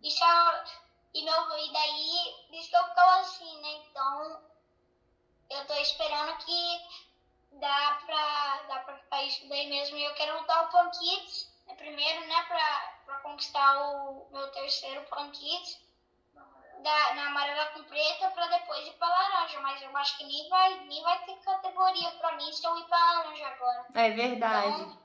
[0.03, 0.86] isso é.
[1.17, 3.71] E, meu, e daí, isso que eu ficava assim, né?
[3.89, 4.43] Então,
[5.49, 6.81] eu tô esperando que
[7.53, 9.97] dá pra, dá pra ficar isso daí mesmo.
[9.97, 12.43] E eu quero lutar o Punk Kids né, primeiro, né?
[12.43, 15.81] Pra, pra conquistar o meu terceiro Punk Kids
[16.83, 19.59] da, na amarela com preta pra depois ir pra laranja.
[19.61, 22.85] Mas eu acho que nem vai, nem vai ter categoria pra mim se eu ir
[22.85, 23.87] pra laranja agora.
[23.95, 24.69] É verdade.
[24.69, 24.99] Então,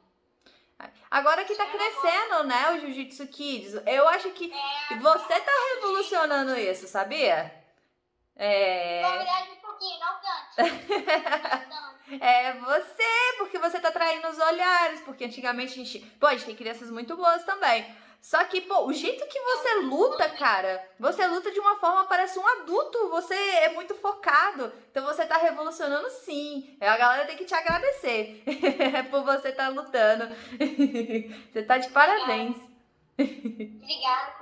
[1.10, 6.58] Agora que tá crescendo, né, o Jiu-Jitsu Kids, eu acho que é, você tá revolucionando
[6.58, 7.53] isso, sabia?
[8.36, 9.02] É.
[9.02, 9.99] na verdade, um pouquinho.
[9.99, 11.82] Não tanto.
[12.20, 15.99] É você, porque você tá traindo os olhares, porque antigamente a gente.
[16.20, 17.86] Pô, a gente tem crianças muito boas também.
[18.22, 22.38] Só que, pô, o jeito que você luta, cara, você luta de uma forma, parece
[22.38, 24.72] um adulto, você é muito focado.
[24.91, 26.77] Então você tá revolucionando sim.
[26.80, 28.43] A galera tem que te agradecer
[29.10, 30.27] por você estar tá lutando.
[31.52, 32.56] você tá de parabéns.
[33.18, 34.41] Obrigada.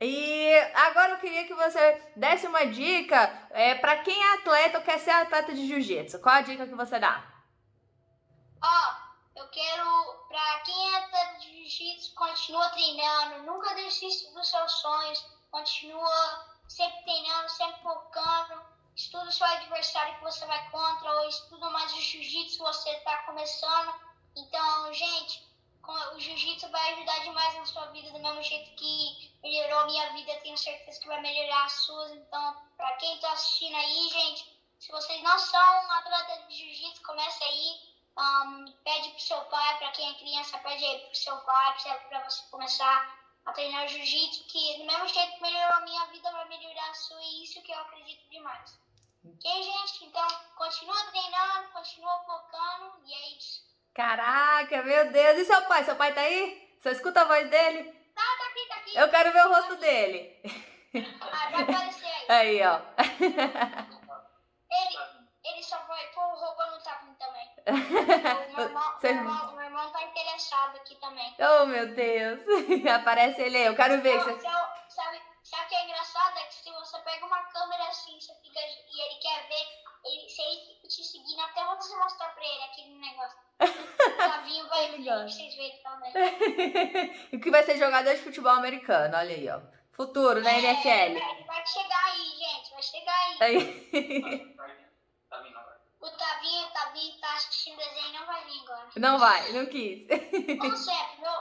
[0.00, 4.84] E agora eu queria que você desse uma dica é, para quem é atleta ou
[4.84, 6.20] quer ser atleta de jiu-jitsu.
[6.20, 7.24] Qual a dica que você dá?
[8.62, 9.07] Ó,
[9.48, 15.24] eu quero, pra quem é atleta de jiu-jitsu, continua treinando, nunca desista dos seus sonhos,
[15.50, 18.62] continua sempre treinando, sempre focando,
[18.94, 23.16] estuda o seu adversário que você vai contra, ou estuda mais o jiu-jitsu você tá
[23.24, 23.94] começando.
[24.36, 25.48] Então, gente,
[26.14, 30.12] o jiu-jitsu vai ajudar demais na sua vida, do mesmo jeito que melhorou a minha
[30.12, 32.12] vida, tenho certeza que vai melhorar as suas.
[32.12, 37.42] Então, pra quem tá assistindo aí, gente, se vocês não são atleta de jiu-jitsu, comece
[37.42, 37.87] aí.
[38.18, 41.76] Um, pede pro seu pai, pra quem é criança, pede aí pro seu pai,
[42.08, 43.16] pra você começar
[43.46, 46.94] a treinar jiu-jitsu, que do mesmo jeito que melhorou a minha vida, vai melhorar a
[46.94, 48.78] sua, e isso que eu acredito demais.
[49.24, 50.04] Ok, gente?
[50.06, 50.26] Então,
[50.56, 53.68] continua treinando, continua focando, e é isso.
[53.94, 55.38] Caraca, meu Deus.
[55.38, 55.84] E seu pai?
[55.84, 56.76] Seu pai tá aí?
[56.80, 57.84] Você escuta a voz dele?
[58.14, 58.96] Tá, tá aqui, tá aqui.
[58.96, 60.40] Eu quero ver o rosto dele.
[61.20, 62.26] Ah, vai aparecer aí.
[62.28, 62.80] Aí, ó.
[64.70, 64.98] Ele,
[65.44, 67.48] ele só vai pôr roupa no tapinho também.
[67.56, 71.34] O meu irmão, meu irmão, meu irmão tá interessado aqui também.
[71.38, 72.40] Oh, meu Deus.
[72.94, 73.66] Aparece ele aí.
[73.66, 74.16] Eu quero ver.
[74.16, 74.30] Não, Você...
[74.32, 76.38] então, sabe, sabe o que é engraçado?
[76.38, 79.66] É que se você pega uma câmera assim, você fica, e ele quer ver,
[80.04, 83.38] ele, se ele te seguindo até você mostrar pra ele aquele negócio.
[83.98, 86.12] O Tavinho vai ver, vocês verem também.
[87.32, 89.16] o que vai ser jogador de futebol americano.
[89.16, 89.60] Olha aí, ó.
[89.92, 91.18] Futuro na É, NFL.
[91.18, 93.36] vai- vai chegar aí, gente, vai chegar aí.
[93.40, 94.56] Aí.
[96.00, 98.88] O Tavinho, o Tavinho tá assistindo desenho e não vai vir agora.
[98.96, 100.06] Não vai, não quis.
[100.58, 101.32] Como sempre, meu,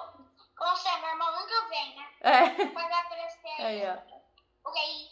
[0.55, 2.09] como sempre, meu irmão nunca vem, né?
[2.21, 2.65] É.
[2.73, 3.83] Vai aparecer aí.
[3.83, 4.69] Aí, ó.
[4.69, 5.09] Ok, aí,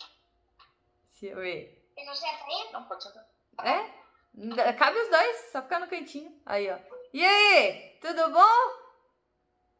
[1.21, 1.89] Deixa eu ver.
[1.95, 2.71] você não senta aí?
[2.73, 3.25] Não, pode sentar.
[3.63, 4.73] É?
[4.73, 6.41] Cabe os dois, só ficar no cantinho.
[6.45, 6.77] Aí, ó.
[7.13, 8.84] E aí, tudo bom?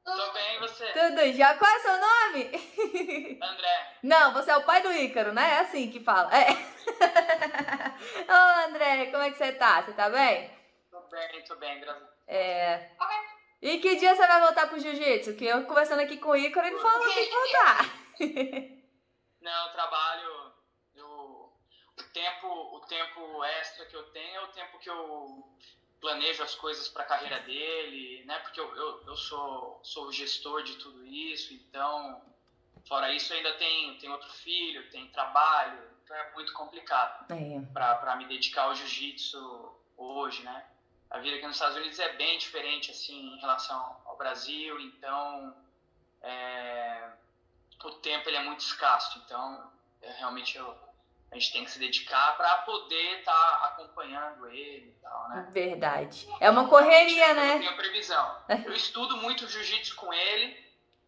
[0.06, 0.86] Tô bem, e você?
[0.94, 1.58] Tudo já?
[1.58, 3.40] Qual é o seu nome?
[3.42, 5.56] André, Não, você é o pai do Ícaro, né?
[5.56, 6.30] É assim que fala.
[6.32, 6.52] É.
[8.30, 9.82] Ô, André, como é que você tá?
[9.82, 10.52] Você tá bem?
[10.92, 12.18] tô bem, tô bem, graças a Deus.
[12.28, 12.92] É.
[13.00, 13.16] Ok.
[13.64, 15.36] E que dia você vai voltar pro jiu-jitsu?
[15.36, 17.86] Que eu conversando aqui com o Ícaro, ele falou que tem que voltar.
[19.42, 20.54] Não, eu trabalho.
[20.94, 21.52] Eu...
[22.14, 25.58] tempo, o tempo extra que eu tenho é o tempo que eu
[26.06, 28.38] planejo as coisas para a carreira dele, né?
[28.38, 32.22] Porque eu, eu, eu, sou, sou o gestor de tudo isso, então,
[32.88, 37.60] fora isso, ainda tem, tem outro filho, tem trabalho, então é muito complicado é.
[37.74, 40.68] para me dedicar ao jiu-jitsu hoje, né?
[41.10, 45.58] A vida aqui nos Estados Unidos é bem diferente, assim, em relação ao Brasil, então,
[46.22, 47.10] é,
[47.84, 49.72] o tempo ele é muito escasso, então,
[50.04, 50.85] é, realmente eu
[51.36, 55.50] a gente tem que se dedicar para poder estar tá acompanhando ele e tal, né?
[55.52, 56.26] Verdade.
[56.40, 57.56] É uma correria, eu né?
[57.56, 58.42] Eu tenho previsão.
[58.48, 60.58] Eu estudo muito jiu-jitsu com ele,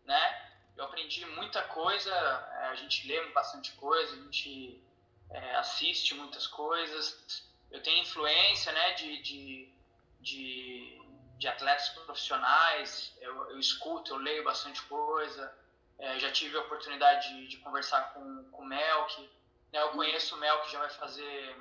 [0.03, 0.51] né?
[0.75, 4.83] Eu aprendi muita coisa, é, a gente lê bastante coisa, a gente
[5.31, 7.47] é, assiste muitas coisas.
[7.71, 9.73] Eu tenho influência, né, de, de,
[10.19, 11.01] de,
[11.37, 15.57] de atletas profissionais, eu, eu, escuto, eu leio bastante coisa.
[15.97, 19.36] É, já tive a oportunidade de, de conversar com, com o Melk,
[19.73, 21.57] eu conheço o Mel, que já vai fazer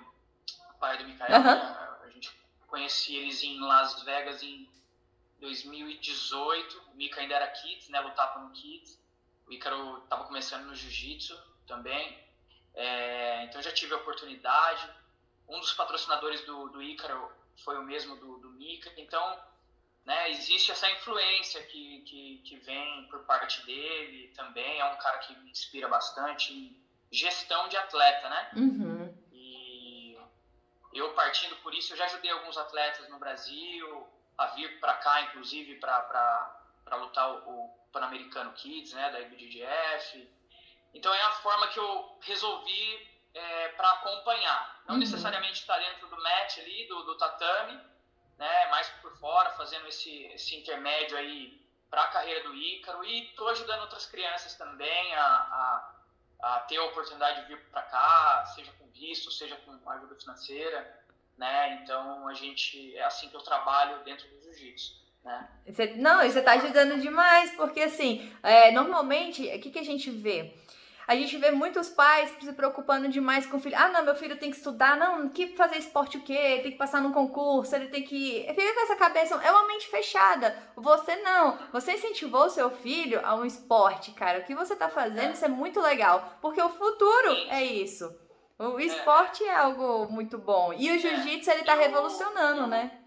[0.70, 1.40] o pai do Mikael.
[1.42, 1.98] Né?
[2.02, 2.30] A gente
[2.66, 4.68] conheci eles em Las Vegas em
[5.40, 6.82] 2018.
[6.92, 8.00] O Mika ainda era Kids, né?
[8.00, 9.00] Lutava no Kids.
[9.46, 12.18] O Ícaro estava começando no Jiu-Jitsu também.
[12.74, 14.88] É, então já tive a oportunidade.
[15.48, 17.30] Um dos patrocinadores do, do Ícaro
[17.64, 18.92] foi o mesmo do, do Mika.
[18.96, 19.40] Então,
[20.04, 24.80] né, existe essa influência que, que, que vem por parte dele também.
[24.80, 26.76] É um cara que me inspira bastante
[27.10, 28.50] gestão de atleta, né?
[28.56, 29.16] Uhum.
[29.32, 30.18] E
[30.92, 34.08] eu partindo por isso, eu já ajudei alguns atletas no Brasil
[34.38, 40.30] a vir para cá, inclusive para lutar o, o Pan-Americano Kids, né, da IBDF.
[40.92, 45.00] Então é a forma que eu resolvi é, para acompanhar, não uhum.
[45.00, 47.78] necessariamente estar dentro do match ali, do, do tatame,
[48.38, 53.28] né, mais por fora, fazendo esse, esse intermédio aí para a carreira do Ícaro e
[53.30, 55.95] estou ajudando outras crianças também a, a
[56.40, 61.00] a ter a oportunidade de vir para cá, seja com visto, seja com ajuda financeira,
[61.36, 61.80] né?
[61.82, 65.06] Então a gente é assim que eu trabalho dentro do jiu-jitsu.
[65.24, 65.48] Né?
[65.96, 70.54] Não, você está ajudando demais, porque assim, é, normalmente, o que, que a gente vê?
[71.06, 73.76] A gente vê muitos pais se preocupando demais com o filho.
[73.78, 76.60] Ah, não, meu filho tem que estudar, não, que fazer esporte o quê?
[76.62, 78.44] Tem que passar num concurso, ele tem que.
[78.48, 80.56] Fica com essa cabeça, é uma mente fechada.
[80.74, 81.58] Você não.
[81.72, 84.40] Você incentivou seu filho a um esporte, cara.
[84.40, 86.38] O que você tá fazendo, isso é muito legal.
[86.40, 88.12] Porque o futuro é isso.
[88.58, 90.72] O esporte é algo muito bom.
[90.72, 93.02] E o jiu-jitsu, ele tá revolucionando, né?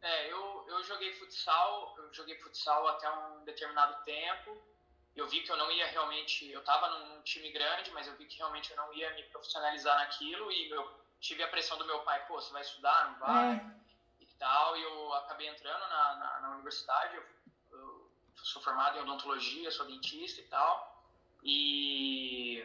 [0.00, 4.71] É, eu, eu joguei futsal, eu joguei futsal até um determinado tempo
[5.14, 6.50] eu vi que eu não ia realmente.
[6.50, 9.96] Eu estava num time grande, mas eu vi que realmente eu não ia me profissionalizar
[9.98, 13.56] naquilo e eu tive a pressão do meu pai: pô, você vai estudar, não vai?
[13.56, 14.22] É.
[14.22, 14.76] E tal.
[14.76, 17.16] E eu acabei entrando na, na, na universidade.
[17.16, 17.24] Eu,
[17.72, 21.04] eu, sou formado em odontologia, sou dentista e tal.
[21.44, 22.64] E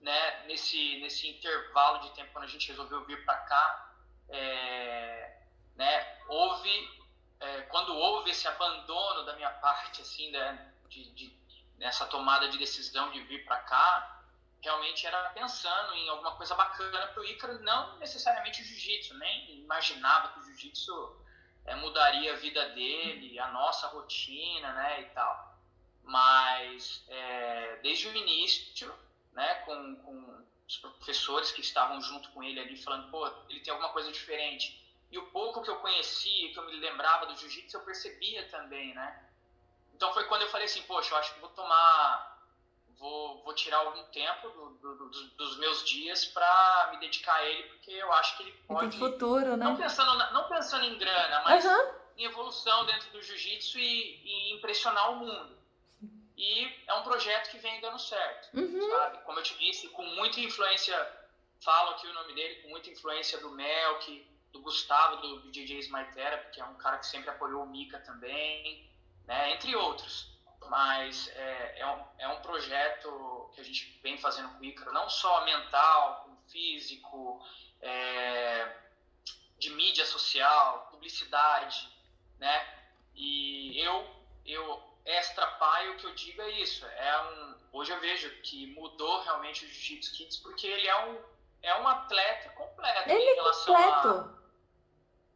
[0.00, 3.94] né, nesse, nesse intervalo de tempo, quando a gente resolveu vir para cá,
[4.28, 5.42] é,
[5.76, 6.96] né, houve.
[7.38, 11.36] É, quando houve esse abandono da minha parte, assim, né, de, de
[11.78, 14.24] nessa tomada de decisão de vir para cá,
[14.60, 19.60] realmente era pensando em alguma coisa bacana para o Ícaro, não necessariamente o jiu-jitsu, nem
[19.60, 21.16] imaginava que o jiu-jitsu
[21.66, 25.56] é, mudaria a vida dele, a nossa rotina, né, e tal.
[26.02, 28.92] Mas é, desde o início,
[29.32, 33.72] né, com, com os professores que estavam junto com ele ali, falando, pô, ele tem
[33.72, 34.82] alguma coisa diferente.
[35.10, 38.94] E o pouco que eu conhecia, que eu me lembrava do jiu-jitsu, eu percebia também,
[38.94, 39.25] né?
[39.96, 42.38] Então foi quando eu falei assim, poxa, eu acho que vou tomar,
[42.98, 47.44] vou, vou tirar algum tempo do, do, do, dos meus dias para me dedicar a
[47.46, 48.90] ele, porque eu acho que ele pode...
[48.90, 49.64] Tem futuro, né?
[49.64, 51.94] Não pensando, não pensando em grana, mas uhum.
[52.18, 55.56] em evolução dentro do jiu-jitsu e, e, impressionar o mundo.
[56.36, 58.90] E é um projeto que vem dando certo, uhum.
[58.90, 59.24] sabe?
[59.24, 60.94] Como eu te disse, com muita influência,
[61.64, 65.78] falo aqui o nome dele, com muita influência do Melk, do Gustavo, do, do DJ
[65.78, 68.86] Smart Therapy, que é um cara que sempre apoiou o Mika também,
[69.26, 70.34] né, entre outros.
[70.68, 74.92] Mas é, é, um, é um projeto que a gente vem fazendo com o Ícaro,
[74.92, 77.40] não só mental, como físico,
[77.80, 78.76] é,
[79.58, 81.88] de mídia social, publicidade,
[82.38, 82.66] né?
[83.14, 84.06] E eu,
[84.44, 86.84] eu extra pai, o que eu digo é isso.
[86.84, 91.18] É um, hoje eu vejo que mudou realmente o Jiu-Jitsu Kids porque ele é um,
[91.62, 94.08] é um atleta completo ele é é completo.
[94.08, 94.35] a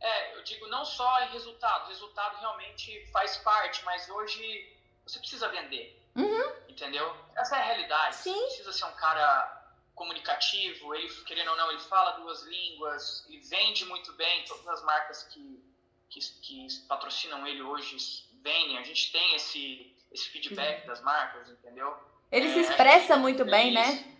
[0.00, 5.48] é, eu digo não só em resultado, resultado realmente faz parte, mas hoje você precisa
[5.48, 5.98] vender.
[6.16, 6.52] Uhum.
[6.68, 7.14] Entendeu?
[7.36, 8.16] Essa é a realidade.
[8.16, 8.34] Sim.
[8.34, 9.58] Você precisa ser um cara
[9.94, 14.82] comunicativo, ele, querendo ou não, ele fala duas línguas, ele vende muito bem, todas as
[14.82, 15.62] marcas que,
[16.08, 17.98] que, que patrocinam ele hoje
[18.42, 20.86] vendem, a gente tem esse, esse feedback uhum.
[20.86, 21.94] das marcas, entendeu?
[22.32, 24.16] Ele é, se expressa muito bem, né?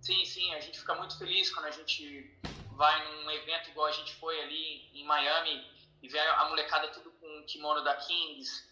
[0.00, 2.32] sim, sim, a gente fica muito feliz quando a gente
[2.80, 5.70] vai num evento igual a gente foi ali em Miami
[6.02, 8.66] e vê a molecada tudo com kimono da Kings.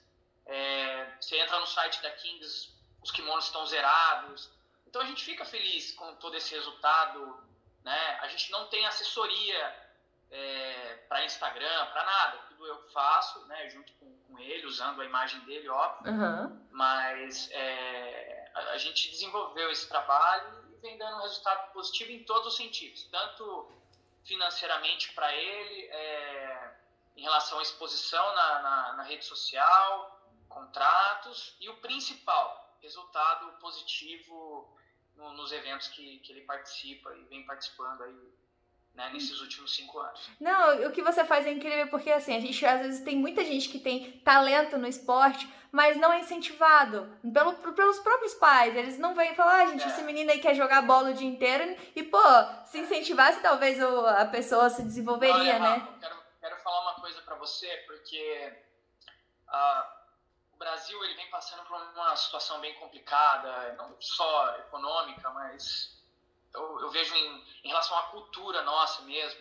[0.47, 4.51] É, você entra no site da Kings, os kimonos estão zerados.
[4.87, 7.39] Então a gente fica feliz com todo esse resultado.
[7.85, 8.19] Né?
[8.23, 9.77] A gente não tem assessoria
[10.31, 12.39] é, para Instagram, para nada.
[12.49, 16.11] Tudo eu faço, né, junto com, com ele, usando a imagem dele, óbvio.
[16.11, 16.67] Uhum.
[16.71, 22.25] Mas é, a, a, gente desenvolveu esse trabalho e vem dando um resultado positivo em
[22.25, 23.78] todos os sentidos, tanto
[24.29, 26.77] financeiramente para ele, é,
[27.17, 34.77] em relação à exposição na, na, na rede social, contratos e o principal, resultado positivo
[35.17, 38.35] no, nos eventos que, que ele participa e vem participando aí
[38.99, 40.29] né, nesses últimos cinco anos.
[40.41, 43.45] Não, o que você faz é incrível porque assim, a gente às vezes tem muita
[43.45, 48.75] gente que tem talento no esporte, mas não é incentivado pelo, pelos próprios pais.
[48.75, 49.87] Eles não vêm falar, ah, gente, é.
[49.87, 52.19] esse menino aí quer jogar bola o dia inteiro e, pô,
[52.65, 55.77] se incentivasse, talvez o, a pessoa se desenvolveria, Olha, né?
[55.77, 58.53] Rafa, quero, quero falar uma coisa para você, porque
[59.47, 59.85] uh,
[60.55, 65.98] o Brasil ele vem passando por uma situação bem complicada, não só econômica, mas
[66.55, 69.41] eu, eu vejo em, em, relação à cultura nossa mesmo.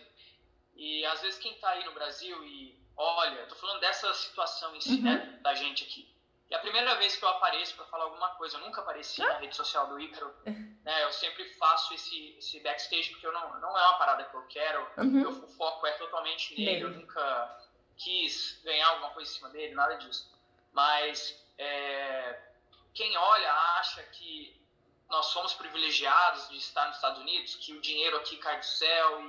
[0.74, 4.80] E às vezes quem está aí no Brasil e olha, estou falando dessa situação em
[4.80, 5.02] si, uhum.
[5.02, 6.08] né, da gente aqui.
[6.50, 9.34] E a primeira vez que eu apareço para falar alguma coisa, eu nunca apareci na
[9.34, 10.34] rede social do Ícaro,
[10.82, 11.04] né?
[11.04, 14.46] Eu sempre faço esse, esse backstage porque eu não, não é uma parada que eu
[14.46, 14.80] quero.
[14.96, 15.22] Uhum.
[15.22, 16.84] Eu, o foco é totalmente nele.
[16.84, 17.66] Eu nunca
[17.98, 20.32] quis ganhar alguma coisa em cima dele, nada disso.
[20.72, 22.40] Mas é,
[22.94, 24.57] quem olha acha que
[25.08, 29.22] nós somos privilegiados de estar nos Estados Unidos, que o dinheiro aqui cai do céu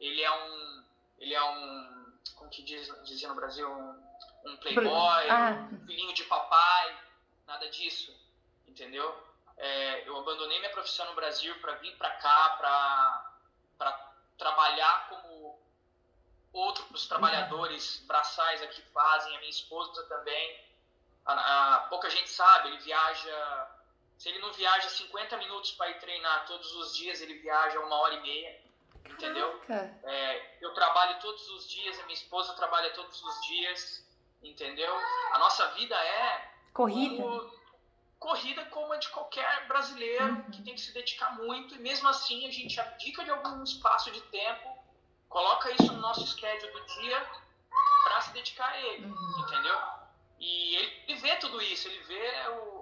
[0.00, 0.84] e ele é um,
[1.18, 4.02] ele é um, como que diz, dizia no Brasil, um,
[4.44, 5.68] um playboy, ah.
[5.72, 6.98] um filhinho de papai,
[7.46, 8.14] nada disso,
[8.66, 9.32] entendeu?
[9.56, 12.48] É, eu abandonei minha profissão no Brasil para vir para cá,
[13.78, 15.62] para trabalhar como
[16.52, 20.60] outros trabalhadores braçais aqui fazem, a minha esposa também.
[21.24, 23.71] A, a, pouca gente sabe, ele viaja
[24.22, 27.96] se ele não viaja 50 minutos para ir treinar todos os dias, ele viaja uma
[27.96, 28.62] hora e meia.
[29.04, 29.60] Entendeu?
[29.68, 34.06] É, eu trabalho todos os dias, a minha esposa trabalha todos os dias.
[34.40, 34.94] Entendeu?
[35.32, 36.52] A nossa vida é.
[36.72, 37.20] Corrida.
[37.20, 37.52] Como,
[38.20, 40.50] corrida como a de qualquer brasileiro uhum.
[40.52, 41.74] que tem que se dedicar muito.
[41.74, 44.78] E mesmo assim, a gente abdica de algum espaço de tempo,
[45.28, 47.28] coloca isso no nosso schedule do dia
[48.04, 49.04] para se dedicar a ele.
[49.04, 49.40] Uhum.
[49.40, 49.78] Entendeu?
[50.38, 52.81] E ele vê tudo isso, ele vê o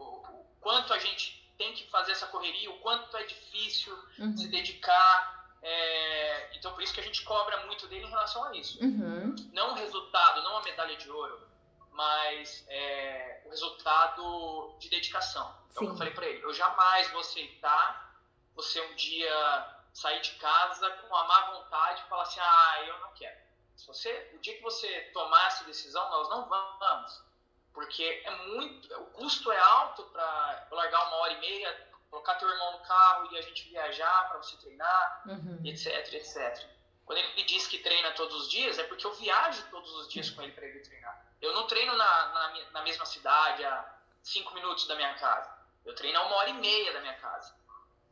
[0.61, 4.37] quanto a gente tem que fazer essa correria, o quanto é difícil uhum.
[4.37, 5.39] se dedicar.
[5.63, 8.83] É, então, por isso que a gente cobra muito dele em relação a isso.
[8.83, 9.35] Uhum.
[9.53, 11.47] Não o resultado, não a medalha de ouro,
[11.93, 15.55] mas é, o resultado de dedicação.
[15.71, 18.11] Então, eu falei para ele: eu jamais vou aceitar
[18.55, 22.99] você um dia sair de casa com a má vontade e falar assim: ah, eu
[23.01, 23.39] não quero.
[23.77, 27.23] Se você, o dia que você tomar essa decisão, nós não vamos
[27.73, 32.49] porque é muito, o custo é alto para largar uma hora e meia, colocar teu
[32.49, 35.61] irmão no carro e a gente viajar para você treinar, uhum.
[35.65, 36.69] etc, etc.
[37.07, 40.31] Quando ele diz que treina todos os dias, é porque eu viajo todos os dias
[40.31, 41.27] com ele para ele treinar.
[41.41, 45.51] Eu não treino na, na, na, mesma cidade, a cinco minutos da minha casa.
[45.85, 47.55] Eu treino a uma hora e meia da minha casa.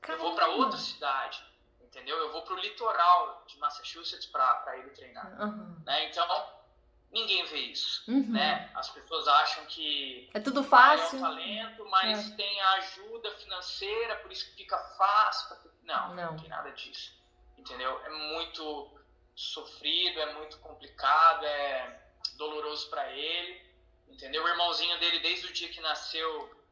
[0.01, 0.25] Caramba.
[0.25, 1.45] Eu vou para outra cidade,
[1.81, 2.17] entendeu?
[2.17, 5.43] Eu vou para o litoral de Massachusetts para ele treinar.
[5.43, 5.83] Uhum.
[5.85, 6.07] Né?
[6.07, 6.58] Então,
[7.13, 8.33] ninguém vê isso, uhum.
[8.33, 8.71] né?
[8.75, 12.37] As pessoas acham que é tudo fácil, é um talento, mas é.
[12.37, 15.57] tem a ajuda financeira, por isso que fica fácil.
[15.83, 17.15] Não, não, não tem nada disso,
[17.57, 17.99] entendeu?
[18.05, 18.91] É muito
[19.35, 22.03] sofrido, é muito complicado, é
[22.37, 23.63] doloroso para ele,
[24.09, 24.45] entendeu?
[24.45, 26.63] O irmãozinho dele, desde o dia que nasceu,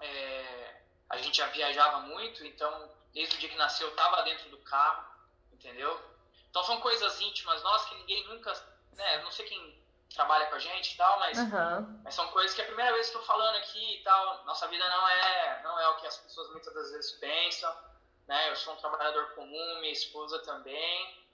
[0.00, 0.82] é...
[1.08, 5.02] a gente já viajava muito, então desde o dia que nasceu, tava dentro do carro,
[5.50, 5.98] entendeu?
[6.50, 8.52] Então são coisas íntimas nós que ninguém nunca
[8.98, 9.77] né, não sei quem
[10.14, 12.00] trabalha com a gente e tal, mas, uhum.
[12.02, 14.44] mas são coisas que é a primeira vez que estou falando aqui e tal.
[14.44, 17.74] Nossa vida não é, não é o que as pessoas muitas das vezes pensam,
[18.26, 18.50] né?
[18.50, 21.24] Eu sou um trabalhador comum, minha esposa também,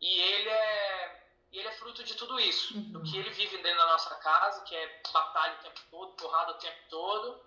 [0.00, 2.92] e ele é, ele é fruto de tudo isso, uhum.
[2.92, 6.52] do que ele vive dentro da nossa casa, que é batalha o tempo todo, porrada
[6.52, 7.44] o tempo todo,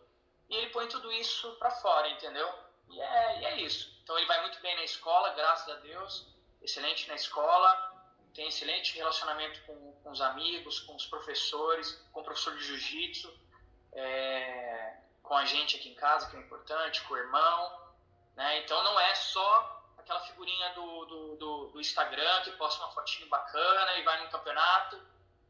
[0.49, 2.47] e ele põe tudo isso para fora, entendeu?
[2.89, 3.97] E é, e é isso.
[4.03, 6.27] Então ele vai muito bem na escola, graças a Deus,
[6.61, 7.92] excelente na escola,
[8.33, 13.31] tem excelente relacionamento com, com os amigos, com os professores, com o professor de jiu-jitsu,
[13.93, 17.93] é, com a gente aqui em casa, que é importante, com o irmão.
[18.35, 18.59] Né?
[18.59, 23.29] Então não é só aquela figurinha do, do, do, do Instagram que posta uma fotinho
[23.29, 24.99] bacana e vai num campeonato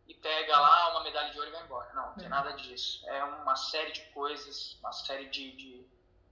[0.08, 1.94] e pega lá uma medalha de ouro e vai embora.
[1.94, 3.08] Não, não tem nada disso.
[3.10, 5.88] É uma série de coisas, uma série de, de,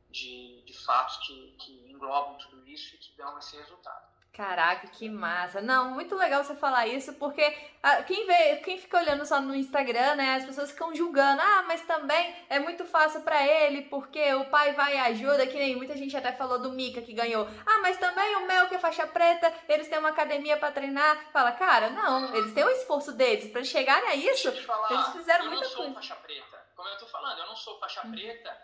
[0.10, 4.11] de, de fatos que, que englobam tudo isso e que dão esse resultado.
[4.34, 5.60] Caraca, que massa.
[5.62, 7.44] Não, muito legal você falar isso, porque
[7.84, 11.42] ah, quem vê, quem fica olhando só no Instagram, né, as pessoas ficam julgando.
[11.42, 15.58] Ah, mas também é muito fácil para ele, porque o pai vai e ajuda, que
[15.58, 17.46] nem muita gente até falou do Mika que ganhou.
[17.66, 21.30] Ah, mas também o Mel que é faixa preta, eles têm uma academia para treinar.
[21.34, 24.50] Fala, cara, não, eles têm o esforço deles para chegarem a isso.
[24.64, 25.96] Falar, eles fizeram eu muita não sou coisa.
[25.96, 26.66] faixa preta.
[26.74, 28.58] Como eu tô falando, eu não sou faixa preta.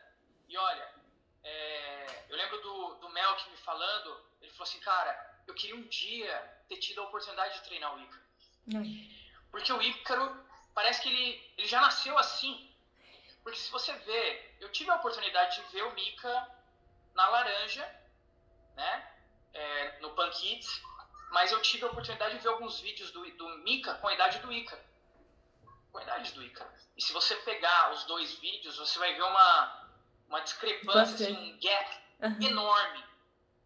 [0.47, 0.89] E olha,
[1.43, 5.75] é, eu lembro do, do Mel que me falando, ele falou assim, cara, eu queria
[5.75, 8.23] um dia ter tido a oportunidade de treinar o Ícaro.
[9.49, 12.69] Porque o Ícaro, parece que ele, ele já nasceu assim.
[13.43, 16.51] Porque se você vê, eu tive a oportunidade de ver o Mika
[17.15, 17.85] na Laranja,
[18.75, 19.11] né?
[19.53, 20.81] É, no Pan Kids,
[21.31, 24.39] mas eu tive a oportunidade de ver alguns vídeos do, do Mika com a idade
[24.39, 24.81] do Ícaro.
[25.91, 26.69] Com a idade do Ícaro.
[26.95, 29.89] E se você pegar os dois vídeos, você vai ver uma,
[30.27, 33.03] uma discrepância, assim, um gap enorme.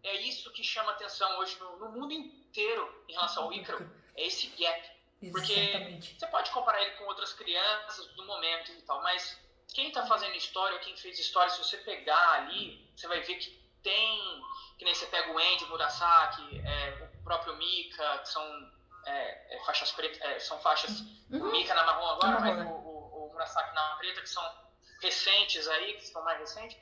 [0.03, 3.89] É isso que chama atenção hoje no, no mundo inteiro em relação ao Ícaro.
[4.15, 4.91] É esse gap.
[5.31, 6.19] Porque Exatamente.
[6.19, 9.39] você pode comparar ele com outras crianças do momento e tal, mas
[9.71, 13.51] quem está fazendo história, quem fez história, se você pegar ali, você vai ver que
[13.83, 14.43] tem,
[14.79, 18.71] que nem você pega o Andy Murasaki, é, o próprio Mika, que são
[19.05, 21.47] é, é, faixas pretas, é, são faixas, Uhum.
[21.47, 24.43] o Mika na marrom agora, Na mas o, o, o Murasaki na preta, que são
[25.01, 26.77] recentes aí, que estão mais recentes.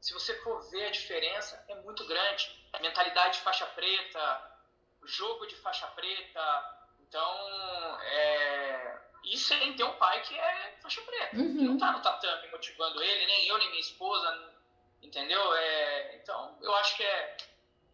[0.00, 2.50] Se você for ver a diferença, é muito grande.
[2.80, 4.50] Mentalidade de faixa preta,
[5.04, 8.98] jogo de faixa preta, então, é...
[9.24, 11.56] e sem ter um pai que é faixa preta, Uhum.
[11.56, 14.54] que não tá no tatame motivando ele, nem eu, nem minha esposa,
[15.02, 15.54] entendeu?
[15.54, 16.16] É...
[16.16, 17.36] Então, eu acho que é...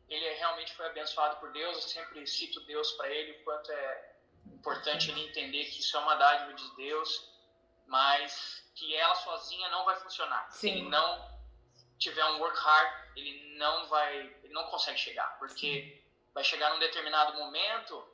[0.08, 4.12] ele realmente foi abençoado por Deus, eu sempre cito Deus para ele, o quanto é
[4.46, 7.28] importante ele entender que isso é uma dádiva de Deus,
[7.86, 10.48] mas que ela sozinha não vai funcionar.
[10.52, 10.70] Sim.
[10.70, 11.35] ele não
[11.98, 16.02] tiver um work hard, ele não vai, ele não consegue chegar, porque
[16.34, 18.06] vai chegar num determinado momento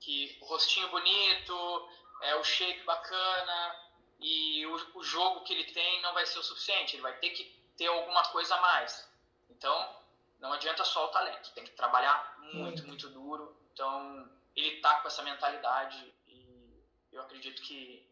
[0.00, 1.88] que o rostinho bonito,
[2.22, 3.76] é o shape bacana
[4.20, 7.30] e o, o jogo que ele tem não vai ser o suficiente, ele vai ter
[7.30, 7.44] que
[7.76, 9.08] ter alguma coisa a mais.
[9.50, 9.96] Então,
[10.38, 12.86] não adianta só o talento, tem que trabalhar muito, Muito.
[12.86, 13.56] muito duro.
[13.72, 16.80] Então, ele tá com essa mentalidade e
[17.12, 18.06] eu acredito que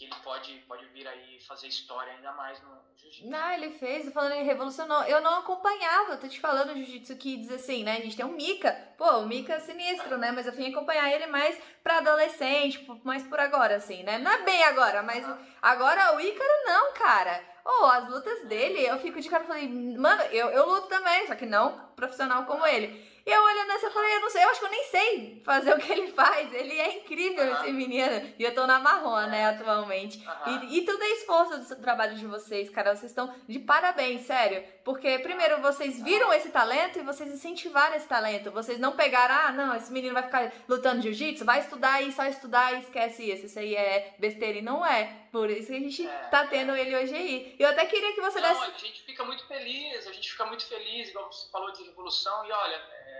[0.00, 3.28] que ele pode pode vir aí fazer história ainda mais no jiu-jitsu.
[3.28, 5.02] Não, ele fez, falando, ele revolucionou.
[5.02, 7.98] Eu não acompanhava, eu tô te falando, Jiu-Jitsu Kids, assim, né?
[7.98, 8.72] A gente tem um Mika.
[8.96, 10.32] Pô, o Mika é sinistro, né?
[10.32, 14.16] Mas eu vim acompanhar ele mais pra adolescente, mais por agora, assim, né?
[14.18, 15.22] Não é bem agora, mas
[15.60, 17.44] agora o Ícaro não, cara.
[17.62, 21.26] Ô, as lutas dele, eu fico de cara e falei, mano, eu, eu luto também,
[21.26, 23.09] só que não profissional como ele.
[23.30, 25.42] E eu olhando assim, eu falei, eu não sei, eu acho que eu nem sei
[25.44, 26.52] fazer o que ele faz.
[26.52, 27.62] Ele é incrível, Aham.
[27.62, 28.32] esse menino.
[28.38, 30.20] E eu tô na marrom, né, atualmente.
[30.26, 30.64] Aham.
[30.64, 32.96] E, e tudo é esforço do trabalho de vocês, cara.
[32.96, 34.64] Vocês estão de parabéns, sério.
[34.84, 38.50] Porque, primeiro, vocês viram esse talento e vocês incentivaram esse talento.
[38.50, 42.24] Vocês não pegaram, ah, não, esse menino vai ficar lutando jiu-jitsu, vai estudar e só
[42.24, 43.46] estudar e esquece isso.
[43.46, 44.58] Isso aí é besteira.
[44.58, 45.16] E não é.
[45.30, 46.10] Por isso que a gente É.
[46.30, 47.54] tá tendo ele hoje aí.
[47.58, 48.64] Eu até queria que você Não, desse.
[48.64, 52.44] a gente fica muito feliz, a gente fica muito feliz, igual você falou de revolução,
[52.46, 53.19] e olha, é,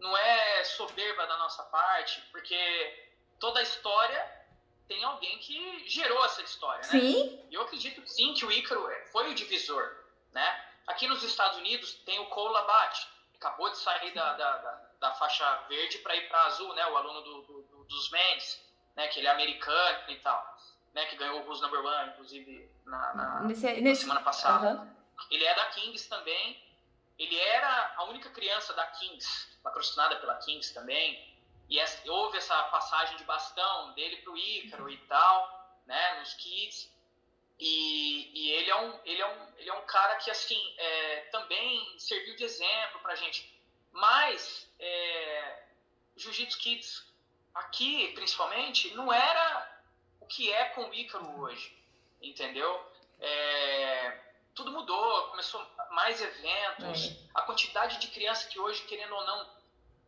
[0.00, 3.08] não é soberba da nossa parte, porque
[3.38, 4.40] toda a história
[4.88, 6.88] tem alguém que gerou essa história, né?
[6.88, 9.94] Sim, eu acredito sim que o Ícaro foi o divisor,
[10.32, 10.64] né?
[10.86, 14.90] Aqui nos Estados Unidos tem o Cole Labat, que acabou de sair da, da, da,
[14.98, 16.84] da faixa verde para ir para azul, né?
[16.86, 18.60] O aluno do, do- do- dos Mendes,
[18.96, 19.06] né?
[19.08, 20.56] Que ele é americano e tal,
[20.92, 21.06] né?
[21.06, 24.00] Que ganhou o Who's Number One, inclusive, na, na- nesse, na nesse...
[24.02, 24.70] semana passada.
[24.70, 24.96] Aham.
[25.30, 26.60] Ele é da Kings também.
[27.18, 31.28] Ele era a única criança da Kings, patrocinada pela Kings também.
[31.68, 36.90] E essa- houve essa passagem de bastão dele pro Ícaro e tal, né, nos Kids.
[37.58, 41.20] E, e ele, é um, ele, é um, ele é um cara que, assim, é,
[41.30, 43.54] também serviu de exemplo pra gente.
[43.92, 45.62] Mas, é,
[46.16, 47.06] o Jiu-Jitsu Kids,
[47.54, 49.82] aqui, principalmente, não era
[50.20, 51.76] o que é com o Ícaro hoje,
[52.22, 52.82] entendeu?
[53.20, 54.18] É,
[54.54, 59.50] tudo mudou, começou mais eventos, a quantidade de criança que hoje, querendo ou não,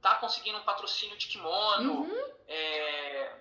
[0.00, 2.32] tá conseguindo um patrocínio de kimono, Uhum.
[2.48, 3.36] é,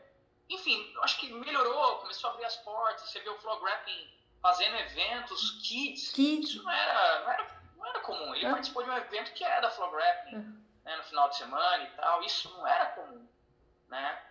[0.50, 4.10] enfim, acho que melhorou, começou a abrir as portas, você vê o Flow Grappling
[4.42, 6.50] fazendo eventos, kids, Kids.
[6.52, 8.52] isso não era, não era, não era comum, ele É.
[8.52, 11.90] participou de um evento que é da Flow Grappling, né, no final de semana e
[11.92, 13.28] tal, isso não era comum,
[13.88, 14.24] né,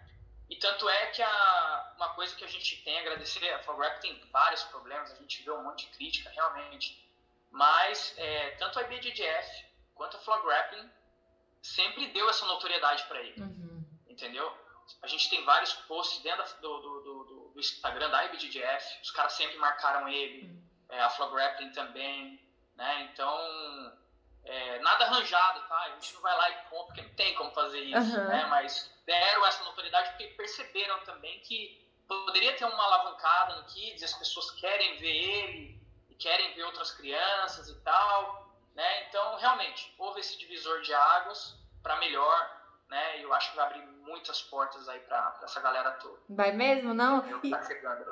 [0.51, 4.17] e tanto é que a, uma coisa que a gente tem a agradecer, a Grappling
[4.19, 7.09] tem vários problemas, a gente vê um monte de crítica, realmente,
[7.51, 9.65] mas é, tanto a IBJJF
[9.95, 10.91] quanto a Grappling
[11.63, 13.85] sempre deu essa notoriedade para ele, Uhum.
[14.09, 14.53] entendeu?
[15.03, 19.33] A gente tem vários posts dentro do, do, do, do- Instagram da IBJJF, os caras
[19.35, 20.63] sempre marcaram ele, Uhum.
[20.89, 22.41] é, a Grappling também,
[22.75, 23.09] né?
[23.13, 23.99] Então,
[24.43, 25.77] É, nada arranjado, tá?
[25.81, 28.27] A gente não vai lá e compra, porque não tem como fazer isso, uhum.
[28.29, 28.47] né?
[28.47, 34.15] Mas deram essa notoriedade porque perceberam também que poderia ter uma alavancada no Kids, as
[34.15, 39.09] pessoas querem ver ele, e querem ver outras crianças e tal, né?
[39.09, 42.39] Então, realmente, houve esse divisor de águas para melhor,
[42.89, 43.19] né?
[43.19, 46.21] E eu acho que vai abrir muitas portas aí para essa galera toda.
[46.29, 47.25] Vai mesmo, não?
[47.43, 47.61] E, tá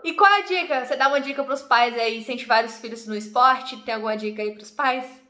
[0.03, 0.85] e qual é a dica?
[0.85, 3.77] Você dá uma dica para os pais aí incentivar os filhos no esporte?
[3.83, 5.28] Tem alguma dica aí para os pais?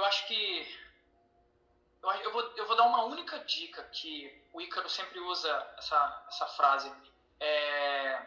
[0.00, 0.80] Eu acho que
[2.02, 6.46] eu vou, eu vou dar uma única dica que o Ícaro sempre usa essa, essa
[6.48, 6.90] frase.
[7.38, 8.22] É,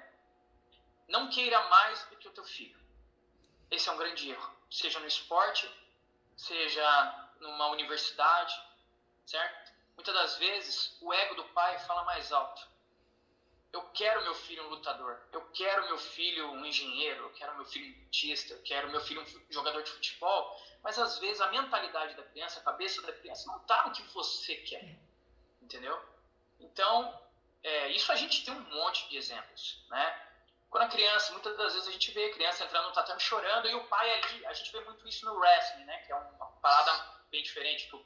[1.08, 2.80] não queira mais do que o teu filho.
[3.72, 4.56] Esse é um grande erro.
[4.70, 5.68] Seja no esporte,
[6.38, 8.54] seja numa universidade,
[9.26, 9.74] certo?
[9.96, 12.68] Muitas das vezes o ego do pai fala mais alto.
[13.72, 17.66] Eu quero meu filho um lutador, eu quero meu filho um engenheiro, eu quero meu
[17.66, 21.50] filho um dentista, eu quero meu filho um jogador de futebol, mas às vezes a
[21.50, 25.00] mentalidade da criança, a cabeça da criança não está no que você quer,
[25.62, 26.00] entendeu?
[26.60, 27.20] Então,
[27.64, 30.20] é, isso a gente tem um monte de exemplos, né?
[30.70, 33.68] Quando a criança, muitas das vezes a gente vê a criança entrando no tatame chorando
[33.70, 35.98] e o pai ali, a gente vê muito isso no wrestling, né?
[36.00, 36.92] Que é uma parada
[37.30, 38.06] bem diferente, que o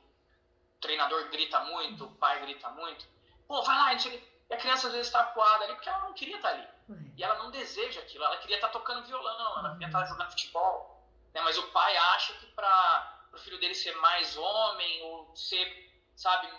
[0.82, 3.08] treinador grita muito, o pai grita muito.
[3.48, 6.36] Pô, vai lá, e a criança às vezes está acuada ali porque ela não queria
[6.36, 6.68] estar tá ali.
[7.16, 10.06] E ela não deseja aquilo, ela queria estar tá tocando violão, ela queria estar tá
[10.06, 10.97] jogando futebol.
[11.38, 11.44] Né?
[11.44, 16.52] Mas o pai acha que para o filho dele ser mais homem ou ser, sabe,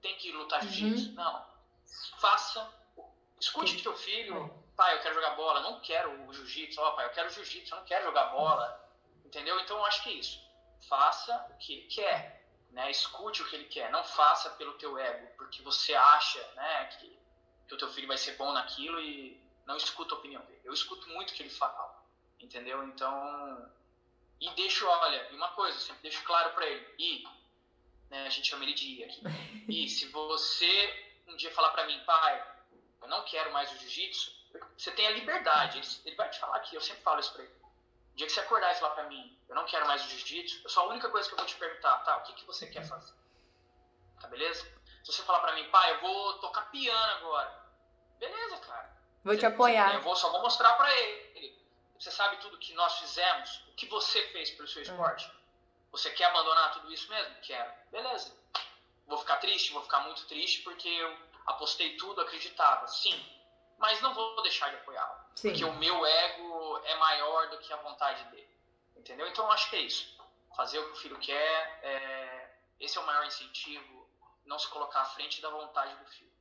[0.00, 0.70] tem que lutar uhum.
[0.70, 1.12] jiu-jitsu.
[1.14, 1.46] Não.
[2.20, 2.72] Faça.
[3.40, 4.64] Escute teu filho.
[4.76, 5.60] Pai, eu quero jogar bola.
[5.60, 6.80] Não quero o jiu-jitsu.
[6.80, 7.74] Ó, oh, pai, eu quero jiu-jitsu.
[7.74, 8.90] Eu não quero jogar bola.
[9.24, 9.58] Entendeu?
[9.60, 10.40] Então eu acho que é isso.
[10.88, 12.46] Faça o que ele quer.
[12.70, 12.88] Né?
[12.90, 13.90] Escute o que ele quer.
[13.90, 15.34] Não faça pelo teu ego.
[15.36, 17.18] Porque você acha né, que,
[17.66, 20.60] que o teu filho vai ser bom naquilo e não escuta a opinião dele.
[20.62, 21.96] Eu escuto muito o que ele fala.
[22.38, 22.84] Entendeu?
[22.84, 23.70] Então
[24.40, 26.94] e deixo, olha, uma coisa, sempre deixo claro para ele.
[26.98, 27.24] E,
[28.10, 29.22] né, a gente chama ele de I aqui.
[29.68, 32.46] E se você um dia falar para mim, pai,
[33.02, 34.32] eu não quero mais o jiu-jitsu,
[34.76, 35.78] você tem a liberdade.
[35.78, 37.52] Ele, ele, vai te falar aqui, eu sempre falo isso pra ele.
[38.12, 40.62] O dia que você acordar e falar pra mim, eu não quero mais o jiu-jitsu,
[40.64, 42.66] eu só a única coisa que eu vou te perguntar, tá, o que, que você
[42.68, 43.14] quer fazer?
[44.20, 44.64] Tá beleza?
[45.04, 47.66] Se você falar pra mim, pai, eu vou tocar piano agora.
[48.18, 48.96] Beleza, cara.
[49.22, 49.94] Vou você, te apoiar.
[49.94, 51.65] Eu vou, só vou mostrar pra ele.
[51.98, 53.64] Você sabe tudo que nós fizemos?
[53.68, 55.30] O que você fez pelo seu esporte?
[55.90, 57.34] Você quer abandonar tudo isso mesmo?
[57.40, 57.72] Quero.
[57.90, 58.36] Beleza.
[59.06, 59.72] Vou ficar triste?
[59.72, 61.16] Vou ficar muito triste porque eu
[61.46, 62.86] apostei tudo, acreditava.
[62.88, 63.24] Sim.
[63.78, 65.20] Mas não vou deixar de apoiá-lo.
[65.40, 68.48] Porque o meu ego é maior do que a vontade dele.
[68.96, 69.26] Entendeu?
[69.28, 70.16] Então eu acho que é isso.
[70.56, 71.80] Fazer o que o filho quer.
[71.82, 72.56] É...
[72.80, 74.08] Esse é o maior incentivo.
[74.44, 76.32] Não se colocar à frente da vontade do filho.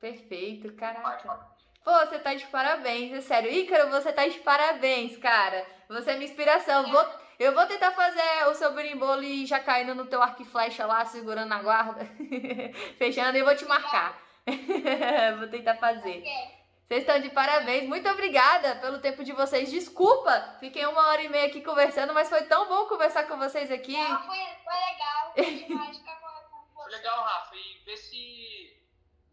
[0.00, 1.55] Perfeito, caraca.
[1.86, 3.48] Pô, você tá de parabéns, é sério.
[3.48, 5.64] Ícaro, você tá de parabéns, cara.
[5.88, 6.90] Você é minha inspiração.
[6.90, 7.06] Vou,
[7.38, 10.84] eu vou tentar fazer o seu berimbolo e já caindo no teu arco e flecha
[10.84, 12.04] lá, segurando a guarda.
[12.98, 14.20] Fechando e vou te marcar.
[15.38, 16.24] vou tentar fazer.
[16.88, 17.88] Vocês estão de parabéns.
[17.88, 19.70] Muito obrigada pelo tempo de vocês.
[19.70, 23.70] Desculpa, fiquei uma hora e meia aqui conversando, mas foi tão bom conversar com vocês
[23.70, 23.96] aqui.
[23.96, 25.32] Não, foi, foi legal.
[25.36, 26.74] Foi demais ficar com você.
[26.74, 27.54] Foi legal, Rafa.
[27.54, 28.65] E ver se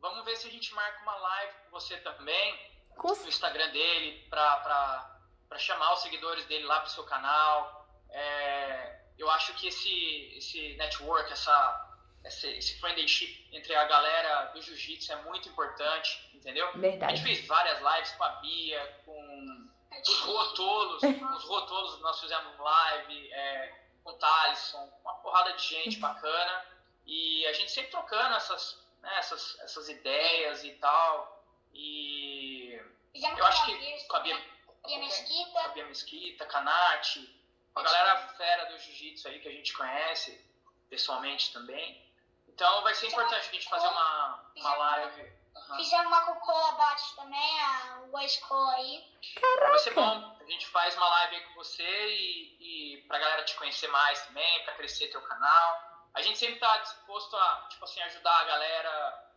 [0.04, 2.60] Vamos ver se a gente marca uma live com você também,
[2.98, 3.08] com...
[3.08, 5.18] no Instagram dele, para
[5.58, 7.88] chamar os seguidores dele lá para o seu canal.
[8.10, 14.62] É, eu acho que esse, esse network, essa, esse, esse friendship entre a galera do
[14.62, 16.70] jiu-jitsu é muito importante, entendeu?
[16.74, 17.14] Verdade.
[17.14, 19.70] A gente fez várias lives com a Bia, com
[20.02, 21.02] os rotolos,
[21.38, 26.66] os rotolos nós fizemos live, é, com o Thalisson, uma porrada de gente bacana.
[27.06, 31.46] E a gente sempre trocando essas né, essas, essas ideias e tal.
[31.74, 32.82] E
[33.12, 34.42] Fizemos eu acho que com a Bia,
[34.86, 37.44] Bia Mesquita, a Bia Mesquita, Kanati,
[37.76, 40.44] a galera fera do jiu-jitsu aí que a gente conhece
[40.90, 42.02] pessoalmente também.
[42.48, 45.34] Então vai ser importante a gente fazer uma, uma live.
[45.56, 45.76] Uhum.
[45.78, 49.04] Fizemos uma com o também, a Ua Escola aí.
[49.36, 49.70] Caraca.
[49.70, 50.38] Vai ser bom.
[50.40, 54.26] A gente faz uma live aí com você e, e pra galera te conhecer mais
[54.28, 58.44] também, pra crescer teu canal a gente sempre tá disposto a, tipo assim, ajudar a
[58.46, 59.30] galera.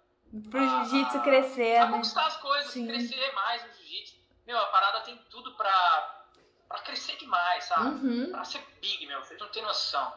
[0.51, 1.93] Pro jiu-jitsu crescer, a, né?
[1.93, 2.87] conquistar as coisas, Sim.
[2.87, 4.17] crescer mais no jiu-jitsu.
[4.47, 6.25] Meu, a parada tem tudo pra,
[6.69, 8.07] pra crescer demais, sabe?
[8.07, 8.31] Uhum.
[8.31, 9.25] Pra ser big, meu.
[9.25, 10.13] Vocês não tem noção,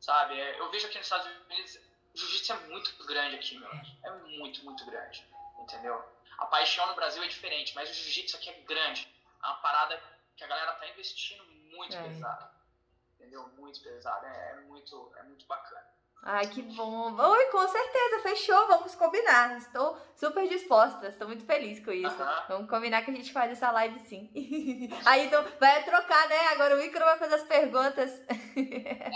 [0.00, 0.40] sabe?
[0.40, 1.76] É, eu vejo aqui nos Estados Unidos,
[2.14, 3.70] o jiu-jitsu é muito grande aqui, meu.
[4.04, 5.26] É muito, muito grande,
[5.60, 6.02] entendeu?
[6.38, 9.12] A paixão no Brasil é diferente, mas o jiu-jitsu aqui é grande.
[9.42, 10.00] É uma parada
[10.36, 12.02] que a galera tá investindo muito é.
[12.02, 12.48] pesado.
[13.14, 13.48] Entendeu?
[13.56, 14.24] Muito pesado.
[14.26, 15.87] É, é, muito, é muito bacana.
[16.30, 17.16] Ai, que bom.
[17.18, 19.56] Oi, com certeza, fechou, vamos combinar.
[19.56, 22.22] Estou super disposta, estou muito feliz com isso.
[22.22, 22.44] Aham.
[22.48, 24.28] Vamos combinar que a gente faz essa live sim.
[25.06, 26.48] Aí então vai trocar, né?
[26.48, 28.10] Agora o Ícaro vai fazer as perguntas.
[28.28, 29.10] É,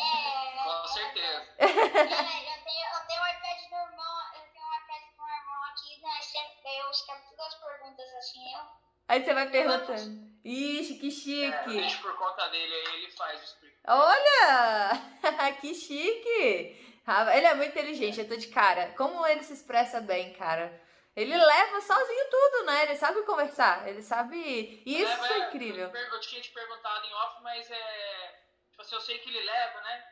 [0.64, 1.42] Com certeza.
[1.58, 5.36] é, eu, tenho, eu tenho o iPad do irmão, eu tenho o iPad do meu
[5.36, 6.18] irmão aqui, né?
[6.22, 8.60] Sempre, daí eu escrevo todas as perguntas assim, eu.
[9.08, 10.32] Aí você vai perguntando.
[10.42, 11.68] Ixi, que É, chique.
[11.76, 13.76] deixo por conta dele, aí ele faz o explica.
[13.86, 14.90] Olha!
[15.60, 16.91] que chique!
[17.34, 18.92] Ele é muito inteligente, eu tô de cara.
[18.96, 20.80] Como ele se expressa bem, cara.
[21.14, 22.84] Ele leva sozinho tudo, né?
[22.84, 24.82] Ele sabe conversar, ele sabe.
[24.86, 25.90] E isso Leva- foi incrível.
[25.94, 28.40] Eu, tinha te perguntado em off, mas é.
[28.70, 30.04] Tipo assim, eu sei que ele leva, né?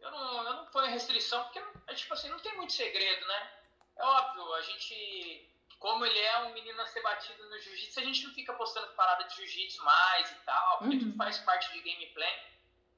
[0.00, 3.50] Eu não, eu não ponho restrição, porque, é, tipo assim, não tem muito segredo, né?
[3.98, 5.52] É óbvio, a gente.
[5.78, 8.86] Como ele é um menino a ser batido no jiu-jitsu, a gente não fica postando
[8.94, 11.00] parada de jiu-jitsu mais e tal, porque Uhum.
[11.00, 12.46] tudo faz parte de gameplay.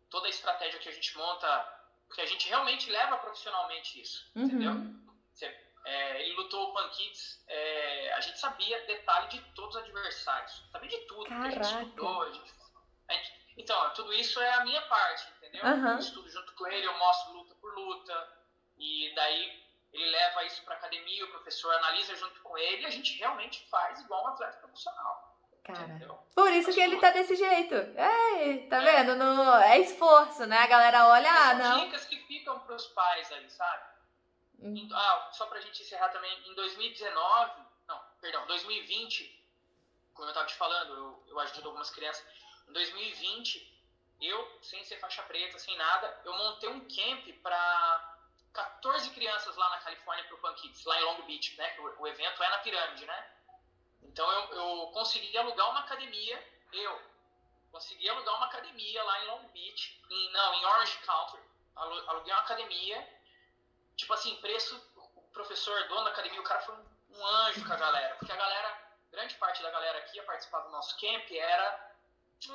[0.08, 1.77] Toda a estratégia que a gente monta,
[2.08, 4.72] porque a gente realmente leva profissionalmente isso, entendeu?
[4.72, 4.98] Uhum.
[5.84, 10.88] É, ele lutou o Pankids, é, a gente sabia detalhe de todos os adversários, sabia
[10.88, 12.52] de tudo, porque a gente estudou, a gente,
[13.08, 15.64] a gente- então, tudo isso é a minha parte, entendeu?
[15.64, 15.92] Aham.
[15.92, 18.28] Eu estudo junto com ele, eu mostro luta por luta,
[18.76, 19.62] e daí
[19.92, 23.66] ele leva isso pra academia, o professor analisa junto com ele, e a gente realmente
[23.70, 25.27] faz igual um atleta profissional,
[25.68, 26.18] Cara.
[26.34, 27.74] Por isso que ele tá desse jeito.
[27.74, 29.14] É, tá vendo?
[29.16, 30.56] No, é esforço, né?
[30.56, 31.84] A galera olha, ah, não.
[31.84, 33.82] dicas que ficam pros pais aí, sabe?
[34.60, 34.74] Hum.
[34.74, 37.52] Em- ah, só pra gente encerrar também, em 2019,
[37.86, 39.44] não, perdão, 2020,
[40.14, 42.24] como eu tava te falando, eu, eu ajudo algumas crianças.
[42.66, 43.78] Em 2020,
[44.22, 48.16] eu, sem ser faixa preta, sem nada, eu montei um camp pra
[48.54, 51.76] 14 crianças lá na Califórnia pro Pan Kids, lá em Long Beach, né?
[51.78, 53.26] O, o evento é na pirâmide, né?
[54.08, 57.00] Então eu, eu consegui alugar uma academia, eu
[57.70, 61.38] consegui alugar uma academia lá em Long Beach, em, não, em Orange County,
[61.76, 63.06] alu- aluguei uma academia,
[63.96, 64.76] tipo assim, preço,
[65.14, 68.36] o professor, dono da academia, o cara foi um, anjo com a galera, porque a
[68.36, 71.94] galera, grande parte da galera aqui a participar do nosso camp era,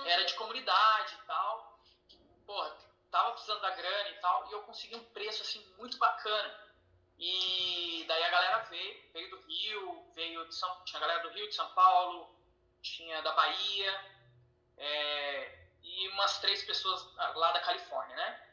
[0.05, 2.75] era de comunidade e tal, que, porra,
[3.11, 6.62] tava precisando da grana e tal, e eu consegui um preço, assim, muito bacana.
[7.25, 11.47] E daí a galera veio, veio do Rio, veio de São, tinha galera do Rio,
[11.47, 12.35] de São Paulo,
[12.81, 14.05] tinha da Bahia,
[14.77, 18.49] é, e umas três pessoas lá da Califórnia, né?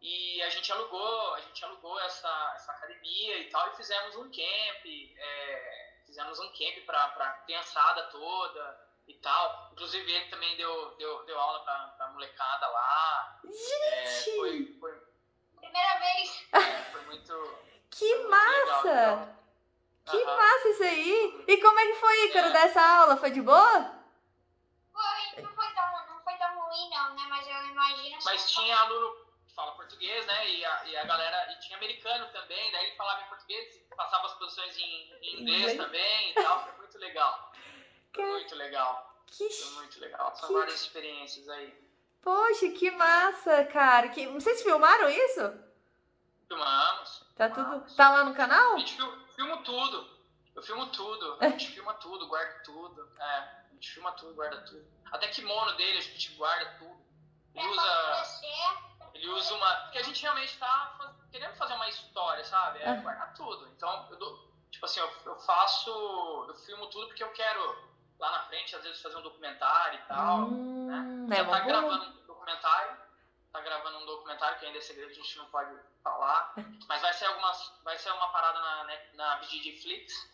[0.00, 4.24] E a gente alugou, a gente alugou essa, essa academia e tal, e fizemos um
[4.24, 9.70] camp, é, fizemos um camp pra, pra criançada toda e tal.
[9.74, 13.40] Inclusive ele também deu, deu, deu aula pra, pra molecada lá.
[13.44, 15.02] É, foi, foi,
[15.54, 16.48] Primeira vez.
[16.52, 17.67] é, foi muito.
[17.90, 19.38] Que foi legal, massa!
[20.06, 20.36] Que Aham.
[20.36, 21.44] massa isso aí!
[21.46, 23.16] E como é que foi, Ícaro, dessa aula?
[23.16, 23.92] Foi de boa?
[24.92, 27.26] Foi, não foi tão, não foi tão ruim não, né?
[27.28, 28.18] Mas eu imagino.
[28.24, 29.16] Mas tinha aluno
[29.46, 30.50] que fala português, né?
[30.50, 31.52] E a, e a galera.
[31.52, 35.42] E tinha americano também, daí ele falava em português e passava as posições em, em
[35.42, 36.64] inglês também e tal.
[36.64, 37.52] Foi muito legal.
[38.14, 39.14] Foi muito legal.
[39.26, 40.34] Que Foi muito legal.
[40.36, 41.88] São Que- várias experiências aí.
[42.22, 44.08] Poxa, que massa, cara.
[44.08, 44.26] Que...
[44.28, 45.52] Vocês filmaram isso?
[46.48, 47.22] Filmamos.
[47.38, 47.94] Tá tudo.
[47.96, 48.74] Tá lá no canal?
[48.74, 50.18] A gente fil- filma tudo.
[50.54, 51.36] Eu filmo tudo.
[51.40, 53.08] A gente filma tudo, guarda tudo.
[53.18, 54.84] É, a gente filma tudo, guarda tudo.
[55.12, 56.98] Até kimono dele a gente guarda tudo.
[57.54, 58.42] Ele É usa.
[59.14, 59.72] Ele usa uma.
[59.82, 62.80] Porque a gente realmente tá faz- querendo fazer uma história, sabe?
[62.80, 62.94] É Ah.
[62.96, 63.68] guardar tudo.
[63.68, 64.48] Então, eu dou.
[64.70, 66.44] Tipo assim, eu, eu faço.
[66.48, 67.88] Eu filmo tudo porque eu quero
[68.18, 70.38] lá na frente, às vezes, fazer um documentário e tal.
[70.40, 72.98] Hum, Já é tá gravando um documentário.
[73.58, 76.54] Tá gravando um documentário que ainda é segredo, a gente não pode falar.
[76.86, 77.72] Mas vai ser algumas.
[77.82, 80.30] Vai ser uma parada na, né, na BGG Flix,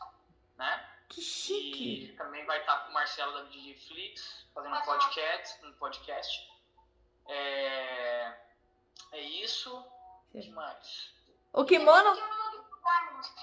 [0.58, 0.90] né?
[1.08, 2.04] Que chique.
[2.04, 5.64] E também vai estar com o Marcelo da BGG Flix, fazendo um podcast.
[5.64, 6.52] Um podcast.
[7.26, 8.36] É,
[9.12, 9.74] é isso.
[10.34, 11.14] O que mais?
[11.54, 12.10] O kimono.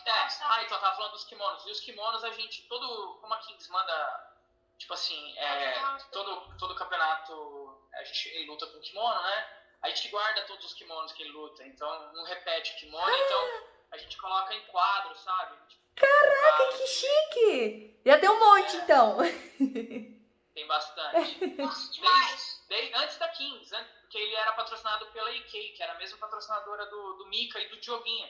[0.06, 1.66] É, ah, então eu tava falando dos kimonos.
[1.66, 3.18] E os kimonos a gente, todo.
[3.20, 4.38] Como a Kings manda,
[4.78, 9.61] tipo assim, é, todo, todo campeonato a gente ele luta com kimono, né?
[9.82, 13.68] A gente guarda todos os kimonos que ele luta, então não repete o kimono, então
[13.92, 15.58] a gente coloca em quadro, sabe?
[15.96, 18.02] Caraca, Que chique.
[18.06, 19.18] Já tem um monte, então.
[20.54, 21.40] Tem bastante.
[21.40, 22.66] Demais.
[22.68, 23.88] Desde, antes da Kings, né?
[24.02, 27.70] Porque ele era patrocinado pela EK, que era a mesma patrocinadora do, do Mika e
[27.70, 28.30] do Dioguinha,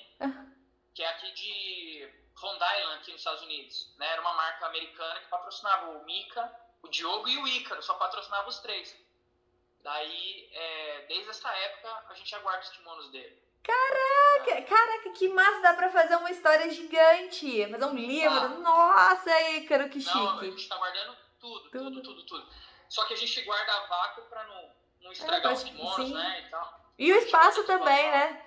[0.94, 3.96] que é aqui de Rhode Island, aqui nos Estados Unidos.
[3.98, 4.08] Né?
[4.08, 6.54] Era uma marca americana que patrocinava o Mika,
[6.84, 8.96] o Diogo e o Ícaro, só patrocinava os três.
[9.84, 13.42] Daí, é, desde essa época, a gente aguarda os kimonos dele.
[13.64, 15.62] Caraca, caraca, que massa.
[15.62, 17.68] Dá pra fazer uma história gigante.
[17.70, 18.30] Fazer um livro.
[18.40, 18.48] Ah.
[18.48, 20.52] Nossa, Ícaro, que Não, a chique.
[20.52, 21.84] gente tá guardando tudo, Tudo.
[21.92, 22.54] tudo, tudo, tudo.
[22.90, 24.70] Só que a gente guarda a vácuo pra não,
[25.02, 26.14] não É, estragar pra- os kimonos, sim.
[26.14, 26.44] né?
[26.46, 26.82] E tal.
[26.98, 28.46] E o espaço também, né?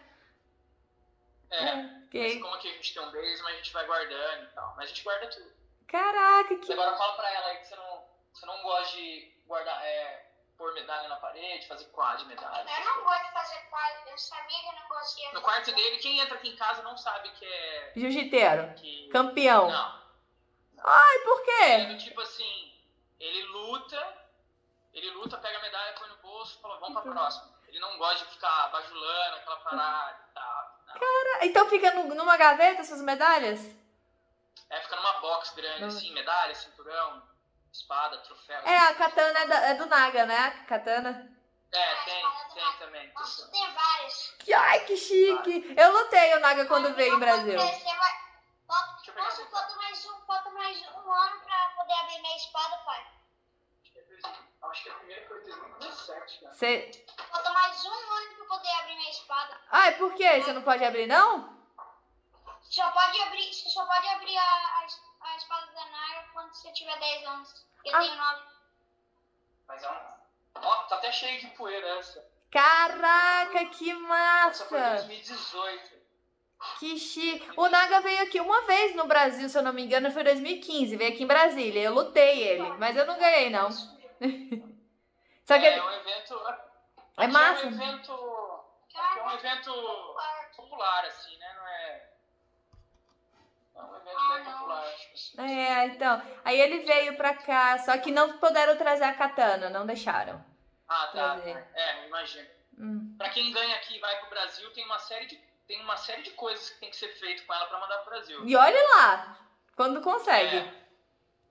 [1.51, 1.56] É.
[1.56, 2.40] É, Mas ok.
[2.40, 4.74] como aqui a gente tem um beijo, mas a gente vai guardando e tal.
[4.77, 5.52] Mas a gente guarda tudo.
[5.89, 6.73] Caraca, que.
[6.73, 10.23] Agora fala pra ela aí que você não, você não gosta de guardar, é,
[10.56, 12.68] pôr medalha na parede, fazer quadro de medalha.
[12.78, 15.32] Eu não gosto de fazer quadro, eu sabia que eu não gostia.
[15.32, 17.93] No quarto dele, quem entra aqui em casa não sabe que é.
[17.97, 18.74] Jiu-jiteiro.
[18.74, 19.09] Que...
[19.10, 19.68] Campeão.
[19.70, 20.05] Não.
[20.86, 21.93] Ai, por Ele quê?
[21.94, 22.72] do tipo assim,
[23.18, 24.18] ele luta,
[24.93, 27.55] ele luta, pega a medalha, põe no bolso e fala, vamos pra próxima.
[27.68, 30.81] Ele não gosta de ficar bajulando aquela parada e tal.
[31.01, 31.43] Não.
[31.43, 33.60] Então fica no- numa gaveta essas medalhas?
[34.70, 35.89] É, fica numa box grande, Não.
[35.89, 37.22] assim, medalha, cinturão,
[37.74, 38.60] espada, troféu.
[38.62, 40.38] É, a katana é, da- é do Naga, né?
[40.38, 41.30] A katana.
[41.72, 42.24] É, tem,
[42.55, 43.12] tem também.
[43.12, 44.34] Nossa, tem vários.
[44.38, 45.74] Que, ai, que chique.
[45.76, 47.59] Eu lutei o Naga quando veio em Brasil.
[47.59, 48.24] Você vai...
[49.16, 53.06] Nossa, falta mais um, falta mais um ano pra poder abrir minha espada, pai.
[54.62, 56.55] Acho que a primeira foi 2017, cara.
[56.55, 57.05] Você...
[57.30, 59.60] Falta mais um ano pra poder abrir minha espada.
[59.70, 60.40] Ai, por quê?
[60.42, 61.52] Você não pode abrir, não?
[62.62, 65.02] Você só pode abrir, você só pode abrir a, a, es-
[65.35, 67.66] a espada da Naga quando você tiver 10 anos.
[67.85, 68.01] Eu Ah.
[68.01, 68.43] tenho 9.
[69.66, 70.15] Mas é um...
[70.56, 72.24] Ó, tá até cheio de poeira essa.
[72.51, 73.98] Caraca, que Essa
[74.66, 74.94] foi massa.
[75.06, 75.94] 2018.
[76.78, 77.51] Que chique.
[77.59, 80.97] O Naga veio aqui uma vez no Brasil, se eu não me engano, foi 2015.
[80.97, 81.82] Veio aqui em Brasília.
[81.82, 83.70] Eu lutei ele, mas eu não ganhei, não.
[85.44, 85.81] Só que é ele...
[85.81, 86.40] um evento...
[87.19, 87.62] É massa.
[87.62, 88.65] É um evento...
[88.94, 90.16] é um evento
[90.56, 91.55] popular, assim, né?
[91.55, 91.74] Não é...
[91.77, 92.02] É um evento Ah, bem não.
[92.02, 92.05] popular,
[93.24, 93.61] acho que assim.
[95.38, 96.22] É, então.
[96.44, 100.44] Aí ele veio pra cá, só que não puderam trazer a katana, não deixaram.
[100.88, 101.34] Ah, tá.
[101.34, 101.66] Prazer.
[101.74, 102.48] É, imagino.
[102.78, 103.14] Hum.
[103.18, 105.36] Pra quem ganha aqui e vai pro Brasil, tem uma série de
[105.66, 108.10] tem uma série de coisas que tem que ser feito com ela pra mandar pro
[108.10, 108.46] Brasil.
[108.46, 109.38] E olha lá,
[109.74, 110.56] quando consegue.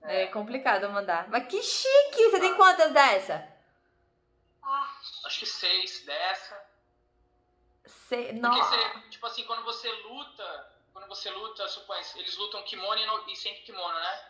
[0.02, 0.22] É.
[0.22, 1.28] É, complicado mandar.
[1.28, 2.30] Mas que chique!
[2.30, 3.48] Você tem quantas dessa?
[4.62, 4.94] Ah,
[5.24, 6.62] Acho que seis dessa.
[7.86, 8.34] Cê...
[8.40, 13.04] Porque você, tipo assim, quando você luta, quando você luta, supõe, eles lutam kimono e,
[13.04, 14.24] no, e sem kimono, né?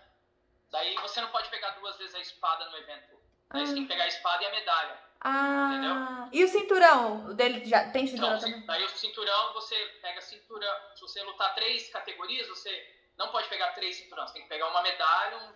[0.70, 3.14] Daí você não pode pegar duas vezes a espada no evento.
[3.50, 4.98] Daí você tem que pegar a espada e a medalha.
[5.20, 6.28] Ah.
[6.32, 7.26] E o cinturão?
[7.26, 8.66] O dele já tem cinturão Então, também?
[8.66, 10.74] daí o cinturão, você pega cinturão.
[10.96, 14.30] Se você lutar três categorias, você não pode pegar três cinturões.
[14.30, 15.48] Você tem que pegar uma medalha, um,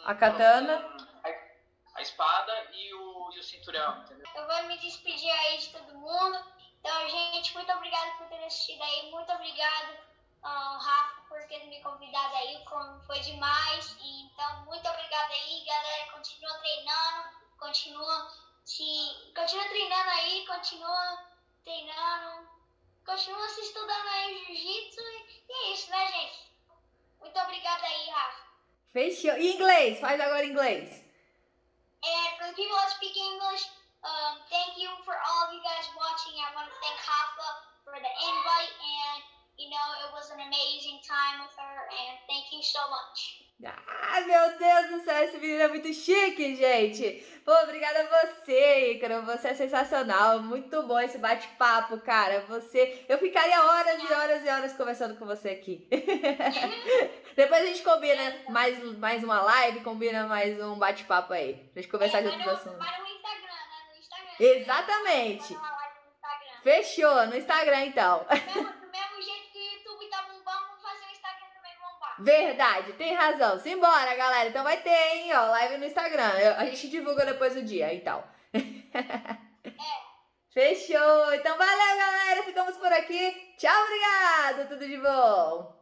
[0.00, 0.78] um- A katana.
[0.78, 4.26] um- a, a espada e o, e o cinturão, entendeu?
[4.34, 6.44] eu vou me despedir aí de todo mundo.
[6.80, 9.10] Então, gente, muito obrigado por ter assistido aí.
[9.10, 9.96] Muito obrigado,
[10.48, 12.64] Rafa, por ter me convidado aí.
[13.06, 13.96] Foi demais.
[14.00, 16.12] E, então, muito obrigado aí, galera.
[16.12, 17.28] Continua treinando,
[17.58, 18.32] continua
[18.64, 19.32] se.
[19.34, 21.18] Continua treinando aí, continua
[21.64, 22.48] treinando.
[23.04, 25.00] Continua se estudando aí o jiu-jitsu.
[25.00, 26.52] E, é isso, né, gente?
[27.20, 28.46] Muito obrigada aí, Rafa.
[28.92, 29.36] Fechou.
[29.36, 30.00] E inglês?
[30.00, 31.04] Faz agora inglês.
[32.02, 33.68] And for the people that speak English,
[34.04, 36.38] um, thank you for all of you guys watching.
[36.38, 39.22] I want to thank Hafa for the invite, and
[39.58, 41.76] you know it was an amazing time with her.
[41.90, 43.44] And thank you so much.
[44.12, 47.24] Ai, meu Deus do céu, esse menino é muito chique, gente.
[47.42, 49.22] Pô, obrigada a você, Ícaro.
[49.24, 50.40] Você é sensacional.
[50.40, 52.40] Muito bom esse bate-papo, cara.
[52.48, 53.06] Você.
[53.08, 55.88] Eu ficaria horas e horas e horas conversando com você aqui.
[57.34, 61.54] Depois a gente combina mais, mais uma live, combina mais um bate-papo aí.
[61.72, 62.78] Pra gente conversar de É, outros assuntos.
[62.78, 63.90] mas no Instagram, né?
[63.90, 64.60] No Instagram.
[64.60, 65.56] Exatamente.
[66.62, 68.26] Fechou, no Instagram então.
[68.28, 71.72] Do mesmo, do mesmo jeito que o YouTube tá bombando, vamos fazer o Instagram também
[71.78, 72.00] bombar.
[72.18, 73.58] Verdade, tem razão.
[73.58, 74.48] Simbora, galera.
[74.48, 76.30] Então vai ter, hein, ó, live no Instagram.
[76.38, 78.26] Eu- a gente divulga depois o dia e tal.
[80.52, 81.34] Fechou.
[81.34, 82.42] Então valeu, galera.
[82.44, 83.54] Ficamos por aqui.
[83.58, 84.68] Tchau, obrigado.
[84.68, 85.75] Tudo de bom.